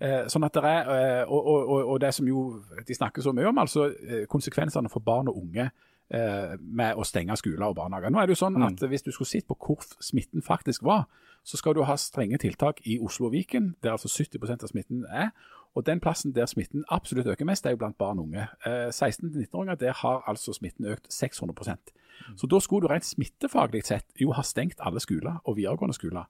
Eh, 0.00 0.22
sånn 0.30 0.46
at 0.46 0.54
det 0.54 0.62
er, 0.70 0.90
eh, 0.94 1.22
og, 1.26 1.50
og, 1.50 1.80
og, 1.80 2.00
det 2.00 2.12
som 2.14 2.28
jo 2.28 2.46
de 2.86 2.94
snakker 2.94 3.24
så 3.24 3.34
mye 3.34 3.48
om, 3.50 3.58
altså 3.58 3.88
eh, 3.90 4.24
konsekvensene 4.30 4.90
for 4.92 5.04
barn 5.04 5.32
og 5.32 5.42
unge 5.42 5.70
med 6.06 6.94
å 6.94 7.02
stenge 7.02 7.34
skoler 7.34 7.64
og 7.66 7.72
barnehager. 7.80 8.12
Nå 8.14 8.20
er 8.22 8.28
det 8.28 8.36
jo 8.36 8.44
sånn 8.44 8.62
at 8.62 8.78
Hvis 8.86 9.02
du 9.02 9.08
skulle 9.10 9.26
sett 9.26 9.48
på 9.48 9.56
hvor 9.58 9.82
smitten 9.98 10.38
faktisk 10.38 10.84
var, 10.86 11.08
så 11.42 11.58
skal 11.58 11.74
du 11.74 11.80
ha 11.82 11.96
strenge 11.98 12.38
tiltak 12.38 12.78
i 12.86 13.00
Oslo 13.02 13.26
og 13.26 13.32
Viken, 13.34 13.72
der 13.82 13.96
altså 13.96 14.06
70% 14.06 14.62
av 14.62 14.70
smitten 14.70 15.02
er. 15.10 15.32
Og 15.76 15.84
den 15.86 16.00
plassen 16.00 16.32
der 16.34 16.46
smitten 16.46 16.84
absolutt 16.88 17.26
øker 17.26 17.44
mest, 17.44 17.66
er 17.66 17.74
jo 17.74 17.82
blant 17.82 17.98
barn 17.98 18.18
og 18.18 18.30
unge. 18.30 18.46
Eh, 18.66 18.88
16-19-åringer, 18.88 19.74
der 19.74 19.92
har 19.92 20.22
altså 20.26 20.52
smitten 20.52 20.86
økt 20.86 21.10
600% 21.12 21.92
Så 22.36 22.46
da 22.46 22.60
skulle 22.60 22.86
du 22.88 22.92
rent 22.92 23.04
smittefaglig 23.04 23.84
sett 23.84 24.06
jo 24.20 24.32
ha 24.32 24.42
stengt 24.42 24.80
alle 24.80 25.00
skoler 25.00 25.36
og 25.44 25.56
videregående 25.56 25.94
skoler. 25.94 26.24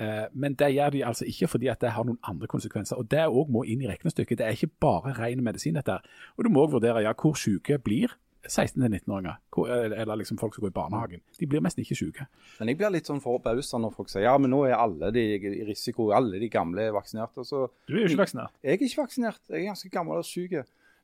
Eh, 0.00 0.26
Men 0.34 0.54
det 0.54 0.74
gjør 0.74 0.90
de 0.92 1.04
altså 1.04 1.24
ikke 1.24 1.48
fordi 1.48 1.68
at 1.72 1.80
det 1.80 1.90
har 1.90 2.04
noen 2.04 2.18
andre 2.22 2.46
konsekvenser. 2.46 2.96
og 2.98 3.08
Det 3.08 3.24
òg 3.28 3.48
må 3.50 3.62
inn 3.64 3.80
i 3.82 3.88
regnestykket. 3.88 4.38
Det 4.38 4.46
er 4.46 4.50
ikke 4.52 4.70
bare 4.80 5.14
ren 5.18 5.42
medisin, 5.44 5.74
dette. 5.74 5.98
Og 6.36 6.44
Du 6.44 6.50
må 6.50 6.66
òg 6.66 6.72
vurdere 6.72 7.02
ja, 7.02 7.12
hvor 7.12 7.34
syke 7.36 7.78
blir 7.78 8.08
16-19-åringer, 8.46 9.36
eller 9.56 9.96
eller 10.00 10.16
liksom 10.20 10.38
folk 10.38 10.54
som 10.54 10.62
går 10.62 10.70
i 10.70 10.76
barnehagen. 10.76 11.20
De 11.40 11.46
blir 11.50 11.60
nesten 11.64 11.82
ikke 11.82 11.96
syke. 11.98 12.26
Men 12.60 12.68
jeg 12.68 12.78
blir 12.78 12.92
litt 12.94 13.08
sånn 13.10 13.20
forbausa 13.24 13.78
når 13.82 13.94
folk 13.96 14.08
sier 14.12 14.22
ja, 14.22 14.36
men 14.38 14.52
nå 14.52 14.60
er 14.68 14.76
alle 14.78 15.10
de 15.14 15.24
i 15.34 15.64
risiko, 15.66 16.10
alle 16.14 16.38
de 16.38 16.48
gamle 16.52 16.84
er 16.88 16.92
vaksinert. 16.94 17.34
Så, 17.42 17.66
Du 17.88 17.96
er 17.96 18.04
jo 18.04 18.12
ikke 18.12 18.22
vaksinert. 18.24 18.52
jeg 18.62 18.70
er 18.76 18.86
ikke 18.86 19.02
vaksinert, 19.02 19.40
jeg 19.50 19.62
er 19.64 19.70
ganske 19.72 19.90
gammel 19.90 20.18
og 20.22 20.24
syk. 20.28 20.52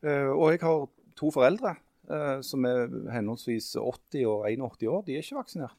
Eh, 0.03 0.29
og 0.31 0.51
jeg 0.53 0.61
har 0.63 0.87
to 1.19 1.31
foreldre 1.35 1.77
eh, 2.11 2.41
som 2.43 2.65
er 2.65 2.87
henholdsvis 3.13 3.73
80 3.77 4.27
og 4.27 4.47
81 4.49 4.89
år. 4.89 5.05
De 5.07 5.17
er 5.17 5.23
ikke 5.27 5.41
vaksinert. 5.43 5.77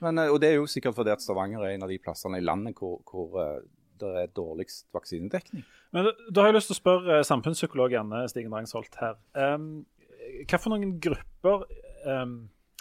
Men, 0.00 0.18
eh, 0.18 0.32
og 0.32 0.40
det 0.40 0.50
er 0.50 0.58
jo 0.58 0.68
sikkert 0.70 0.96
fordi 0.96 1.12
at 1.14 1.22
Stavanger 1.24 1.64
er 1.64 1.74
en 1.74 1.84
av 1.86 1.92
de 1.92 2.00
plassene 2.02 2.40
i 2.40 2.44
landet 2.44 2.78
hvor, 2.80 3.00
hvor 3.08 3.36
eh, 3.42 3.60
det 4.00 4.12
er 4.16 4.32
dårligst 4.36 4.88
vaksinedekning. 4.96 5.64
Men 5.92 6.08
da- 6.30 6.42
har 6.42 6.50
jeg 6.50 6.60
lyst 6.60 6.70
til 6.72 6.78
å 6.78 6.80
spørre 6.80 7.18
eh, 7.18 7.26
samfunnspsykolog 7.26 7.92
Janne 7.92 8.24
Stigen 8.32 8.54
Drangsholt 8.54 8.96
her. 9.00 9.20
Um, 9.34 9.84
hva 10.48 10.60
for 10.60 10.72
noen 10.72 10.96
grupper 11.02 11.66
um, 12.06 12.34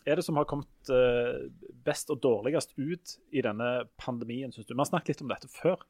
er 0.07 0.19
det 0.19 0.23
som 0.23 0.37
har 0.39 0.47
kommet 0.47 0.91
uh, 0.93 1.49
best 1.83 2.11
og 2.13 2.21
dårligst 2.23 2.75
ut 2.77 3.17
i 3.35 3.43
denne 3.43 3.69
pandemien, 3.99 4.53
syns 4.53 4.67
du? 4.69 4.75
Vi 4.75 4.79
har 4.79 4.87
snakket 4.87 5.17
litt 5.17 5.23
om 5.25 5.33
dette 5.33 5.49
før. 5.51 5.81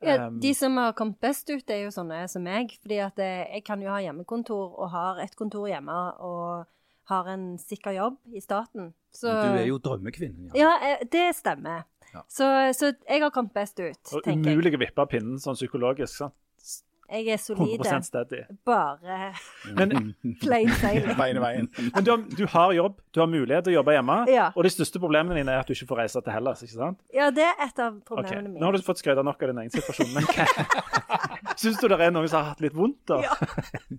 Ja, 0.00 0.30
de 0.30 0.52
som 0.56 0.78
har 0.80 0.94
kommet 0.96 1.18
best 1.20 1.50
ut, 1.50 1.68
er 1.68 1.82
jo 1.82 1.90
sånne 1.92 2.22
som 2.32 2.44
meg. 2.46 2.72
fordi 2.80 3.00
at 3.04 3.18
jeg 3.20 3.64
kan 3.66 3.82
jo 3.82 3.90
ha 3.92 3.98
hjemmekontor, 4.00 4.78
og 4.78 4.92
har 4.94 5.20
et 5.20 5.34
kontor 5.36 5.66
hjemme, 5.68 5.96
og 6.24 6.70
har 7.10 7.30
en 7.32 7.46
sikker 7.60 7.96
jobb 7.96 8.18
i 8.34 8.42
staten. 8.42 8.92
Så 9.14 9.30
Du 9.30 9.58
er 9.58 9.66
jo 9.68 9.78
drømmekvinnen. 9.82 10.52
Ja, 10.58 10.72
ja 10.82 11.00
det 11.12 11.30
stemmer. 11.38 11.84
Ja. 12.10 12.24
Så, 12.26 12.46
så 12.74 12.92
jeg 13.06 13.22
har 13.22 13.30
kommet 13.34 13.54
best 13.54 13.78
ut, 13.78 14.00
og 14.10 14.24
tenker 14.24 14.50
jeg. 14.50 14.58
umulig 14.58 14.74
å 14.74 14.80
vippe 14.82 15.06
pinnen 15.12 15.38
sånn 15.42 15.58
psykologisk. 15.58 16.16
sant? 16.24 16.34
Jeg 17.10 17.26
er 17.34 17.40
solide. 17.42 17.78
100 17.82 18.04
steady. 18.06 18.42
Bare 18.66 19.32
Men, 19.74 20.14
plain 20.44 20.70
sailing. 20.78 21.16
Veien 21.22 21.40
men 21.40 22.04
du, 22.06 22.10
har, 22.12 22.22
du 22.38 22.44
har 22.52 22.72
jobb, 22.76 23.00
du 23.14 23.20
har 23.20 23.26
mulighet 23.30 23.64
til 23.66 23.74
å 23.74 23.78
jobbe 23.80 23.96
hjemme, 23.96 24.18
Ja. 24.30 24.50
og 24.54 24.62
de 24.66 24.70
største 24.70 25.00
problemene 25.02 25.34
dine 25.40 25.50
er 25.56 25.64
at 25.64 25.66
du 25.66 25.74
ikke 25.74 25.88
får 25.90 26.00
reise 26.04 26.22
til 26.22 26.32
Hellas. 26.36 26.62
ikke 26.62 26.76
sant? 26.76 27.00
Ja, 27.14 27.30
det 27.34 27.42
er 27.48 27.64
et 27.66 27.78
av 27.82 27.96
Ok, 27.96 28.04
problemene 28.12 28.48
Nå 28.48 28.54
mine. 28.54 28.64
har 28.68 28.78
du 28.78 28.86
fått 28.86 29.02
skryte 29.02 29.24
nok 29.26 29.42
av 29.42 29.50
din 29.52 29.58
egen 29.64 29.74
situasjon, 29.74 30.12
men 30.14 30.28
hva 30.30 30.46
Syns 31.60 31.80
du 31.82 31.88
det 31.90 31.98
er 32.00 32.12
noen 32.14 32.28
som 32.30 32.40
har 32.40 32.52
hatt 32.54 32.62
litt 32.64 32.76
vondt, 32.78 33.00
da? 33.10 33.18
Ja. 33.26 33.34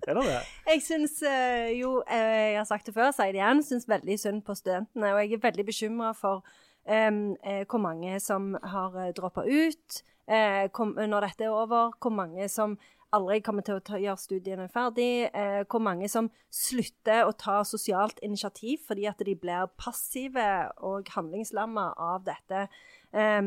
er 0.08 0.16
det 0.18 0.24
det? 0.26 0.38
Jeg 0.72 0.80
syns 0.82 1.18
eh, 1.28 1.68
jo, 1.78 1.98
eh, 2.08 2.54
jeg 2.54 2.56
har 2.58 2.66
sagt 2.66 2.88
det 2.88 2.94
før, 2.96 3.12
sier 3.14 3.30
det 3.34 3.38
igjen, 3.42 3.60
syns 3.66 3.86
veldig 3.90 4.16
synd 4.18 4.40
på 4.46 4.56
studentene. 4.58 5.12
Og 5.12 5.20
jeg 5.22 5.36
er 5.36 5.42
veldig 5.44 5.66
bekymra 5.68 6.10
for 6.18 6.40
eh, 6.88 7.12
hvor 7.70 7.82
mange 7.84 8.16
som 8.24 8.54
har 8.62 8.96
droppa 9.14 9.44
ut 9.46 10.00
eh, 10.26 10.66
kom, 10.74 10.96
når 10.98 11.28
dette 11.28 11.46
er 11.46 11.54
over. 11.54 11.92
Hvor 12.02 12.14
mange 12.16 12.48
som 12.50 12.74
aldri 13.16 13.40
kommer 13.44 13.64
til 13.66 13.78
å 13.78 13.84
ta, 13.84 13.98
gjøre 14.00 14.20
studiene 14.20 14.68
ferdig. 14.72 15.28
Eh, 15.32 15.62
hvor 15.70 15.82
mange 15.84 16.08
som 16.10 16.30
slutter 16.52 17.26
å 17.26 17.36
ta 17.36 17.60
sosialt 17.68 18.22
initiativ 18.24 18.86
fordi 18.88 19.06
at 19.10 19.22
de 19.24 19.36
blir 19.38 19.70
passive 19.80 20.48
og 20.80 21.08
handlingslamma 21.14 21.92
av 22.00 22.26
dette 22.28 22.66
eh, 23.12 23.42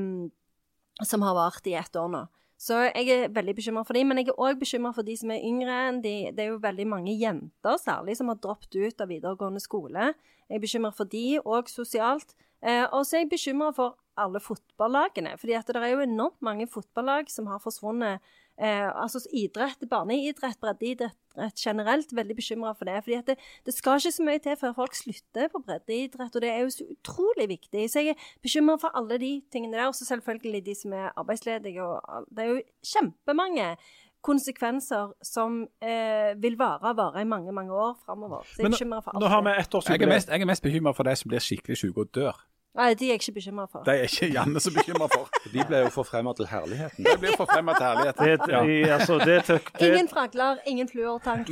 som 1.03 1.27
har 1.27 1.37
vart 1.37 1.67
i 1.67 1.75
ett 1.77 1.99
år 1.99 2.11
nå. 2.13 2.25
Så 2.65 2.77
jeg 2.87 3.09
er 3.11 3.33
veldig 3.35 3.53
bekymra 3.57 3.83
for 3.83 3.97
de, 3.97 4.05
men 4.07 4.21
jeg 4.21 4.31
er 4.31 4.39
òg 4.39 4.61
bekymra 4.61 4.93
for 4.95 5.05
de 5.05 5.17
som 5.19 5.31
er 5.33 5.43
yngre. 5.43 5.99
de. 6.01 6.31
Det 6.31 6.45
er 6.45 6.53
jo 6.53 6.61
veldig 6.63 6.87
mange 6.87 7.13
jenter 7.19 7.77
særlig 7.81 8.15
som 8.17 8.31
har 8.31 8.39
droppet 8.39 8.77
ut 8.79 9.03
av 9.03 9.11
videregående 9.11 9.59
skole. 9.59 10.13
Jeg 10.47 10.55
er 10.55 10.63
bekymra 10.63 10.93
for 10.95 11.09
de, 11.11 11.41
òg 11.43 11.69
sosialt. 11.69 12.35
Eh, 12.63 12.85
og 12.87 13.03
så 13.03 13.17
er 13.17 13.25
jeg 13.25 13.33
bekymra 13.35 13.73
for 13.75 13.99
alle 14.17 14.39
fotballagene. 14.39 15.37
fordi 15.37 15.53
at 15.53 15.67
det 15.67 15.83
er 15.83 15.93
jo 15.93 15.99
enormt 16.07 16.41
mange 16.41 16.67
fotballag 16.67 17.29
som 17.29 17.47
har 17.47 17.59
forsvunnet. 17.59 18.21
Eh, 18.55 18.87
altså 18.87 19.19
idrett, 19.35 19.81
barneidrett, 19.89 20.59
breddeidrett 20.63 21.59
generelt. 21.59 22.13
Veldig 22.15 22.35
bekymra 22.35 22.71
for 22.77 22.87
det. 22.87 23.03
fordi 23.03 23.17
at 23.17 23.27
det, 23.27 23.35
det, 23.65 23.73
skal 23.73 23.99
ikke 23.99 24.11
så 24.15 24.23
mye 24.23 24.39
til 24.39 24.55
før 24.61 24.73
folk 24.77 24.95
slutter 24.95 25.49
på 25.51 25.59
breddeidrett, 25.65 26.35
og 26.35 26.41
det 26.41 26.51
er 26.51 26.63
jo 26.63 26.71
så 26.71 26.87
utrolig 26.87 27.49
viktig. 27.49 27.89
Så 27.91 27.99
jeg 27.99 28.15
er 28.15 28.31
bekymra 28.41 28.77
for 28.79 28.95
alle 28.95 29.19
de 29.19 29.33
tingene 29.51 29.77
der. 29.77 29.87
Og 29.87 29.95
så 29.95 30.05
selvfølgelig 30.05 30.65
de 30.65 30.75
som 30.75 30.93
er 30.93 31.11
arbeidsledige. 31.15 31.83
og 31.83 32.27
Det 32.31 32.45
er 32.45 32.49
jo 32.53 32.61
kjempemange 32.93 33.75
konsekvenser 34.25 35.11
som 35.21 35.59
eh, 35.83 36.33
vil 36.41 36.57
vare 36.57 36.95
vare 36.97 37.21
i 37.21 37.27
mange 37.29 37.51
mange 37.53 37.73
år 37.73 37.93
framover. 38.05 38.41
Så 38.47 38.63
jeg 38.63 38.71
er 38.71 38.73
bekymra 38.73 39.01
for 39.03 39.13
alt 39.13 39.21
Nå 39.21 39.29
har 39.29 39.41
vi 39.45 39.51
det. 39.51 39.59
ett 39.59 39.75
års 39.75 39.89
Jeg 39.89 40.01
er 40.01 40.09
mest, 40.09 40.29
jeg 40.29 40.41
er 40.41 40.49
mest 40.49 40.63
bekymra 40.63 40.93
for 40.97 41.03
de 41.03 41.15
som 41.15 41.29
blir 41.29 41.43
skikkelig 41.43 41.77
syke 41.77 42.07
og 42.07 42.15
dør. 42.15 42.39
Nei, 42.75 42.93
de 42.93 43.05
er 43.05 43.13
jeg 43.13 43.21
ikke 43.21 43.31
bekymra 43.37 43.65
for. 43.71 43.83
Det 43.87 43.93
er 43.95 44.09
ikke 44.09 44.27
Janne 44.33 44.59
så 44.59 44.71
bekymra 44.75 45.07
for. 45.13 45.29
De 45.53 45.63
ble 45.67 45.77
jo 45.85 45.91
forfremma 45.95 46.33
til 46.35 46.47
herligheten. 46.49 47.05
De 47.07 47.13
ble 47.21 47.31
forfremma 47.39 47.75
til 47.77 47.85
herligheten. 47.87 48.25
Det, 48.25 48.49
Ja. 48.51 48.63
i, 48.63 48.81
altså, 48.97 49.17
det, 49.19 49.37
tøk, 49.47 49.69
det, 49.79 49.87
Ingen 49.87 50.09
fragler, 50.11 50.57
ingen 50.67 50.89
fluortank. 50.89 51.47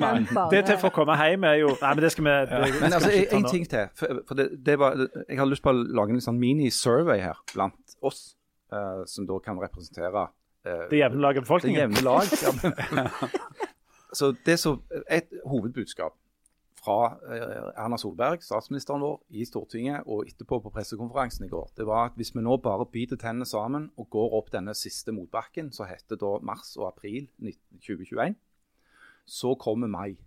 det 0.51 0.65
til 0.67 0.77
for 0.81 0.89
å 0.89 0.93
komme 0.97 1.15
hjem 1.19 1.47
er 1.47 1.55
jo 1.61 1.71
Nei, 1.79 1.93
men 1.93 2.03
det 2.03 2.11
skal 2.11 2.27
vi 2.27 2.33
det, 2.33 2.59
ja. 2.59 2.79
Men 2.81 2.97
altså, 2.99 3.11
en 3.37 3.47
ting 3.47 3.67
til. 3.69 3.87
For, 3.99 4.19
for 4.27 4.39
det, 4.39 4.49
det 4.65 4.75
var, 4.79 4.99
jeg 5.29 5.39
har 5.39 5.47
lyst 5.47 5.63
på 5.63 5.71
å 5.71 5.85
lage 5.99 6.17
en 6.17 6.25
sånn 6.25 6.41
mini-survey 6.41 7.23
her 7.23 7.39
blant 7.53 7.95
oss, 8.03 8.35
uh, 8.75 9.05
som 9.07 9.27
da 9.29 9.39
kan 9.45 9.61
representere 9.63 10.25
uh, 10.27 10.83
Det 10.91 10.99
jevne 10.99 11.23
laget 11.23 11.47
av 11.47 11.63
det 11.63 11.77
jevne 11.77 12.03
lag. 12.03 12.35
Ja. 12.43 13.07
så 14.19 14.33
det 14.45 14.59
som, 14.59 14.83
Et 15.07 15.31
hovedbudskap 15.47 16.17
fra 16.83 16.97
eh, 17.31 17.69
Erna 17.79 17.97
Solberg, 17.99 18.43
statsministeren 18.43 19.03
vår, 19.03 19.21
i 19.39 19.45
Stortinget 19.47 20.07
og 20.09 20.27
etterpå 20.27 20.59
på 20.65 20.71
pressekonferansen 20.73 21.47
i 21.47 21.51
går, 21.51 21.71
det 21.77 21.87
var 21.87 22.09
at 22.09 22.17
hvis 22.19 22.33
vi 22.35 22.43
nå 22.43 22.57
bare 22.63 22.87
biter 22.91 23.19
tennene 23.19 23.47
sammen 23.47 23.89
og 23.97 24.09
går 24.13 24.35
opp 24.39 24.51
denne 24.53 24.75
siste 24.77 25.15
motbakken, 25.15 25.71
som 25.75 25.87
heter 25.89 26.19
da 26.19 26.35
mars 26.43 26.75
og 26.79 26.89
april 26.91 27.29
2021, 27.79 28.35
så 29.25 29.53
kommer 29.55 29.87
mai. 29.87 30.17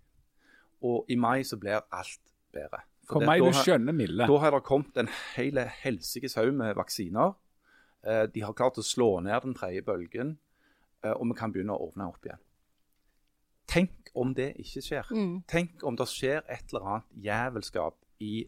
Og 0.87 1.05
i 1.13 1.17
mai 1.21 1.45
så 1.45 1.59
blir 1.61 1.85
alt 1.93 2.23
bedre. 2.57 2.85
For 3.07 3.23
meg, 3.23 3.45
du 3.45 3.55
skjønner 3.55 3.95
milde. 3.95 4.27
da 4.27 4.39
har 4.43 4.57
det 4.57 4.65
kommet 4.67 4.97
en 4.99 5.11
hel 5.37 5.61
helsikes 5.85 6.35
haug 6.41 6.55
med 6.57 6.75
vaksiner. 6.79 7.37
Eh, 8.07 8.25
de 8.33 8.43
har 8.43 8.57
klart 8.57 8.81
å 8.81 8.85
slå 8.85 9.21
ned 9.23 9.45
den 9.45 9.55
tredje 9.55 9.85
bølgen, 9.87 10.37
eh, 11.05 11.13
og 11.13 11.29
vi 11.31 11.39
kan 11.39 11.55
begynne 11.55 11.77
å 11.77 11.89
åpne 11.91 12.09
opp 12.11 12.27
igjen. 12.27 12.43
Om 14.17 14.33
det 14.37 14.53
ikke 14.63 14.83
skjer. 14.85 15.09
Mm. 15.13 15.41
Tenk 15.51 15.83
om 15.87 15.97
det 15.99 16.09
skjer 16.09 16.45
et 16.49 16.73
eller 16.73 16.87
annet 16.93 17.25
jævelskap 17.27 17.99
i 18.25 18.47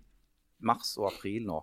mars 0.65 0.95
og 0.99 1.11
april 1.13 1.45
nå. 1.49 1.59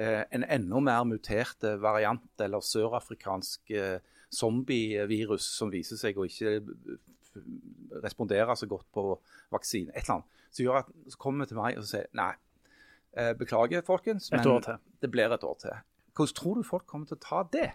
Eh, 0.00 0.22
en 0.34 0.46
enda 0.50 0.80
mer 0.82 1.04
muterte 1.06 1.76
variant 1.82 2.42
eller 2.42 2.64
sørafrikansk 2.64 3.70
eh, 3.76 3.98
zombievirus 4.34 5.46
som 5.58 5.70
viser 5.70 6.00
seg 6.00 6.18
å 6.18 6.26
ikke 6.26 6.56
eh, 6.56 6.96
respondere 8.02 8.56
så 8.58 8.68
godt 8.70 8.88
på 8.94 9.06
vaksine. 9.54 9.92
Et 9.94 10.02
eller 10.02 10.18
annet. 10.18 10.42
Så 10.54 10.64
gjør 10.64 10.80
at 10.82 10.90
så 11.10 11.20
kommer 11.20 11.44
vi 11.44 11.52
til 11.52 11.60
meg 11.60 11.78
og 11.78 11.86
sier 11.88 12.10
nei, 12.14 12.32
eh, 13.18 13.32
beklager 13.38 13.86
folkens, 13.86 14.30
men 14.34 14.46
det 15.02 15.10
blir 15.10 15.34
et 15.34 15.46
år 15.46 15.58
til. 15.62 15.82
Hvordan 16.14 16.38
tror 16.38 16.58
du 16.58 16.66
folk 16.66 16.86
kommer 16.86 17.10
til 17.10 17.18
å 17.18 17.24
ta 17.24 17.42
det, 17.52 17.70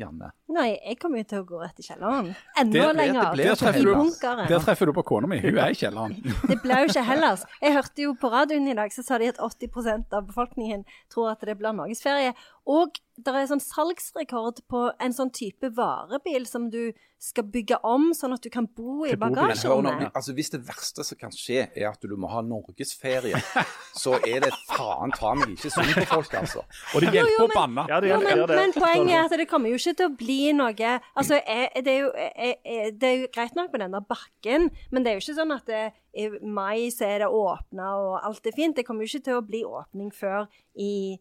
Janne? 0.00 0.30
Nei, 0.50 0.70
jeg 0.80 0.98
kommer 0.98 1.20
jo 1.22 1.26
til 1.30 1.42
å 1.42 1.46
gå 1.46 1.60
rett 1.62 1.78
i 1.78 1.84
kjelleren. 1.86 2.30
Enda 2.58 2.72
Det- 2.88 2.96
lenger. 2.96 3.36
Det 3.36 3.44
Der 3.50 3.58
treffer, 3.60 3.84
du, 3.84 4.46
der 4.50 4.64
treffer 4.64 4.86
du 4.90 4.92
på 4.96 5.04
kona 5.06 5.28
mi. 5.30 5.38
Hun 5.44 5.58
er 5.58 5.70
i 5.70 5.78
kjelleren. 5.78 6.16
Det 6.50 6.58
ble 6.64 6.80
jo 6.82 6.88
ikke 6.90 7.04
Hellas. 7.06 7.44
Jeg 7.62 7.76
hørte 7.76 8.02
jo 8.08 8.14
på 8.18 8.30
radioen 8.32 8.66
i 8.68 8.74
dag, 8.74 8.90
så 8.90 9.04
sa 9.06 9.18
de 9.22 9.28
at 9.30 9.38
80% 9.38 10.16
av 10.16 10.26
befolkningen 10.32 10.84
tror 11.12 11.30
at 11.32 11.40
det 11.46 11.58
blir 11.60 11.72
norgesferie. 11.76 12.34
Og 12.66 12.98
det 13.24 13.34
er 13.36 13.46
sånn 13.50 13.62
salgsrekord 13.62 14.62
på 14.70 14.86
en 15.02 15.14
sånn 15.16 15.30
type 15.34 15.70
varebil 15.76 16.46
som 16.48 16.68
du 16.72 16.90
skal 17.20 17.44
bygge 17.52 17.76
om, 17.84 18.10
sånn 18.16 18.32
at 18.32 18.40
du 18.40 18.48
kan 18.52 18.64
bo 18.64 19.04
i 19.04 19.12
bagasjerommet. 19.20 20.06
altså 20.16 20.32
Hvis 20.32 20.48
det 20.54 20.62
verste 20.64 21.04
som 21.04 21.18
kan 21.20 21.34
skje, 21.36 21.66
er 21.76 21.90
at 21.90 22.00
du 22.00 22.14
må 22.16 22.30
ha 22.32 22.40
norgesferie, 22.40 23.36
så 24.02 24.14
er 24.24 24.46
det 24.46 24.50
faen 24.70 25.12
ta 25.12 25.34
meg 25.36 25.52
ikke 25.52 25.72
synd 25.74 25.92
på 25.98 26.06
folk, 26.14 26.36
altså. 26.40 26.64
Og 26.94 27.04
det 27.04 27.10
Jo, 27.10 27.12
jo, 27.12 27.18
hjelper 27.20 27.44
å 27.44 27.48
men- 27.50 27.56
banne. 27.58 27.86
Ja, 27.92 28.00
det 28.00 28.12
Jo, 28.12 28.20
men, 28.24 28.40
det. 28.40 28.56
men 28.62 28.72
poenget 28.72 29.16
er 29.18 29.28
at 29.28 29.36
det 29.42 29.48
kommer 29.52 29.68
jo 29.68 29.80
ikke 29.82 29.96
til 30.00 30.08
å 30.08 30.16
bli 30.16 30.40
noe 30.56 30.68
Altså, 30.70 31.36
er, 31.44 31.68
det, 31.76 31.92
er 31.92 32.00
jo, 32.06 32.10
er, 32.16 32.54
er, 32.64 32.90
det 32.96 33.08
er 33.10 33.16
jo 33.20 33.32
greit 33.34 33.56
nok 33.58 33.72
med 33.74 33.84
den 33.84 33.96
der 33.98 34.06
bakken, 34.14 34.70
men 34.90 35.04
det 35.04 35.10
er 35.12 35.18
jo 35.18 35.24
ikke 35.26 35.40
sånn 35.42 35.52
at 35.58 35.68
det, 35.68 35.82
i 36.16 36.28
mai 36.40 36.88
så 36.94 37.04
er 37.06 37.26
det 37.26 37.28
åpna 37.28 37.90
og 38.00 38.14
alt 38.24 38.48
er 38.48 38.56
fint. 38.56 38.78
Det 38.78 38.86
kommer 38.86 39.04
jo 39.04 39.12
ikke 39.12 39.28
til 39.28 39.36
å 39.38 39.44
bli 39.44 39.60
åpning 39.68 40.08
før 40.14 40.48
i 40.80 41.18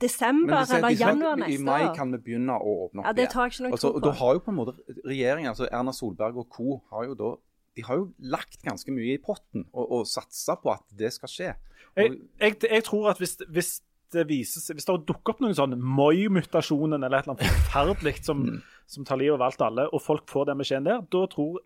desember 0.00 0.66
Men 0.66 0.76
eller 0.76 0.96
januar 0.98 1.38
neste 1.40 1.56
år. 1.56 1.60
I 1.60 1.64
mai 1.64 1.94
kan 1.96 2.12
vi 2.12 2.18
begynne 2.26 2.56
å 2.56 2.74
åpne 2.86 3.02
opp 3.02 3.06
Ja, 3.08 3.12
det 3.16 3.28
tar 3.32 3.46
jeg 3.46 3.54
ikke 3.54 3.66
noe 3.66 3.76
Altså, 3.76 3.92
tro 3.92 4.02
da 4.04 4.10
på. 4.10 4.16
har 4.20 4.34
jo 4.36 4.42
på 4.44 4.52
en 4.52 4.58
måte 4.58 4.98
regjeringen, 5.04 5.52
altså 5.52 5.68
Erna 5.70 5.94
Solberg 5.96 6.42
og 6.42 6.48
co. 6.52 6.80
har 6.92 7.08
jo 7.08 7.16
da 7.18 7.30
de 7.78 7.84
har 7.86 8.00
jo 8.00 8.08
lagt 8.18 8.58
ganske 8.66 8.92
mye 8.92 9.14
i 9.14 9.20
potten 9.22 9.62
og, 9.70 9.84
og 9.84 10.08
satsa 10.10 10.56
på 10.60 10.72
at 10.72 10.82
det 10.98 11.12
skal 11.14 11.30
skje. 11.30 11.52
Jeg, 11.96 12.10
Og, 12.10 12.16
jeg, 12.42 12.56
jeg 12.66 12.84
tror 12.84 13.12
at 13.12 13.22
hvis, 13.22 13.36
hvis 13.48 13.70
det 14.12 14.26
vises, 14.28 14.66
hvis 14.74 14.88
det 14.88 14.96
dukker 15.08 15.34
opp 15.34 15.44
noen 15.44 15.56
sånn 15.56 15.76
Moi-mutasjonen 15.78 16.98
eller 16.98 17.20
et 17.20 17.28
eller 17.28 17.36
annet 17.36 17.54
forferdelig 17.54 18.16
som, 18.26 18.42
som 18.92 19.06
tar 19.06 19.20
livet 19.22 19.38
av 19.38 19.46
alt 19.46 19.64
alle, 19.66 19.86
og 19.94 20.02
folk 20.02 20.26
får 20.30 20.50
den 20.50 20.62
beskjeden 20.62 20.88
der, 20.88 21.04
da 21.14 21.24
tror, 21.30 21.60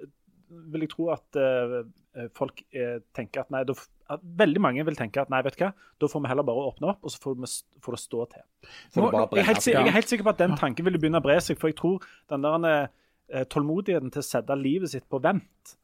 vil 0.75 0.85
jeg 0.85 0.93
tro 0.93 1.09
at 1.15 1.41
uh, 1.41 1.81
folk 2.37 2.61
uh, 2.77 2.99
tenker 3.17 3.45
at 3.45 3.55
nei, 3.55 3.65
da, 3.69 3.77
veldig 4.41 4.61
mange 4.61 4.85
vil 4.87 4.97
tenke 4.99 5.23
at 5.23 5.31
nei, 5.33 5.41
vet 5.47 5.57
du 5.57 5.63
hva, 5.65 5.71
da 6.01 6.09
får 6.11 6.23
vi 6.25 6.31
heller 6.33 6.47
bare 6.47 6.65
åpne 6.71 6.91
opp, 6.93 7.01
og 7.05 7.13
så 7.15 7.21
får, 7.23 7.37
vi, 7.41 7.51
får 7.85 7.97
det 7.97 8.01
stå 8.03 8.25
til. 8.35 8.43
Nå- 8.99 9.11
jeg, 9.15 9.45
er 9.45 9.49
helt, 9.49 9.67
jeg 9.67 9.81
er 9.89 9.97
helt 9.97 10.13
sikker 10.13 10.27
på 10.29 10.35
at 10.35 10.43
den 10.43 10.57
tanken 10.61 10.85
ville 10.89 11.01
begynne 11.01 11.21
å 11.23 11.25
bre 11.25 11.39
seg, 11.41 11.59
for 11.61 11.73
jeg 11.73 11.79
tror 11.81 12.05
den 12.33 12.45
der 12.45 12.67
eh, 12.75 13.45
tålmodigheten 13.55 14.13
til 14.15 14.21
å 14.25 14.27
sette 14.27 14.59
livet 14.61 14.93
sitt 14.93 15.07
på 15.09 15.21
vent 15.25 15.77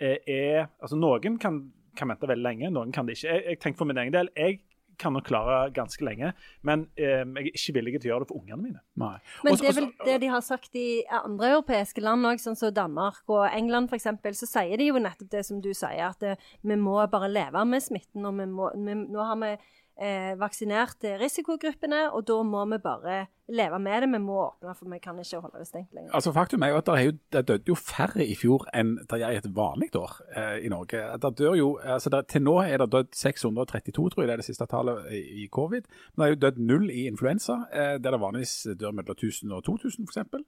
eh, 0.00 0.18
er 0.26 0.68
Altså, 0.80 0.96
noen 1.00 1.36
kan, 1.42 1.60
kan 1.96 2.12
vente 2.14 2.28
veldig 2.30 2.46
lenge, 2.48 2.72
noen 2.72 2.92
kan 2.96 3.06
det 3.08 3.18
ikke. 3.18 3.28
Jeg, 3.34 3.44
jeg 3.52 3.60
tenker 3.64 3.82
for 3.84 3.92
min 3.92 4.00
egen 4.04 4.16
del. 4.16 4.32
jeg 4.36 4.60
kan 4.98 5.12
nok 5.12 5.24
klare 5.28 5.70
ganske 5.76 6.04
lenge, 6.04 6.32
men 6.62 6.86
eh, 6.96 7.24
jeg 7.24 7.46
er 7.46 7.50
ikke 7.52 7.74
villig 7.76 8.00
til 8.00 8.10
å 8.10 8.12
gjøre 8.14 8.24
det 8.24 8.28
for 8.30 8.40
ungene 8.40 8.62
mine. 8.62 8.80
Nei. 8.96 9.16
Men 9.44 9.52
Også- 9.52 9.62
det 9.62 9.68
er 9.70 9.80
vel 9.80 9.88
også- 9.90 10.04
det 10.04 10.20
de 10.20 10.26
har 10.32 10.40
sagt 10.40 10.74
i 10.74 11.04
andre 11.10 11.50
europeiske 11.56 12.00
land 12.00 12.24
òg, 12.24 12.40
sånn 12.40 12.56
som 12.56 12.72
Danmark 12.72 13.22
og 13.28 13.48
England 13.52 13.90
f.eks., 13.90 14.04
så 14.36 14.46
sier 14.46 14.76
de 14.76 14.86
jo 14.86 14.94
nettopp 14.94 15.30
det 15.30 15.44
som 15.46 15.60
du 15.60 15.72
sier, 15.74 16.08
at 16.08 16.22
eh, 16.22 16.36
vi 16.62 16.76
må 16.76 16.98
bare 17.10 17.28
leve 17.28 17.64
med 17.66 17.82
smitten. 17.82 18.24
Og 18.26 18.34
vi 18.36 18.46
må, 18.46 18.70
vi, 18.74 18.94
nå 18.94 19.24
har 19.24 19.36
vi 19.36 19.56
eh, 20.00 20.34
vaksinert 20.38 21.04
eh, 21.04 21.16
risikogruppene, 21.20 22.10
og 22.12 22.26
da 22.28 22.36
må 22.44 22.64
vi 22.70 22.78
bare 22.82 23.26
leve 23.48 23.78
med 23.78 24.02
det. 24.02 24.08
Vi 24.10 24.18
må 24.22 24.38
åpne, 24.42 24.74
for 24.74 24.90
vi 24.90 24.98
kan 25.02 25.18
ikke 25.22 25.40
holde 25.40 25.60
det 25.60 25.68
stengt 25.68 25.94
lenger. 25.94 26.10
Altså 26.14 26.32
Faktum 26.34 26.62
er 26.62 26.72
jo 26.72 26.80
at 26.80 26.86
det, 26.86 26.94
er 26.94 27.04
jo, 27.04 27.12
det 27.32 27.42
døde 27.48 27.70
jo 27.70 27.76
færre 27.78 28.26
i 28.26 28.34
fjor 28.38 28.66
enn 28.74 28.96
det 29.10 29.20
gjør 29.20 29.34
i 29.36 29.40
et 29.40 29.48
vanlig 29.56 29.90
år 30.00 30.16
eh, 30.36 30.56
i 30.66 30.72
Norge. 30.72 31.02
Det 31.22 31.32
dør 31.38 31.54
jo, 31.58 31.68
altså 31.84 32.12
det, 32.12 32.24
til 32.32 32.42
nå 32.46 32.56
er 32.64 32.82
det 32.82 32.90
dødd 32.92 33.12
632, 33.14 34.10
tror 34.10 34.22
jeg 34.22 34.28
det 34.28 34.36
er 34.36 34.42
det 34.42 34.48
siste 34.48 34.66
tallet 34.70 35.06
i, 35.14 35.22
i 35.44 35.48
covid. 35.52 35.86
Men 36.14 36.22
det 36.22 36.26
er 36.26 36.34
jo 36.34 36.42
dødd 36.46 36.60
null 36.72 36.90
i 36.90 37.06
influensa, 37.06 37.60
eh, 37.72 37.94
der 38.02 38.16
det 38.16 38.22
vanligvis 38.22 38.56
dør 38.80 38.96
mellom 38.98 39.16
1000 39.16 39.54
og 39.54 39.64
2000 39.64 40.10
f.eks. 40.10 40.44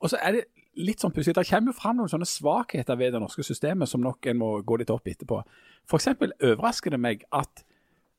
Og 0.00 0.10
så 0.10 0.22
er 0.22 0.38
det 0.38 0.46
litt 0.78 1.02
sånn 1.02 1.14
pussig. 1.14 1.34
Det 1.34 1.46
kommer 1.48 1.72
jo 1.72 1.80
fram 1.80 1.98
noen 1.98 2.10
sånne 2.10 2.28
svakheter 2.28 2.98
ved 2.98 3.16
det 3.16 3.22
norske 3.22 3.42
systemet 3.42 3.90
som 3.90 4.02
nok 4.04 4.30
en 4.30 4.38
må 4.38 4.52
gå 4.62 4.78
litt 4.78 4.94
opp 4.94 5.10
etterpå. 5.10 5.42
F.eks. 5.88 6.12
overrasker 6.38 6.94
det 6.94 7.02
meg 7.02 7.26
at 7.34 7.64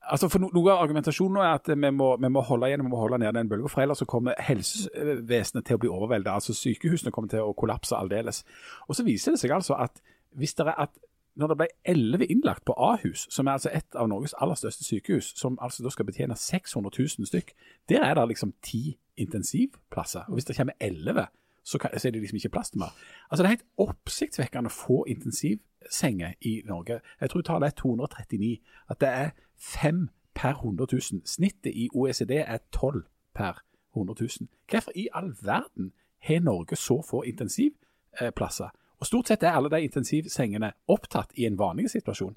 Altså 0.10 0.30
for 0.32 0.41
no, 0.41 0.49
Noe 0.53 0.72
av 0.74 0.84
argumentasjonen 0.84 1.38
nå 1.38 1.43
er 1.45 1.57
at 1.60 1.70
vi 1.70 1.91
må, 1.93 2.10
vi 2.18 2.32
må 2.34 2.41
holde 2.45 2.70
igjen, 2.70 2.84
vi 2.86 2.91
må 2.91 3.01
holde 3.01 3.20
ned 3.22 3.36
den 3.38 3.49
bølgen, 3.51 3.70
for 3.70 3.84
ellers 3.84 4.01
så 4.01 4.07
kommer 4.10 4.39
helsevesenet 4.41 5.68
til 5.68 5.78
å 5.78 5.82
bli 5.84 5.91
overveldet. 5.91 6.32
Altså 6.34 6.55
Sykehusene 6.57 7.14
kommer 7.14 7.30
til 7.32 7.45
å 7.45 7.53
kollapse 7.57 7.97
aldeles. 7.97 8.41
Og 8.88 8.97
så 8.97 9.05
viser 9.05 9.36
det 9.36 9.43
seg 9.43 9.53
altså 9.53 9.78
at 9.78 10.01
hvis 10.38 10.55
det 10.57 10.68
er 10.68 10.82
at 10.88 10.97
når 11.39 11.47
det 11.47 11.57
ble 11.57 11.68
elleve 11.88 12.28
innlagt 12.28 12.66
på 12.68 12.74
Ahus, 12.74 13.28
som 13.32 13.47
er 13.47 13.55
altså 13.55 13.70
et 13.72 13.95
av 13.95 14.10
Norges 14.12 14.34
aller 14.43 14.57
største 14.60 14.84
sykehus, 14.84 15.32
som 15.39 15.57
altså 15.62 15.86
da 15.86 15.91
skal 15.93 16.07
betjene 16.10 16.36
600 16.36 16.91
000 16.99 17.30
stykk, 17.30 17.53
der 17.89 18.03
er 18.03 18.18
det 18.18 18.28
liksom 18.34 18.53
ti 18.66 18.97
intensivplasser. 19.18 20.28
Og 20.28 20.34
hvis 20.34 20.49
det 20.49 20.57
kommer 20.57 20.76
elleve, 20.82 21.28
så, 21.64 21.78
så 21.97 22.07
er 22.07 22.12
det 22.12 22.22
liksom 22.22 22.41
ikke 22.41 22.49
plass 22.49 22.70
til 22.70 22.80
mer. 22.80 22.95
Altså 23.30 23.43
Det 23.43 23.47
er 23.47 23.55
helt 23.55 23.68
oppsiktsvekkende 23.78 24.70
få 24.70 25.03
intensivsenger 25.07 26.34
i 26.41 26.62
Norge. 26.66 26.99
Jeg 27.22 27.30
tror 27.30 27.41
tallet 27.41 27.68
er 27.68 27.82
239. 27.82 28.57
At 28.89 29.01
det 29.01 29.10
er 29.10 29.30
fem 29.60 30.10
per 30.36 30.49
100 30.49 30.88
000. 30.91 31.22
Snittet 31.26 31.76
i 31.76 31.89
OECD 31.93 32.32
er 32.32 32.57
12 32.72 33.03
per 33.36 33.64
100 33.95 34.16
000. 34.20 34.49
Hvorfor 34.70 34.91
i 34.95 35.07
all 35.14 35.36
verden 35.41 35.93
har 36.20 36.39
Norge 36.39 36.76
så 36.76 37.01
få 37.01 37.22
intensivplasser? 37.22 38.70
Og 38.99 39.07
Stort 39.07 39.28
sett 39.28 39.43
er 39.43 39.55
alle 39.55 39.72
de 39.72 39.82
intensivsengene 39.84 40.72
opptatt 40.88 41.32
i 41.36 41.45
en 41.47 41.60
vanlig 41.60 41.89
situasjon. 41.89 42.36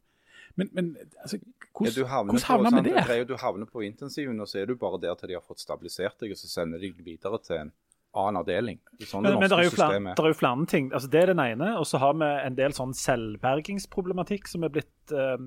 Men, 0.55 0.68
men 0.73 0.97
altså, 1.20 1.39
hvordan, 1.73 1.95
Ja, 1.97 2.07
havner 2.07 2.33
hvordan 2.33 2.64
havner 2.64 2.83
vi 2.83 2.91
der? 2.91 3.25
Du 3.25 3.37
havner 3.37 3.66
på 3.66 3.81
intensiven, 3.81 4.41
og 4.41 4.49
så 4.49 4.59
er 4.59 4.66
du 4.66 4.77
bare 4.77 5.01
der 5.01 5.14
til 5.14 5.29
de 5.29 5.39
har 5.39 5.45
fått 5.47 5.61
stabilisert 5.61 6.20
deg, 6.20 6.35
og 6.35 6.39
så 6.39 6.49
sender 6.49 6.79
de 6.79 6.93
deg 6.93 7.05
videre 7.07 7.39
til 7.43 7.57
en 7.57 7.73
annen 8.14 8.36
avdeling. 8.42 8.78
Sånn 9.00 9.22
Men, 9.24 9.32
det 9.32 9.38
men 9.40 9.48
det 9.50 9.56
er, 9.58 9.62
jo 9.64 9.70
flere, 9.74 9.94
er. 9.96 10.00
det 10.16 10.24
er 10.24 10.28
jo 10.32 10.36
flere 10.38 10.66
ting. 10.68 10.90
Altså, 10.92 11.08
det 11.12 11.20
er 11.22 11.26
den 11.32 11.40
ene. 11.40 11.68
Og 11.78 11.86
så 11.88 11.98
har 12.02 12.12
vi 12.20 12.28
en 12.46 12.56
del 12.58 12.72
sånn 12.76 12.92
selvbergingsproblematikk 12.94 14.48
som 14.50 14.64
er 14.66 14.70
blitt 14.74 15.12
eh, 15.16 15.38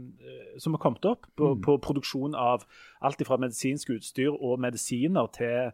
som 0.62 0.74
har 0.74 0.80
kommet 0.82 1.06
opp 1.06 1.26
på, 1.38 1.46
Mm. 1.56 1.62
på 1.62 1.78
produksjon 1.82 2.36
av 2.36 2.66
alt 3.02 3.22
fra 3.28 3.38
medisinsk 3.38 3.90
utstyr 3.96 4.30
og 4.34 4.60
medisiner 4.60 5.28
til, 5.32 5.72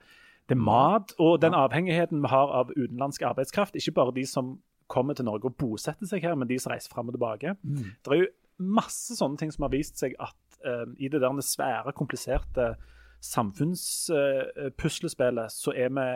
til 0.48 0.58
mat. 0.58 1.14
Og 1.20 1.40
den 1.42 1.54
avhengigheten 1.56 2.22
vi 2.22 2.28
har 2.28 2.48
av 2.60 2.70
utenlandsk 2.76 3.22
arbeidskraft. 3.22 3.76
Ikke 3.76 3.92
bare 3.96 4.12
de 4.16 4.26
som 4.26 4.60
kommer 4.92 5.14
til 5.16 5.26
Norge 5.26 5.46
og 5.48 5.56
bosetter 5.58 6.06
seg 6.06 6.22
her, 6.22 6.36
men 6.36 6.48
de 6.50 6.60
som 6.60 6.72
reiser 6.74 6.90
fram 6.92 7.08
og 7.08 7.14
tilbake. 7.16 7.56
Det 7.64 8.12
er 8.12 8.16
jo 8.26 8.28
masse 8.60 9.16
sånne 9.16 9.38
ting 9.40 9.52
som 9.52 9.64
har 9.64 9.72
vist 9.72 9.98
seg 9.98 10.12
at 10.20 10.36
eh, 10.68 10.86
i 11.00 11.08
det 11.08 11.22
der 11.24 11.42
svære, 11.42 11.94
kompliserte 11.96 12.76
samfunnspuslespillet, 13.22 15.52
så 15.54 15.72
er 15.78 15.90
vi 15.90 16.08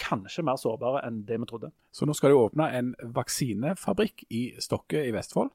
kanskje 0.00 0.44
mer 0.44 0.56
sårbare 0.60 1.02
enn 1.06 1.24
det 1.28 1.38
vi 1.40 1.46
trodde. 1.50 1.70
Så 1.92 2.06
nå 2.08 2.14
skal 2.16 2.32
det 2.32 2.38
åpne 2.40 2.68
en 2.78 2.94
vaksinefabrikk 3.14 4.24
i 4.30 4.42
Stokke 4.62 5.02
i 5.06 5.12
Vestfold 5.14 5.50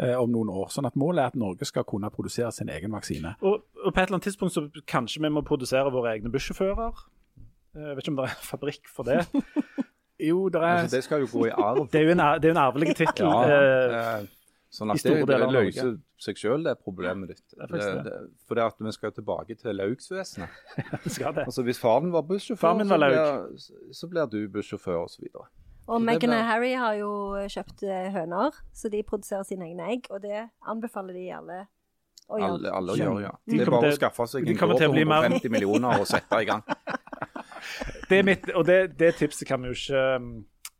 eh, 0.00 0.14
om 0.20 0.30
noen 0.32 0.50
år. 0.52 0.68
Sånn 0.74 0.86
at 0.88 0.96
målet 0.98 1.22
er 1.24 1.32
at 1.32 1.38
Norge 1.40 1.66
skal 1.68 1.86
kunne 1.88 2.10
produsere 2.14 2.52
sin 2.54 2.68
egen 2.72 2.92
vaksine. 2.94 3.34
Og, 3.42 3.62
og 3.84 3.92
på 3.92 3.96
et 4.00 4.04
eller 4.06 4.18
annet 4.18 4.28
tidspunkt 4.30 4.54
så 4.54 4.66
kanskje 4.86 5.22
vi 5.24 5.30
må 5.34 5.42
produsere 5.46 5.92
våre 5.94 6.16
egne 6.16 6.32
bussjåfører. 6.34 7.04
Eh, 7.76 7.84
Jeg 7.88 7.96
vet 7.96 8.04
ikke 8.04 8.14
om 8.14 8.20
det 8.20 8.26
er 8.28 8.34
en 8.36 8.48
fabrikk 8.52 8.90
for 8.92 9.08
det. 9.08 9.22
Jo, 10.18 10.48
det 10.50 10.58
er 10.58 10.80
Altså, 10.80 10.96
det 10.96 11.04
skal 11.06 11.20
jo 11.22 11.28
gå 11.30 11.44
i 11.46 11.50
arv. 11.54 11.84
Det 11.92 12.00
er 12.00 12.08
jo 12.08 12.10
en, 12.16 12.20
det 12.42 12.48
er 12.48 12.54
en 12.56 12.58
arvelig 12.58 12.96
tittel. 12.98 13.28
Ja, 13.30 14.16
eh, 14.18 14.24
sånn 14.70 14.92
at 14.92 15.00
det, 15.02 15.14
det 15.26 15.38
løser 15.48 15.94
seg 16.20 16.36
sjøl, 16.40 16.64
det 16.66 16.74
problemet 16.84 17.30
ditt. 17.32 17.54
er 17.56 17.70
det, 17.72 17.86
det. 18.04 18.16
for 18.46 18.58
det 18.58 18.66
at 18.68 18.82
vi 18.84 18.92
skal 18.92 19.14
tilbake 19.16 19.56
til 19.56 19.78
laugsvesenet. 19.78 20.48
Altså, 21.46 21.62
hvis 21.64 21.80
faren 21.80 22.12
var 22.12 22.26
bussjåfør, 22.28 22.60
Faren 22.60 22.88
var 22.90 23.00
så, 23.00 23.08
blir, 23.08 23.94
så 23.96 24.10
blir 24.12 24.28
du 24.34 24.38
bussjåfør 24.52 25.04
osv. 25.06 25.24
Og 25.32 25.46
Så 25.88 25.98
det 25.98 26.04
Meghan 26.04 26.34
og 26.36 26.44
Harry 26.44 26.74
har 26.76 26.98
jo 27.00 27.10
kjøpt 27.48 27.82
eh, 27.88 28.10
høner, 28.12 28.56
så 28.76 28.90
de 28.92 29.00
produserer 29.08 29.46
sine 29.48 29.70
egne 29.70 29.86
egg. 29.94 30.10
Og 30.12 30.20
det 30.22 30.42
anbefaler 30.68 31.16
de 31.16 31.30
alle 31.32 31.62
å 32.28 32.36
gjøre. 32.36 32.50
Alle, 32.58 32.72
alle 32.76 32.96
Ja. 32.98 33.04
gjør 33.06 33.22
ja. 33.24 33.30
Det 33.48 33.60
er 33.64 33.70
bare 33.72 33.88
å 33.94 33.96
skaffe 33.96 34.26
seg 34.28 34.44
en 34.52 34.58
kommer 34.60 34.76
gård 34.76 34.82
til 34.82 34.90
å 34.90 34.92
til 34.92 34.98
bli 34.98 35.04
mer- 35.08 35.30
150 35.30 35.54
millioner 35.54 36.02
og 36.02 36.06
sette 36.10 36.42
i 36.42 36.48
gang. 36.50 36.60
Det 38.08 38.18
er 38.20 38.24
mitt, 38.24 38.46
og 38.56 38.64
det, 38.64 38.76
det 38.96 39.14
tipset 39.18 39.48
kan 39.48 39.60
vi 39.60 39.68
jo 39.68 39.74
ikke 39.76 40.02
um, 40.16 40.28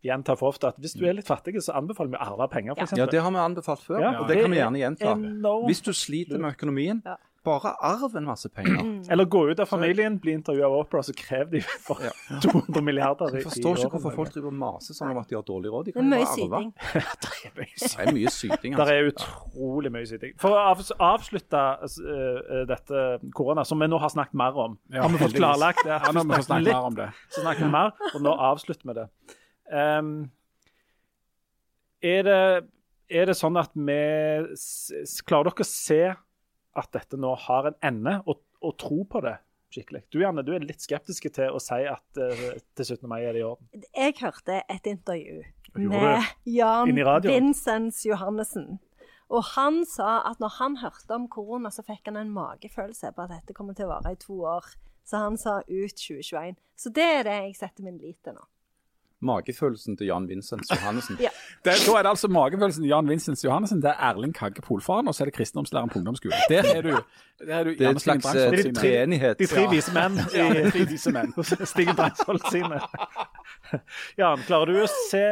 gjenta 0.04 0.36
for 0.38 0.48
ofte. 0.52 0.68
at 0.68 0.76
Hvis 0.78 0.94
du 0.98 1.04
er 1.06 1.12
litt 1.14 1.26
fattig, 1.26 1.54
så 1.62 1.74
anbefaler 1.74 2.10
vi 2.10 2.16
å 2.16 2.26
arve 2.32 2.48
penger, 2.50 2.74
f.eks. 2.78 2.96
Ja, 2.96 3.06
det 3.06 3.20
har 3.22 3.30
vi 3.30 3.36
anbefalt 3.38 3.80
før, 3.82 4.00
Ja, 4.00 4.20
og 4.20 4.28
det 4.28 4.36
det 4.36 4.42
kan 4.44 4.50
vi 4.52 4.58
er 4.58 4.64
gjerne 4.70 4.78
gjenta. 4.84 5.14
enormt 5.16 5.66
Hvis 5.66 5.82
du 5.82 5.92
sliter 5.92 6.38
med 6.38 6.54
økonomien, 6.56 7.02
Ja. 7.04 7.16
bare 7.44 7.70
arv 7.80 8.14
en 8.16 8.24
masse 8.26 8.48
penger. 8.52 9.08
Eller 9.10 9.24
gå 9.24 9.50
ut 9.50 9.58
av 9.60 9.66
familien, 9.68 10.18
bli 10.20 10.32
intervjua 10.36 10.66
av 10.66 10.72
Opera, 10.84 11.00
så 11.02 11.14
krev 11.16 11.50
de 11.50 11.60
for 11.62 11.96
Ja. 12.02 12.10
200 12.42 12.82
milliarder. 12.82 13.26
i- 13.30 13.38
Jeg 13.40 13.44
forstår 13.46 13.76
ikke 13.78 13.90
hvorfor 13.90 14.14
folk 14.14 14.32
driver 14.34 14.48
og 14.48 14.54
maser 14.54 14.92
sånn 14.94 15.10
om 15.10 15.18
at 15.18 15.28
de 15.28 15.34
har 15.36 15.42
dårlig 15.42 15.70
råd. 15.72 15.84
De 15.86 15.92
kan 15.92 16.10
jo 16.10 16.16
arve. 16.18 16.72
Det 16.82 17.98
er 17.98 18.12
mye 18.12 18.28
syting. 18.30 18.74
Altså. 18.78 18.86
Det 18.86 18.94
er 18.94 19.10
utrolig 19.12 19.90
mye 19.92 20.06
syting. 20.06 20.34
For 20.38 20.50
å 20.50 20.74
avslutte 21.00 21.62
uh, 21.82 22.64
dette 22.66 23.18
korona, 23.34 23.64
som 23.64 23.78
vi 23.78 23.86
nå 23.86 23.98
har 23.98 24.08
snakket 24.10 24.34
mer 24.34 24.52
om 24.58 24.78
Har 24.92 25.08
vi 25.08 25.16
fått 25.18 25.34
klarlagt 25.34 25.82
det? 25.84 25.90
Ja, 26.04 26.12
nå 26.12 26.24
har 26.28 26.36
vi 26.36 26.42
snakket 26.42 26.72
mer 26.72 26.84
om 26.84 26.94
det. 26.94 27.08
så 27.30 27.40
snakker 27.42 27.64
vi 27.64 27.70
mer, 27.70 27.92
og 28.14 28.20
nå 28.22 28.36
avslutter 28.52 28.84
vi 28.84 28.94
det. 29.00 29.08
Um, 29.72 30.30
er 32.02 32.26
det. 32.26 32.42
Er 33.08 33.24
det 33.24 33.38
sånn 33.38 33.56
at 33.56 33.72
vi 33.72 33.94
Klarer 35.24 35.48
dere 35.48 35.64
å 35.64 35.66
se 35.66 36.02
at 36.78 36.88
dette 36.92 37.16
nå 37.16 37.30
har 37.46 37.70
en 37.70 37.78
ende, 37.88 38.18
og, 38.28 38.42
og 38.60 38.74
tro 38.80 38.98
på 39.08 39.22
det 39.24 39.38
skikkelig? 39.72 40.02
Du 40.12 40.18
Janne, 40.20 40.44
du 40.44 40.52
er 40.52 40.66
litt 40.66 40.84
skeptisk 40.84 41.30
til 41.32 41.56
å 41.56 41.62
si 41.62 41.78
at 41.88 42.20
uh, 42.20 42.50
til 42.76 42.90
17. 42.98 43.08
mai 43.08 43.22
er 43.22 43.32
det 43.32 43.40
i 43.40 43.46
orden. 43.48 43.86
Jeg 43.96 44.18
hørte 44.20 44.60
et 44.68 44.90
intervju 44.92 45.40
med 45.88 46.28
Jan? 46.52 46.92
Vincents 47.24 48.04
Johannessen. 48.08 48.76
Og 49.28 49.44
han 49.54 49.82
sa 49.88 50.22
at 50.28 50.40
når 50.40 50.54
han 50.56 50.78
hørte 50.80 51.16
om 51.16 51.26
korona, 51.28 51.72
så 51.72 51.84
fikk 51.84 52.08
han 52.08 52.16
en 52.16 52.32
magefølelse 52.32 53.12
på 53.12 53.24
at 53.26 53.34
dette 53.34 53.56
kommer 53.56 53.76
til 53.76 53.88
å 53.88 53.96
vare 53.96 54.14
i 54.14 54.20
to 54.20 54.40
år. 54.48 54.68
Så 55.08 55.20
han 55.20 55.36
sa 55.40 55.58
ut 55.68 55.96
2021. 55.96 56.56
Så 56.76 56.92
det 56.92 57.08
er 57.18 57.28
det 57.28 57.36
jeg 57.36 57.58
setter 57.60 57.84
min 57.84 58.00
lit 58.00 58.20
til 58.24 58.36
nå. 58.36 58.44
Magefølelsen 59.20 59.96
til 59.98 60.06
Jan 60.06 60.28
Vincents 60.28 60.70
Johannessen. 60.70 61.18
Ja. 61.26 61.28
Da 61.64 61.70
er 61.70 62.02
det 62.02 62.08
altså 62.08 62.28
magefølelsen 62.28 62.82
til 62.82 62.88
Jan 62.88 63.08
Vincents 63.08 63.44
Johannessen, 63.44 63.82
det 63.82 63.90
er 63.90 64.10
Erling 64.10 64.34
Kagge 64.34 64.62
Polfaren, 64.62 65.08
og 65.08 65.14
så 65.14 65.24
er 65.24 65.30
det 65.30 65.34
kristendomslæreren 65.34 65.90
på 65.90 65.98
ungdomsskolen. 65.98 66.38
Der 66.48 66.62
er 66.74 66.82
du, 66.82 66.88
der 67.46 67.54
er 67.54 67.64
du 67.64 67.70
Det 67.70 67.80
er 67.80 67.90
en 67.90 67.98
slags 67.98 68.26
eh, 68.34 68.72
treenighet. 68.74 69.38
De 69.42 69.46
tre 69.46 69.66
vise 69.70 69.94
menn 69.94 70.20
Ja, 70.38 70.46
i 70.52 70.62
de 70.62 70.70
tre 70.70 70.84
vise 70.86 71.12
menn. 71.12 71.34
Stigen 71.66 71.96
Drangsvold 71.98 72.40
sine. 72.50 72.80
Jan, 74.18 74.44
klarer 74.46 74.72
du 74.72 74.82
å 74.84 74.88
se, 75.10 75.24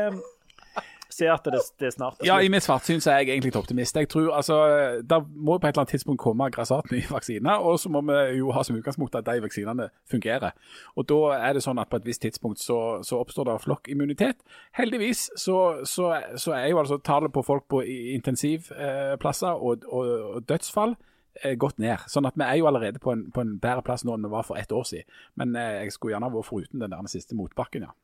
se 1.17 1.31
at 1.33 1.49
det, 1.49 1.63
det 1.81 1.93
snart 1.95 2.21
er 2.21 2.29
Ja, 2.29 2.39
i 2.45 2.51
mitt 2.53 2.67
svartsyn 2.67 3.03
så 3.03 3.13
er 3.15 3.25
jeg 3.25 3.37
egentlig 3.37 3.57
optimist. 3.57 3.97
Jeg 3.97 4.11
tror 4.13 4.35
altså, 4.37 4.59
Det 5.03 5.21
må 5.33 5.59
på 5.59 5.67
et 5.67 5.75
eller 5.75 5.85
annet 5.87 5.95
tidspunkt 5.97 6.23
komme 6.23 6.51
grassat 6.55 6.91
nye 6.93 7.11
vaksiner, 7.11 7.65
og 7.65 7.81
så 7.81 7.93
må 7.93 8.05
vi 8.07 8.19
jo 8.39 8.53
ha 8.55 8.65
som 8.67 8.77
utgangspunkt 8.77 9.17
at 9.19 9.27
de 9.27 9.43
vaksinene 9.43 9.89
fungerer. 10.11 10.57
Og 10.97 11.09
Da 11.09 11.21
er 11.39 11.57
det 11.57 11.65
sånn 11.65 11.81
at 11.81 11.91
på 11.91 12.01
et 12.01 12.07
visst 12.09 12.23
tidspunkt 12.23 12.61
så, 12.61 13.01
så 13.07 13.21
oppstår 13.21 13.51
det 13.51 13.61
flokkimmunitet. 13.65 14.45
Heldigvis 14.77 15.29
så, 15.37 15.59
så, 15.85 16.13
så 16.37 16.57
er 16.57 16.71
jo 16.71 16.81
altså 16.83 17.01
tallet 17.03 17.33
på 17.33 17.43
folk 17.47 17.69
på 17.69 17.83
intensivplasser 17.83 18.37
intensivplasser 18.37 19.63
og, 19.63 19.85
og, 19.89 20.09
og 20.37 20.49
dødsfall 20.49 20.97
eh, 21.43 21.55
gått 21.59 21.79
ned. 21.83 22.05
Sånn 22.11 22.29
at 22.29 22.37
vi 22.37 22.47
er 22.47 22.61
jo 22.61 22.69
allerede 22.71 23.03
på 23.03 23.13
en, 23.13 23.27
på 23.33 23.43
en 23.43 23.57
bedre 23.63 23.85
plass 23.87 24.05
nå 24.05 24.17
enn 24.17 24.27
vi 24.27 24.33
var 24.33 24.47
for 24.47 24.61
ett 24.61 24.73
år 24.73 24.87
siden. 24.89 25.09
Men 25.37 25.57
eh, 25.57 25.83
jeg 25.85 25.97
skulle 25.97 26.17
gjerne 26.17 26.33
vært 26.35 26.51
foruten 26.51 26.83
den 26.83 26.95
der 26.95 27.13
siste 27.13 27.39
motbakken, 27.39 27.89
ja. 27.89 27.95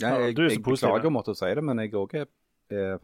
Ja, 0.00 0.14
jeg, 0.24 0.36
jeg 0.36 0.62
positiv, 0.64 0.88
beklager 0.88 1.10
å 1.10 1.14
måtte 1.14 1.36
si 1.38 1.50
det, 1.56 1.64
men 1.66 1.82
jeg 1.82 1.94
òg 1.98 2.16
er, 2.22 2.28
er, 2.72 2.98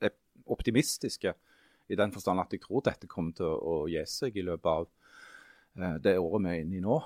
er 0.00 0.14
optimistisk 0.52 1.26
i 1.26 1.98
den 1.98 2.14
forstand 2.14 2.42
at 2.42 2.54
jeg 2.54 2.64
tror 2.64 2.84
dette 2.86 3.08
kommer 3.10 3.34
til 3.36 3.48
å, 3.48 3.56
å 3.56 3.74
gi 3.90 4.02
seg 4.10 4.38
i 4.38 4.44
løpet 4.46 4.70
av 4.72 4.86
eh, 5.78 5.98
det 6.02 6.16
året 6.18 6.46
vi 6.46 6.52
er 6.52 6.64
inne 6.64 6.78
i 6.80 6.84
nå. 6.84 6.98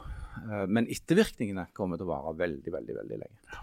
Eh, 0.45 0.67
men 0.69 0.89
ettervirkningene 0.91 1.69
kommer 1.77 2.01
til 2.01 2.09
å 2.09 2.15
vare 2.15 2.37
veldig, 2.41 2.75
veldig, 2.77 2.97
veldig 3.03 3.21
lenge. 3.25 3.61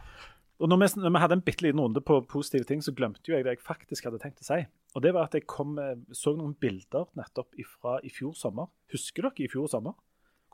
Og 0.58 0.72
når 0.72 0.82
vi, 0.82 0.90
når 1.04 1.14
vi 1.14 1.22
hadde 1.22 1.38
en 1.38 1.46
bitte 1.46 1.66
liten 1.66 1.82
runde 1.84 2.02
på 2.02 2.18
positive 2.30 2.66
ting, 2.66 2.82
så 2.82 2.94
glemte 2.98 3.30
jeg 3.30 3.46
det 3.46 3.54
jeg 3.54 3.66
faktisk 3.66 4.08
hadde 4.10 4.22
tenkt 4.22 4.42
å 4.42 4.48
si. 4.48 4.64
Og 4.98 5.04
det 5.06 5.14
var 5.14 5.30
at 5.30 5.38
jeg 5.38 5.46
kom, 5.50 5.78
eh, 5.82 5.98
så 6.18 6.34
noen 6.38 6.56
bilder 6.58 7.10
nettopp 7.18 7.58
fra 7.76 7.98
i 8.06 8.14
fjor 8.14 8.34
sommer. 8.38 8.70
Husker 8.94 9.28
dere 9.28 9.46
i 9.46 9.52
fjor 9.52 9.70
sommer? 9.74 9.98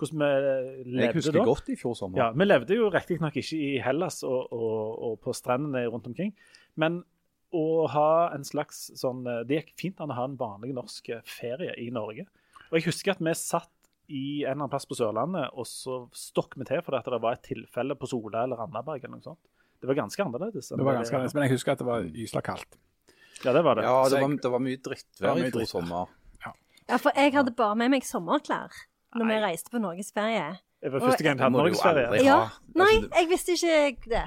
Hvordan 0.03 0.21
vi 0.21 0.91
levde 0.91 1.07
Jeg 1.07 1.15
husker 1.17 1.37
da? 1.39 1.45
godt 1.47 1.71
i 1.73 1.77
fjor 1.79 1.95
sommer. 1.97 2.19
Ja, 2.19 2.29
Vi 2.35 2.45
levde 2.45 2.77
jo 2.77 2.91
riktignok 2.93 3.39
ikke 3.39 3.57
i 3.57 3.71
Hellas 3.83 4.21
og, 4.27 4.51
og, 4.51 5.01
og 5.07 5.17
på 5.23 5.33
strendene 5.33 5.85
rundt 5.87 6.07
omkring. 6.11 6.35
Men 6.75 7.01
å 7.53 7.85
ha 7.93 8.09
en 8.33 8.43
slags 8.47 8.87
sånn 8.97 9.23
Det 9.45 9.59
gikk 9.59 9.73
fint 9.77 10.01
an 10.01 10.11
å 10.11 10.17
ha 10.17 10.25
en 10.25 10.37
vanlig 10.39 10.73
norsk 10.75 11.11
ferie 11.29 11.75
i 11.81 11.89
Norge. 11.93 12.25
Og 12.71 12.79
jeg 12.79 12.87
husker 12.89 13.13
at 13.13 13.21
vi 13.21 13.33
satt 13.37 13.69
i 14.13 14.43
en 14.43 14.51
eller 14.51 14.65
annen 14.65 14.71
plass 14.73 14.85
på 14.89 14.97
Sørlandet, 14.97 15.53
og 15.55 15.67
så 15.69 16.01
stokk 16.17 16.57
vi 16.59 16.65
til 16.67 16.81
fordi 16.83 17.13
det 17.13 17.19
var 17.23 17.37
et 17.37 17.45
tilfelle 17.45 17.95
på 17.95 18.09
Sola 18.09 18.43
eller 18.43 18.59
Randaberg 18.59 18.99
eller 19.05 19.15
noe 19.15 19.25
sånt. 19.25 19.39
Det 19.79 19.87
var 19.89 19.97
ganske 19.99 20.23
annerledes. 20.23 20.71
Det 20.71 20.79
var 20.83 20.99
ganske 20.99 21.15
annerledes, 21.15 21.35
Men 21.35 21.45
jeg 21.47 21.55
husker 21.57 21.75
at 21.75 21.81
det 21.83 21.87
var 21.87 22.03
gysla 22.07 22.41
kaldt. 22.43 22.77
Ja, 23.43 23.51
det 23.51 23.63
var 23.63 23.75
det. 23.75 23.83
Ja, 23.83 23.95
det 24.09 24.19
var, 24.21 24.35
det 24.43 24.51
var 24.51 24.61
mye 24.63 24.77
Det 24.77 24.83
var 24.83 24.95
drittvær 24.95 25.39
i 25.43 25.51
fjor 25.51 25.69
sommer. 25.69 26.11
Ja, 26.83 26.97
for 26.99 27.15
jeg 27.15 27.31
hadde 27.35 27.53
bare 27.55 27.75
med 27.79 27.93
meg 27.93 28.05
sommerklær 28.07 28.75
når 29.15 29.25
vi 29.31 29.39
reiste 29.45 29.69
på 29.73 29.79
norgesferie. 29.83 30.47
Det 30.83 30.91
var 30.91 30.99
første 30.99 31.23
gang 31.23 31.37
vi 31.37 31.43
hadde 31.43 31.57
norgesferie. 31.57 32.23
Ja. 32.25 32.39
Nei, 32.75 32.89
Altså, 32.97 33.09
jeg 33.19 33.29
visste 33.29 33.51
ikke 33.57 34.09
det. 34.09 34.25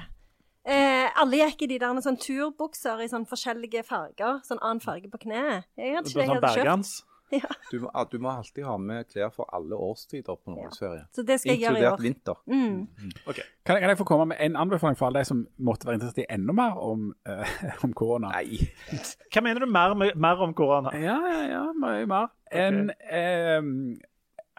Eh, 0.67 1.09
alle 1.21 1.37
gikk 1.45 1.61
i 1.63 1.67
de 1.67 1.77
der 1.79 2.01
sånn 2.03 2.17
turbukser 2.19 2.99
i 2.99 3.07
sånn 3.07 3.25
forskjellige 3.29 3.85
farger. 3.87 4.41
Sånn 4.43 4.59
annen 4.61 4.81
farge 4.83 5.07
på 5.09 5.17
kneet. 5.21 5.63
Jeg 5.77 5.95
hadde 5.95 6.09
ikke 6.09 6.17
det 6.19 6.25
jeg 6.25 6.33
sånn 6.33 6.41
hadde 6.43 6.65
kjøpt. 6.65 7.03
Ja. 7.29 7.43
Du, 7.71 7.81
må- 7.83 7.91
du 8.09 8.19
må 8.23 8.29
alltid 8.31 8.63
ha 8.63 8.77
med 8.79 9.09
klær 9.11 9.33
for 9.35 9.49
alle 9.51 9.75
årstider 9.75 10.37
på 10.39 10.53
norgesferie. 10.53 11.01
Så 11.11 11.25
det 11.27 11.41
skal 11.41 11.57
jeg 11.57 11.59
gjøre 11.65 11.75
i 11.75 11.81
Inkludert 11.83 11.99
vinter. 11.99 12.37
Mm. 12.47 12.87
Kan, 13.25 13.35
jeg- 13.75 13.81
kan 13.83 13.89
jeg 13.91 13.97
få 13.99 14.05
komme 14.07 14.25
med 14.29 14.37
en 14.39 14.55
anbefaling 14.55 14.95
for 14.95 15.07
alle 15.09 15.19
de 15.19 15.25
som 15.27 15.41
måtte 15.59 15.83
være 15.89 15.95
interessert 15.99 16.21
i 16.23 16.25
enda 16.31 16.53
mer 16.55 16.77
om, 16.79 17.09
eh, 17.27 17.43
om 17.83 17.91
korona? 17.93 18.29
Nei. 18.31 18.69
Hva 19.27 19.43
mener 19.43 19.59
du 19.59 19.65
mer, 19.65 19.93
mer 20.15 20.39
om 20.47 20.53
korona? 20.55 20.93
Ja, 20.95 21.17
ja, 21.27 21.41
ja, 21.51 21.65
mye 21.75 22.05
mer. 22.07 22.29
En, 22.49 22.91
em, 23.11 23.99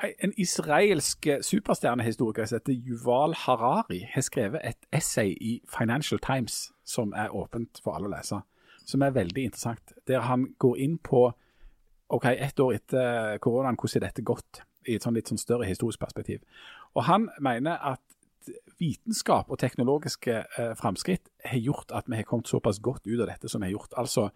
en 0.03 0.33
israelsk 0.39 1.27
superstjernehistoriker 1.43 2.47
som 2.47 2.61
heter 2.61 2.73
Yuval 2.87 3.35
Harari, 3.35 4.05
har 4.13 4.23
skrevet 4.23 4.61
et 4.65 4.87
essay 4.93 5.35
i 5.41 5.61
Financial 5.79 6.21
Times 6.23 6.73
som 6.87 7.13
er 7.17 7.35
åpent 7.35 7.81
for 7.83 7.97
alle 7.97 8.09
å 8.09 8.15
lese, 8.15 8.41
som 8.87 9.03
er 9.03 9.17
veldig 9.17 9.45
interessant. 9.51 9.93
Der 10.07 10.21
han 10.29 10.53
går 10.59 10.79
inn 10.85 10.99
på 10.99 11.27
ok, 12.09 12.25
ett 12.25 12.61
år 12.61 12.79
etter 12.79 13.39
koronaen, 13.45 13.77
hvordan 13.77 14.03
er 14.03 14.07
dette 14.07 14.27
gått 14.27 14.63
i 14.89 14.97
et 14.97 15.05
sånn 15.05 15.17
litt 15.19 15.29
sånn 15.29 15.41
større 15.41 15.69
historisk 15.69 16.01
perspektiv. 16.01 16.45
Og 16.97 17.05
han 17.09 17.29
mener 17.45 17.77
at 17.93 18.05
vitenskap 18.81 19.51
og 19.53 19.59
teknologiske 19.61 20.37
eh, 20.41 20.73
framskritt 20.79 21.29
har 21.45 21.61
gjort 21.61 21.93
at 21.93 22.09
vi 22.09 22.17
har 22.17 22.29
kommet 22.29 22.49
såpass 22.49 22.81
godt 22.81 23.07
ut 23.07 23.21
av 23.21 23.29
dette 23.29 23.51
som 23.51 23.61
vi 23.61 23.69
har 23.69 23.77
gjort. 23.77 23.97
Altså, 24.01 24.29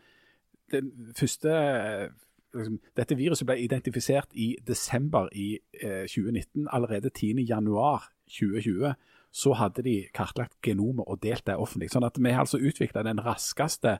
den 0.72 0.90
første 1.16 1.54
eh, 1.54 2.10
liksom, 2.54 2.78
Dette 2.96 3.16
viruset 3.18 3.46
ble 3.48 3.58
identifisert 3.62 4.34
i 4.34 4.56
desember 4.66 5.28
i 5.32 5.58
eh, 5.82 6.04
2019. 6.06 6.68
Allerede 6.70 7.10
10. 7.10 7.42
januar 7.48 8.10
2020 8.28 8.94
så 9.32 9.52
hadde 9.56 9.82
de 9.82 9.96
kartlagt 10.14 10.58
genomet 10.62 11.04
og 11.08 11.22
delt 11.22 11.46
det 11.46 11.56
offentlig. 11.56 11.90
Sånn 11.92 12.04
at 12.04 12.18
vi 12.20 12.32
har 12.32 12.44
altså 12.44 12.60
utvikla 12.60 13.04
den 13.06 13.20
raskeste 13.24 13.96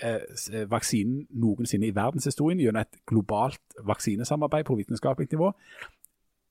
eh, 0.00 0.22
eh, 0.52 0.66
vaksinen 0.70 1.26
noensinne 1.30 1.90
i 1.90 1.94
verdenshistorien 1.96 2.60
gjennom 2.62 2.80
et 2.80 3.02
globalt 3.06 3.80
vaksinesamarbeid 3.84 4.64
på 4.68 4.78
vitenskapelig 4.80 5.28
nivå. 5.34 5.52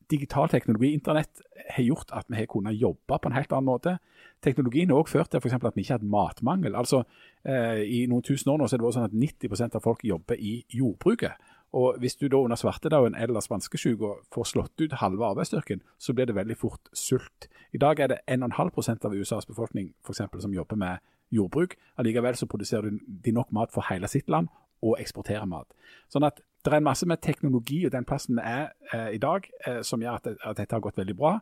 Digital 0.10 0.49
teknologi, 0.49 0.93
internett, 0.93 1.41
har 1.70 1.84
gjort 1.84 2.12
at 2.18 2.26
vi 2.28 2.36
har 2.39 2.47
kunnet 2.49 2.78
jobbe 2.80 3.20
på 3.20 3.30
en 3.30 3.36
helt 3.36 3.51
annen 3.53 3.70
måte. 3.70 3.97
Teknologien 4.41 4.89
har 4.89 4.97
også 4.97 5.20
ført 5.20 5.32
til 5.32 5.41
for 5.43 5.68
at 5.68 5.76
vi 5.76 5.84
ikke 5.84 5.93
har 5.93 5.99
hatt 5.99 6.10
matmangel. 6.10 6.76
Altså, 6.76 7.03
eh, 7.45 7.84
I 7.86 8.05
noen 8.10 8.26
tusen 8.26 8.49
år 8.51 8.57
nå 8.57 8.68
så 8.68 8.76
er 8.76 8.82
det 8.82 8.88
vært 8.88 8.97
sånn 8.97 9.10
at 9.10 9.14
90% 9.14 9.76
av 9.76 9.86
folk 9.86 10.03
jobber 10.03 10.36
i 10.39 10.64
jordbruket. 10.74 11.38
Og 11.74 11.99
Hvis 11.99 12.16
du 12.16 12.28
da 12.28 12.38
under 12.38 12.57
svartedauden 12.57 13.16
eller 13.16 13.39
spanskesjuka 13.39 14.16
får 14.34 14.43
slått 14.43 14.82
ut 14.82 14.97
halve 14.97 15.26
arbeidsstyrken, 15.26 15.82
så 15.99 16.14
blir 16.14 16.26
det 16.26 16.36
veldig 16.36 16.57
fort 16.57 16.89
sult. 16.93 17.47
I 17.74 17.78
dag 17.78 17.99
er 17.99 18.07
det 18.07 18.20
1,5% 18.28 19.05
av 19.05 19.14
USAs 19.14 19.45
befolkning 19.45 19.93
for 20.03 20.14
eksempel, 20.14 20.41
som 20.41 20.53
jobber 20.53 20.76
med 20.76 20.97
jordbruk. 21.32 21.76
Allikevel 21.97 22.36
så 22.36 22.47
produserer 22.47 22.97
de 23.07 23.32
nok 23.32 23.51
mat 23.51 23.72
for 23.72 23.86
hele 23.89 24.07
sitt 24.07 24.30
land, 24.30 24.47
og 24.82 24.99
eksporterer 24.99 25.45
mat. 25.45 25.68
Sånn 26.12 26.24
at 26.24 26.39
det 26.66 26.74
er 26.74 26.82
en 26.82 26.88
masse 26.89 27.07
med 27.07 27.22
teknologi 27.24 27.86
og 27.88 27.93
den 27.93 28.05
plassen 28.07 28.39
det 28.39 28.45
er 28.45 28.66
eh, 28.93 29.16
i 29.16 29.22
dag, 29.22 29.45
eh, 29.66 29.82
som 29.86 30.01
gjør 30.03 30.20
at, 30.20 30.28
det, 30.28 30.38
at 30.43 30.57
dette 30.60 30.76
har 30.76 30.84
gått 30.84 30.99
veldig 30.99 31.16
bra. 31.18 31.38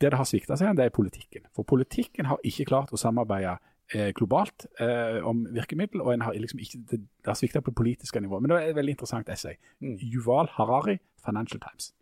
Det 0.00 0.10
det 0.10 0.18
har 0.18 0.28
svikta 0.28 0.58
seg, 0.60 0.74
det 0.76 0.84
er 0.84 0.94
politikken. 0.94 1.46
For 1.56 1.64
politikken 1.64 2.28
har 2.28 2.42
ikke 2.44 2.66
klart 2.68 2.92
å 2.92 3.00
samarbeide 3.00 3.56
eh, 3.94 4.10
globalt 4.16 4.66
eh, 4.82 5.20
om 5.24 5.46
virkemiddel, 5.54 6.02
og 6.04 6.12
en 6.12 6.26
har 6.26 6.36
liksom 6.36 6.60
ikke, 6.60 6.82
det, 6.90 7.00
det 7.00 7.30
har 7.30 7.38
svikta 7.38 7.62
på 7.64 7.72
det 7.72 7.80
politiske 7.80 8.20
nivået. 8.20 8.44
Men 8.44 8.52
det 8.52 8.58
er 8.58 8.72
et 8.72 8.80
veldig 8.80 8.96
interessant 8.98 9.30
essay. 9.32 9.56
Mm. 9.80 9.96
Yuval 10.02 10.50
Harari, 10.58 10.98
Financial 11.24 11.62
Times. 11.62 11.92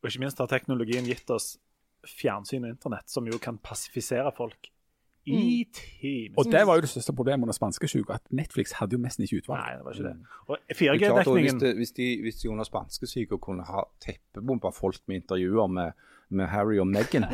Og 0.00 0.10
ikke 0.10 0.22
minst 0.22 0.38
har 0.40 0.50
teknologien 0.50 1.08
gitt 1.08 1.30
oss 1.34 1.56
fjernsyn 2.06 2.64
og 2.64 2.74
internett, 2.76 3.10
som 3.12 3.26
jo 3.28 3.40
kan 3.42 3.58
passifisere 3.60 4.30
folk 4.36 4.70
i 5.26 5.66
timen. 5.74 6.34
Og 6.38 6.44
det 6.52 6.62
var 6.66 6.78
jo 6.78 6.84
det 6.84 6.90
største 6.90 7.12
problemet 7.16 7.44
under 7.44 7.56
spanskesjuka, 7.56 8.16
at 8.20 8.32
Netflix 8.34 8.72
hadde 8.78 8.96
jo 8.96 9.00
nesten 9.02 9.26
ikke 9.26 9.42
utvalg. 9.42 9.60
Nei, 9.60 9.74
det 9.76 9.84
var 9.84 9.98
ikke 9.98 10.06
det. 10.08 10.14
Og 10.46 10.46
klart, 10.46 11.26
og 11.26 11.36
hvis,4G-dekningen 11.36 11.60
det, 11.60 11.72
hvis, 11.76 11.92
de, 11.96 12.08
hvis 12.24 12.40
de 12.42 12.50
under 12.50 12.68
spanskesyke 12.68 13.38
kunne 13.42 13.66
ha 13.68 13.84
teppebomba 14.04 14.72
folk 14.74 15.00
med 15.06 15.22
intervjuer 15.22 15.66
med, 15.66 15.92
med 16.30 16.50
Harry 16.52 16.78
og 16.78 16.86
Meghan, 16.88 17.26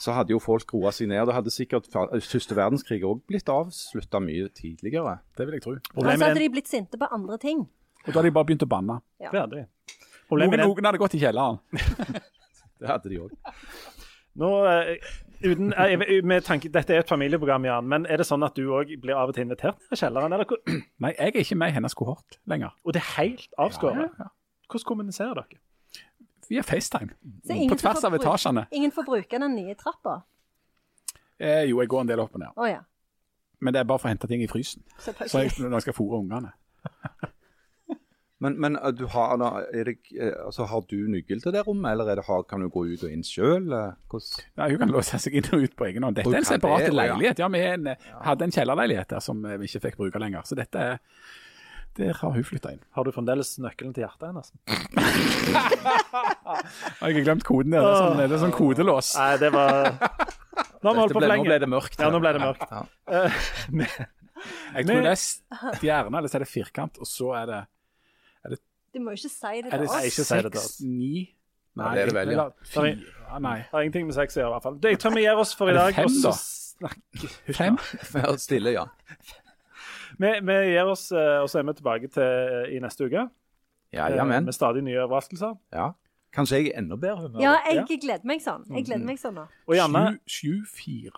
så 0.00 0.14
hadde 0.16 0.34
jo 0.34 0.40
folk 0.42 0.74
roa 0.74 0.92
seg 0.94 1.10
ned. 1.10 1.26
Da 1.26 1.36
hadde 1.38 1.52
sikkert 1.54 1.88
første 1.90 2.56
verdenskrig 2.58 3.02
òg 3.04 3.24
blitt 3.28 3.48
avslutta 3.50 4.22
mye 4.22 4.48
tidligere. 4.54 5.18
Det 5.36 5.48
vil 5.48 5.58
jeg 5.58 5.66
tro. 5.66 5.78
Og 5.96 6.04
så 6.06 6.18
hadde 6.28 6.44
de 6.44 6.52
blitt 6.54 6.70
sinte 6.70 7.00
på 7.00 7.10
andre 7.10 7.40
ting. 7.42 7.66
Og 8.04 8.12
da 8.12 8.18
hadde 8.20 8.28
de 8.30 8.36
bare 8.36 8.50
begynt 8.52 8.66
å 8.66 8.70
banne. 8.70 9.00
det 9.18 9.40
hadde 9.40 9.62
de. 9.62 9.66
Noen, 10.34 10.56
noen 10.60 10.88
hadde 10.88 11.00
gått 11.00 11.16
i 11.16 11.20
kjelleren. 11.22 11.60
Det 12.84 12.88
hadde 12.90 13.08
de 13.08 13.18
òg. 13.22 13.30
nå 14.42 14.48
eh, 14.66 14.96
uten, 15.44 15.72
eh, 15.72 16.22
med 16.24 16.44
tanke, 16.46 16.70
Dette 16.72 16.94
er 16.94 17.02
et 17.04 17.08
familieprogram, 17.08 17.64
Jan, 17.68 17.88
men 17.88 18.06
er 18.06 18.20
det 18.20 18.26
sånn 18.28 18.44
at 18.46 18.56
du 18.56 18.64
òg 18.74 18.94
blir 19.00 19.14
av 19.16 19.28
og 19.30 19.36
til 19.36 19.44
invitert 19.46 19.78
ned 19.78 19.96
i 19.96 20.00
kjelleren? 20.00 20.32
Eller, 20.36 20.48
Nei, 21.04 21.12
jeg 21.18 21.34
er 21.34 21.44
ikke 21.44 21.58
med 21.60 21.72
i 21.72 21.76
hennes 21.76 21.94
kohort 21.94 22.38
lenger. 22.50 22.74
og 22.84 22.96
det 22.96 23.02
er 23.02 23.10
helt 23.18 23.58
avskåret? 23.58 24.08
Ja, 24.08 24.26
ja. 24.26 24.30
Hvordan 24.68 24.88
kommuniserer 24.88 25.34
dere? 25.34 25.60
Via 26.48 26.62
FaceTime. 26.62 27.14
Så 27.44 27.56
På 27.68 27.76
tvers 27.80 28.04
av 28.04 28.14
etasjene. 28.14 28.66
Ingen 28.72 28.92
får 28.92 29.06
bruke 29.06 29.38
den 29.40 29.54
nye 29.56 29.74
trappa. 29.80 30.22
Eh, 31.40 31.64
jo, 31.70 31.80
jeg 31.80 31.88
går 31.88 32.00
en 32.04 32.08
del 32.08 32.20
opp 32.20 32.34
og 32.34 32.40
ned. 32.40 32.52
Oh, 32.56 32.68
ja. 32.68 32.82
Men 33.60 33.74
det 33.74 33.80
er 33.80 33.88
bare 33.88 33.98
for 33.98 34.08
å 34.08 34.12
hente 34.12 34.28
ting 34.28 34.42
i 34.44 34.48
frysen. 34.50 34.82
Så 35.00 35.14
jeg, 35.16 35.54
når 35.58 35.78
jeg 35.78 35.86
skal 35.88 35.96
fôre 35.96 36.20
ungene. 36.20 36.52
Men, 38.44 38.58
men 38.60 38.76
eh, 38.76 38.90
du 38.92 39.06
har, 39.14 39.38
da, 39.40 39.48
er 39.72 39.88
det, 39.88 39.94
eh, 40.12 40.34
altså, 40.44 40.66
har 40.68 40.82
du 40.90 40.96
nøkkel 41.10 41.40
til 41.42 41.54
det 41.54 41.62
rommet, 41.66 41.92
eller 41.94 42.10
er 42.12 42.20
det, 42.20 42.26
har, 42.28 42.42
kan 42.48 42.64
du 42.64 42.68
gå 42.72 42.84
ut 42.90 43.04
og 43.06 43.12
inn 43.12 43.24
sjøl? 43.24 43.70
Ja, 43.72 44.68
hun 44.68 44.78
kan 44.82 44.92
låse 44.92 45.20
seg 45.22 45.38
inn 45.40 45.48
og 45.56 45.64
ut 45.64 45.74
på 45.78 45.88
egen 45.88 46.04
hånd. 46.04 46.18
Dette 46.18 46.34
er 46.34 46.42
en 46.42 46.50
separat 46.50 46.88
det, 46.88 46.96
leilighet. 46.96 47.40
Ja, 47.40 47.48
vi 47.52 47.62
en, 47.70 47.84
hadde 48.26 48.42
en 48.48 48.54
kjellerleilighet 48.54 49.08
der 49.16 49.22
som 49.24 49.36
eh, 49.48 49.58
vi 49.62 49.70
ikke 49.70 49.84
fikk 49.88 49.96
bruke 50.02 50.22
lenger. 50.22 50.42
Så 50.48 50.54
dette 50.58 50.78
er 50.92 51.00
Der 51.94 52.10
har 52.18 52.32
hun 52.34 52.44
flytta 52.44 52.72
inn. 52.74 52.82
Har 52.96 53.02
du 53.06 53.10
fremdeles 53.14 53.54
nøkkelen 53.62 53.92
til 53.94 54.02
hjertet 54.02 54.26
hennes? 54.26 54.48
Har 56.98 57.12
jeg 57.12 57.22
glemt 57.22 57.44
koden 57.46 57.70
der? 57.70 57.86
Det 57.86 57.92
er 57.92 58.00
sånn, 58.00 58.18
det 58.18 58.34
er 58.34 58.42
sånn 58.42 58.56
kodelås. 58.56 59.12
Nei, 59.14 59.38
det 59.38 59.52
var 59.54 59.94
Nå 59.94 60.90
har 60.90 60.96
vi 60.96 61.00
holdt 61.00 61.14
på 61.14 61.20
for 61.20 61.22
ble, 61.22 61.36
nå 61.38 61.44
ble 61.46 61.58
det 61.62 61.68
mørkt. 61.70 61.94
Ja, 62.02 62.10
nå 62.10 62.18
ble 62.20 62.32
det 62.34 62.42
mørkt. 62.42 62.66
Ja. 62.66 62.82
Eh, 63.14 63.30
Jeg 64.74 64.84
tror 64.88 65.00
det 65.06 65.12
er 65.14 65.20
stjerne, 65.78 66.16
eller 66.18 66.28
så 66.28 66.36
er 66.36 66.42
det 66.44 66.50
firkant, 66.50 66.98
og 67.00 67.06
så 67.08 67.30
er 67.38 67.44
det 67.48 67.60
Du 68.94 69.00
må 69.02 69.14
jo 69.14 69.18
ikke 69.20 69.32
si 69.34 69.62
det 69.64 69.72
Er 69.72 69.82
det 69.82 69.88
til 69.88 69.96
oss. 69.98 70.04
ikke 70.10 70.24
si 70.28 70.34
det 70.38 70.52
til 70.52 70.60
oss. 70.60 70.68
seks, 70.76 70.84
ni 70.86 71.14
Nei, 71.74 71.88
det 71.96 72.02
er 72.04 72.06
det 72.06 72.14
vel, 72.14 72.30
ja. 72.36 72.44
fire, 72.70 72.92
Nei. 73.42 73.56
Det 73.64 73.72
har 73.72 73.82
ingenting 73.82 74.04
med 74.06 74.14
sex 74.14 74.36
å 74.36 74.40
gjøre, 74.44 74.50
i 74.50 74.54
hvert 74.54 74.62
fall. 74.68 74.76
Det, 74.78 74.90
jeg 74.94 75.00
tror 75.02 75.14
vi 75.16 75.24
gir 75.24 75.40
oss 75.42 75.54
for 75.58 75.66
i 75.66 75.72
Er 75.72 75.80
det 75.80 75.86
dag. 75.88 75.96
fem, 75.96 76.20
da? 76.22 76.90
Fem? 77.58 77.78
Vær 78.14 78.36
stille, 78.38 78.74
ja. 78.76 78.84
vi, 80.22 80.30
vi 80.46 80.58
gir 80.70 80.90
oss, 80.92 81.08
eh, 81.10 81.40
og 81.42 81.50
så 81.50 81.58
er 81.58 81.66
vi 81.66 81.74
tilbake 81.80 82.10
til 82.14 82.22
eh, 82.22 82.76
i 82.76 82.78
neste 82.84 83.08
uke. 83.08 83.24
Ja, 83.94 84.06
eh, 84.06 84.16
ja, 84.20 84.24
men. 84.28 84.46
Med 84.46 84.54
stadig 84.54 84.84
nye 84.86 85.02
overraskelser. 85.02 85.56
Ja. 85.74 85.90
Kanskje 86.34 86.60
jeg 86.62 86.70
er 86.72 86.78
enda 86.82 86.96
bedre 86.98 87.28
humør. 87.28 87.42
Ja, 87.42 87.56
jeg 87.70 88.00
gleder 88.02 88.26
meg 88.26 88.42
sånn. 88.42 88.62
Jeg 88.74 88.86
gleder 88.88 89.06
meg 89.06 89.18
sånn 89.22 89.34
nå. 89.38 89.48
Og 89.66 89.74
Janne, 89.78 90.04
Sju, 90.26 90.60
sju, 90.62 90.70
fire 90.78 91.10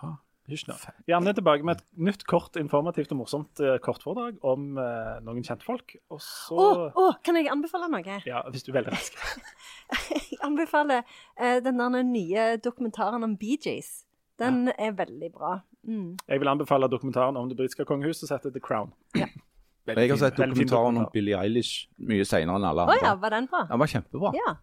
Hysj 0.47 0.69
nå. 0.69 0.75
Er 1.11 1.33
tilbake 1.35 1.65
med 1.67 1.81
et 1.81 1.85
nytt 1.99 2.23
kort, 2.29 2.55
informativt 2.59 3.11
og 3.11 3.19
morsomt 3.19 3.59
eh, 3.59 3.75
kortforedrag 3.83 4.37
om 4.47 4.77
eh, 4.79 5.17
noen 5.25 5.43
kjentfolk. 5.43 5.97
Og 6.13 6.21
så 6.23 6.55
Å, 6.55 6.91
oh, 6.95 7.17
kan 7.23 7.35
jeg 7.35 7.49
anbefale 7.51 7.89
noe? 7.91 8.19
Ja, 8.23 8.45
hvis 8.47 8.63
du 8.63 8.71
er 8.71 8.79
veldig 8.79 8.95
rask. 8.95 9.17
Jeg 10.11 10.39
anbefaler 10.43 11.03
eh, 11.39 11.59
den 11.63 11.79
der 11.79 12.03
nye 12.03 12.45
dokumentaren 12.63 13.23
om 13.27 13.35
Gees. 13.39 14.05
Den 14.39 14.67
er 14.77 14.91
veldig 14.95 15.31
bra. 15.33 15.57
Mm. 15.87 16.15
Jeg 16.27 16.39
vil 16.43 16.51
anbefale 16.51 16.89
dokumentaren 16.91 17.37
om 17.39 17.47
det 17.49 17.57
britiske 17.57 17.85
kongehuset 17.87 18.27
som 18.27 18.37
heter 18.37 18.53
The 18.55 18.63
Crown. 18.63 18.93
Jeg 19.87 20.09
har 20.11 20.19
sett 20.19 20.39
dokumentaren 20.39 20.99
om. 21.03 21.07
Billie 21.13 21.35
Eilish 21.39 21.87
mye 21.97 22.25
senere 22.27 22.59
enn 22.59 22.67
alle 22.67 22.83
andre. 22.83 22.97
andre. 22.97 23.07
ja, 23.07 23.15
var 23.23 23.35
den 23.35 23.47
bra? 23.51 23.63
Den 23.69 23.79
var 23.83 23.91
kjempebra. 23.91 24.33
Ja. 24.35 24.55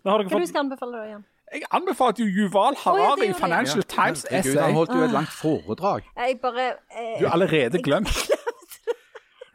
Nå 0.00 0.12
har 0.12 0.22
dere 0.22 0.30
Hva 0.32 0.40
du 0.40 0.44
fått 0.46 0.52
skal 0.54 0.64
anbefale 0.64 0.96
da, 0.96 1.08
Jan? 1.10 1.26
Jeg 1.50 1.62
anbefalte 1.74 2.22
jo 2.22 2.28
Yuval 2.44 2.76
Å, 2.76 2.82
Harari 2.84 3.24
i 3.24 3.30
jeg. 3.32 3.36
Financial 3.40 3.82
Times 3.82 4.26
Herregud, 4.30 4.54
han 4.54 4.68
essay. 4.70 4.74
holdt 4.76 4.92
jo 4.94 5.02
et 5.08 5.16
langt 5.16 5.32
foredrag. 5.34 6.04
Jeg 6.16 6.38
bare 6.42 6.68
eh, 6.94 7.16
Du 7.18 7.26
har 7.26 7.32
allerede 7.34 7.82
glemt. 7.82 8.14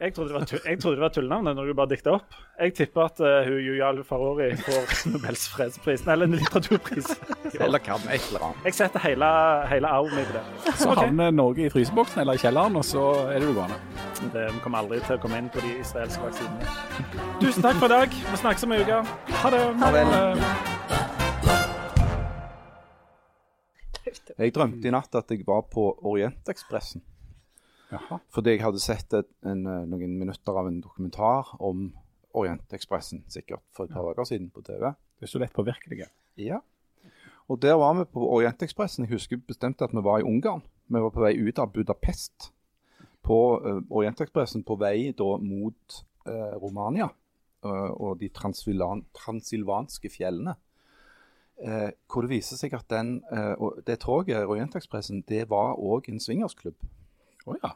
Jeg 0.00 0.12
trodde 0.12 0.28
det 0.28 0.34
var, 0.36 0.44
tull, 0.44 0.58
jeg 0.66 0.76
trodde 0.80 0.96
det 0.96 1.00
var 1.00 1.08
tullnavnet 1.08 1.56
når 1.56 1.64
du 1.70 1.74
bare 1.74 1.88
dikta 1.88 2.10
opp. 2.18 2.34
Jeg 2.60 2.74
tipper 2.76 3.06
at 3.06 3.20
uh, 3.24 3.46
hun 3.48 3.62
Yuyal 3.64 4.02
Farori 4.04 4.50
får 4.60 4.92
Nobels 5.14 5.46
fredspris, 5.48 6.02
eller 6.04 6.28
en 6.28 6.34
litteraturpris. 6.36 7.08
Eller 7.64 7.78
kan 7.78 8.04
et 8.12 8.26
eller 8.28 8.44
annet. 8.44 8.60
Jeg 8.68 8.74
setter 8.76 9.00
hele, 9.00 9.30
hele 9.70 9.88
arven 9.88 10.12
min 10.18 10.28
på 10.28 10.36
det. 10.36 10.74
Så 10.76 10.92
havner 11.00 11.30
Norge 11.30 11.64
i 11.64 11.72
fryseboksen 11.72 12.20
eller 12.20 12.36
i 12.36 12.42
kjelleren, 12.44 12.76
og 12.76 12.84
så 12.84 13.06
er 13.30 13.40
det 13.40 13.48
jo 13.48 13.56
gående. 13.56 13.80
det. 14.34 14.44
Vi 14.52 14.60
kommer 14.66 14.84
aldri 14.84 15.00
til 15.06 15.16
å 15.16 15.22
komme 15.24 15.40
inn 15.40 15.48
på 15.48 15.64
de 15.64 15.72
israelske 15.80 16.20
vaksinene. 16.28 16.76
Tusen 17.40 17.64
takk 17.64 17.80
for 17.80 17.88
i 17.88 17.94
dag. 17.96 18.20
Vi 18.30 18.44
snakkes 18.44 18.68
om 18.68 18.76
ei 18.76 18.84
uke. 18.84 19.02
Ha 19.40 19.56
det. 19.56 21.05
Jeg 24.36 24.54
drømte 24.54 24.88
i 24.88 24.94
natt 24.94 25.14
at 25.18 25.30
jeg 25.32 25.46
var 25.46 25.66
på 25.72 25.88
Orientekspressen. 26.06 27.04
Jaha. 27.90 28.18
Fordi 28.34 28.56
jeg 28.56 28.64
hadde 28.64 28.82
sett 28.82 29.14
et, 29.14 29.28
en, 29.46 29.66
eh, 29.70 29.84
noen 29.86 30.16
minutter 30.18 30.58
av 30.58 30.68
en 30.68 30.80
dokumentar 30.82 31.54
om 31.62 31.88
Orientekspressen, 32.36 33.24
sikkert 33.32 33.62
for 33.72 33.86
et 33.86 33.94
par 33.94 34.08
dager 34.10 34.26
siden 34.28 34.50
på 34.52 34.64
TV. 34.66 34.90
Det 35.16 35.28
er 35.28 35.32
så 35.32 35.40
lett 35.40 35.54
påvirkelige. 35.56 36.08
Ja. 36.36 36.58
Og 37.48 37.62
der 37.62 37.78
var 37.78 37.94
vi 37.94 38.04
på 38.10 38.26
Orientekspressen. 38.26 39.06
Jeg 39.06 39.14
husker 39.14 39.40
bestemt 39.40 39.82
at 39.82 39.94
vi 39.94 40.02
var 40.04 40.20
i 40.20 40.26
Ungarn. 40.26 40.64
Vi 40.88 41.00
var 41.00 41.14
på 41.14 41.22
vei 41.22 41.36
ut 41.38 41.58
av 41.62 41.72
Budapest 41.72 42.50
på 43.26 43.38
uh, 43.62 43.80
Orientekspressen 43.90 44.62
på 44.66 44.76
vei 44.78 45.12
da 45.16 45.36
mot 45.42 46.02
uh, 46.28 46.54
Romania 46.62 47.08
uh, 47.66 47.90
og 47.94 48.20
de 48.20 48.28
transilvanske 48.34 50.10
fjellene. 50.12 50.56
Eh, 51.64 51.90
hvor 52.12 52.20
det 52.20 52.30
viser 52.30 52.58
seg 52.60 52.74
at 52.76 52.84
den, 52.92 53.22
eh, 53.32 53.54
og 53.56 53.78
det 53.86 54.02
toget, 54.02 54.44
Orientekspressen, 54.44 55.22
det 55.28 55.46
var 55.48 55.78
òg 55.80 56.10
en 56.12 56.20
swingersklubb. 56.20 56.76
Å 57.46 57.56
ja. 57.62 57.70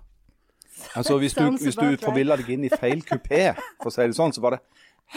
Altså 0.97 1.19
Hvis 1.19 1.35
du, 1.35 1.41
Sounds 1.41 1.63
hvis 1.63 1.77
du 1.77 1.97
forvilla 2.05 2.37
deg 2.37 2.49
inn 2.53 2.65
i 2.65 2.71
feil 2.73 3.01
kupé, 3.05 3.55
for 3.81 3.89
å 3.89 3.95
si 3.95 4.05
det 4.05 4.17
sånn, 4.17 4.33
så 4.37 4.45
var 4.45 4.57
det 4.57 4.61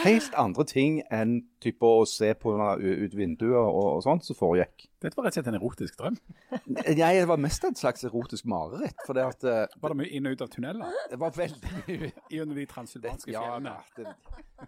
helt 0.02 0.34
andre 0.40 0.64
ting 0.66 0.98
enn 1.12 1.36
type 1.62 1.86
å 1.86 2.04
se 2.08 2.32
på 2.38 2.52
ut 2.54 3.14
vinduet 3.16 3.56
og, 3.56 3.78
og 3.96 4.02
sånt 4.04 4.26
som 4.26 4.36
foregikk. 4.38 4.88
Dette 5.02 5.18
var 5.18 5.28
rett 5.28 5.36
og 5.36 5.38
slett 5.38 5.50
en 5.52 5.58
erotisk 5.58 5.98
drøm. 6.00 6.16
Nei, 6.74 6.94
det 6.96 7.26
var 7.30 7.40
mest 7.40 7.66
et 7.68 7.78
slags 7.80 8.06
erotisk 8.08 8.48
mareritt. 8.50 8.98
For 9.06 9.16
det 9.16 9.26
at 9.28 9.46
eh, 9.48 9.76
Var 9.80 9.94
det 9.94 9.98
mye 10.00 10.10
inn 10.16 10.26
og 10.28 10.34
ut 10.36 10.44
av 10.46 10.50
tunneler? 10.52 10.98
det 11.10 11.20
var 11.20 11.36
veldig 11.36 12.10
Gjennom 12.32 12.58
de 12.58 12.66
transylvanske 12.70 13.34
ja, 13.34 13.44
fjellene? 13.44 13.76
da, 13.76 14.16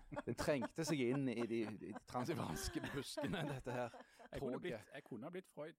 det, 0.07 0.21
det 0.29 0.37
trengte 0.41 0.87
seg 0.87 1.03
inn 1.09 1.27
i 1.33 1.43
de, 1.49 1.65
de 1.81 1.93
transsylvanske 2.11 2.85
buskene, 2.93 3.45
dette 3.51 3.77
her 3.77 3.91
Jeg 4.33 4.43
kunne 4.43 4.63
blitt, 4.63 4.91
jeg 4.95 5.07
kunne 5.09 5.33
blitt 5.33 5.51
Freud. 5.55 5.77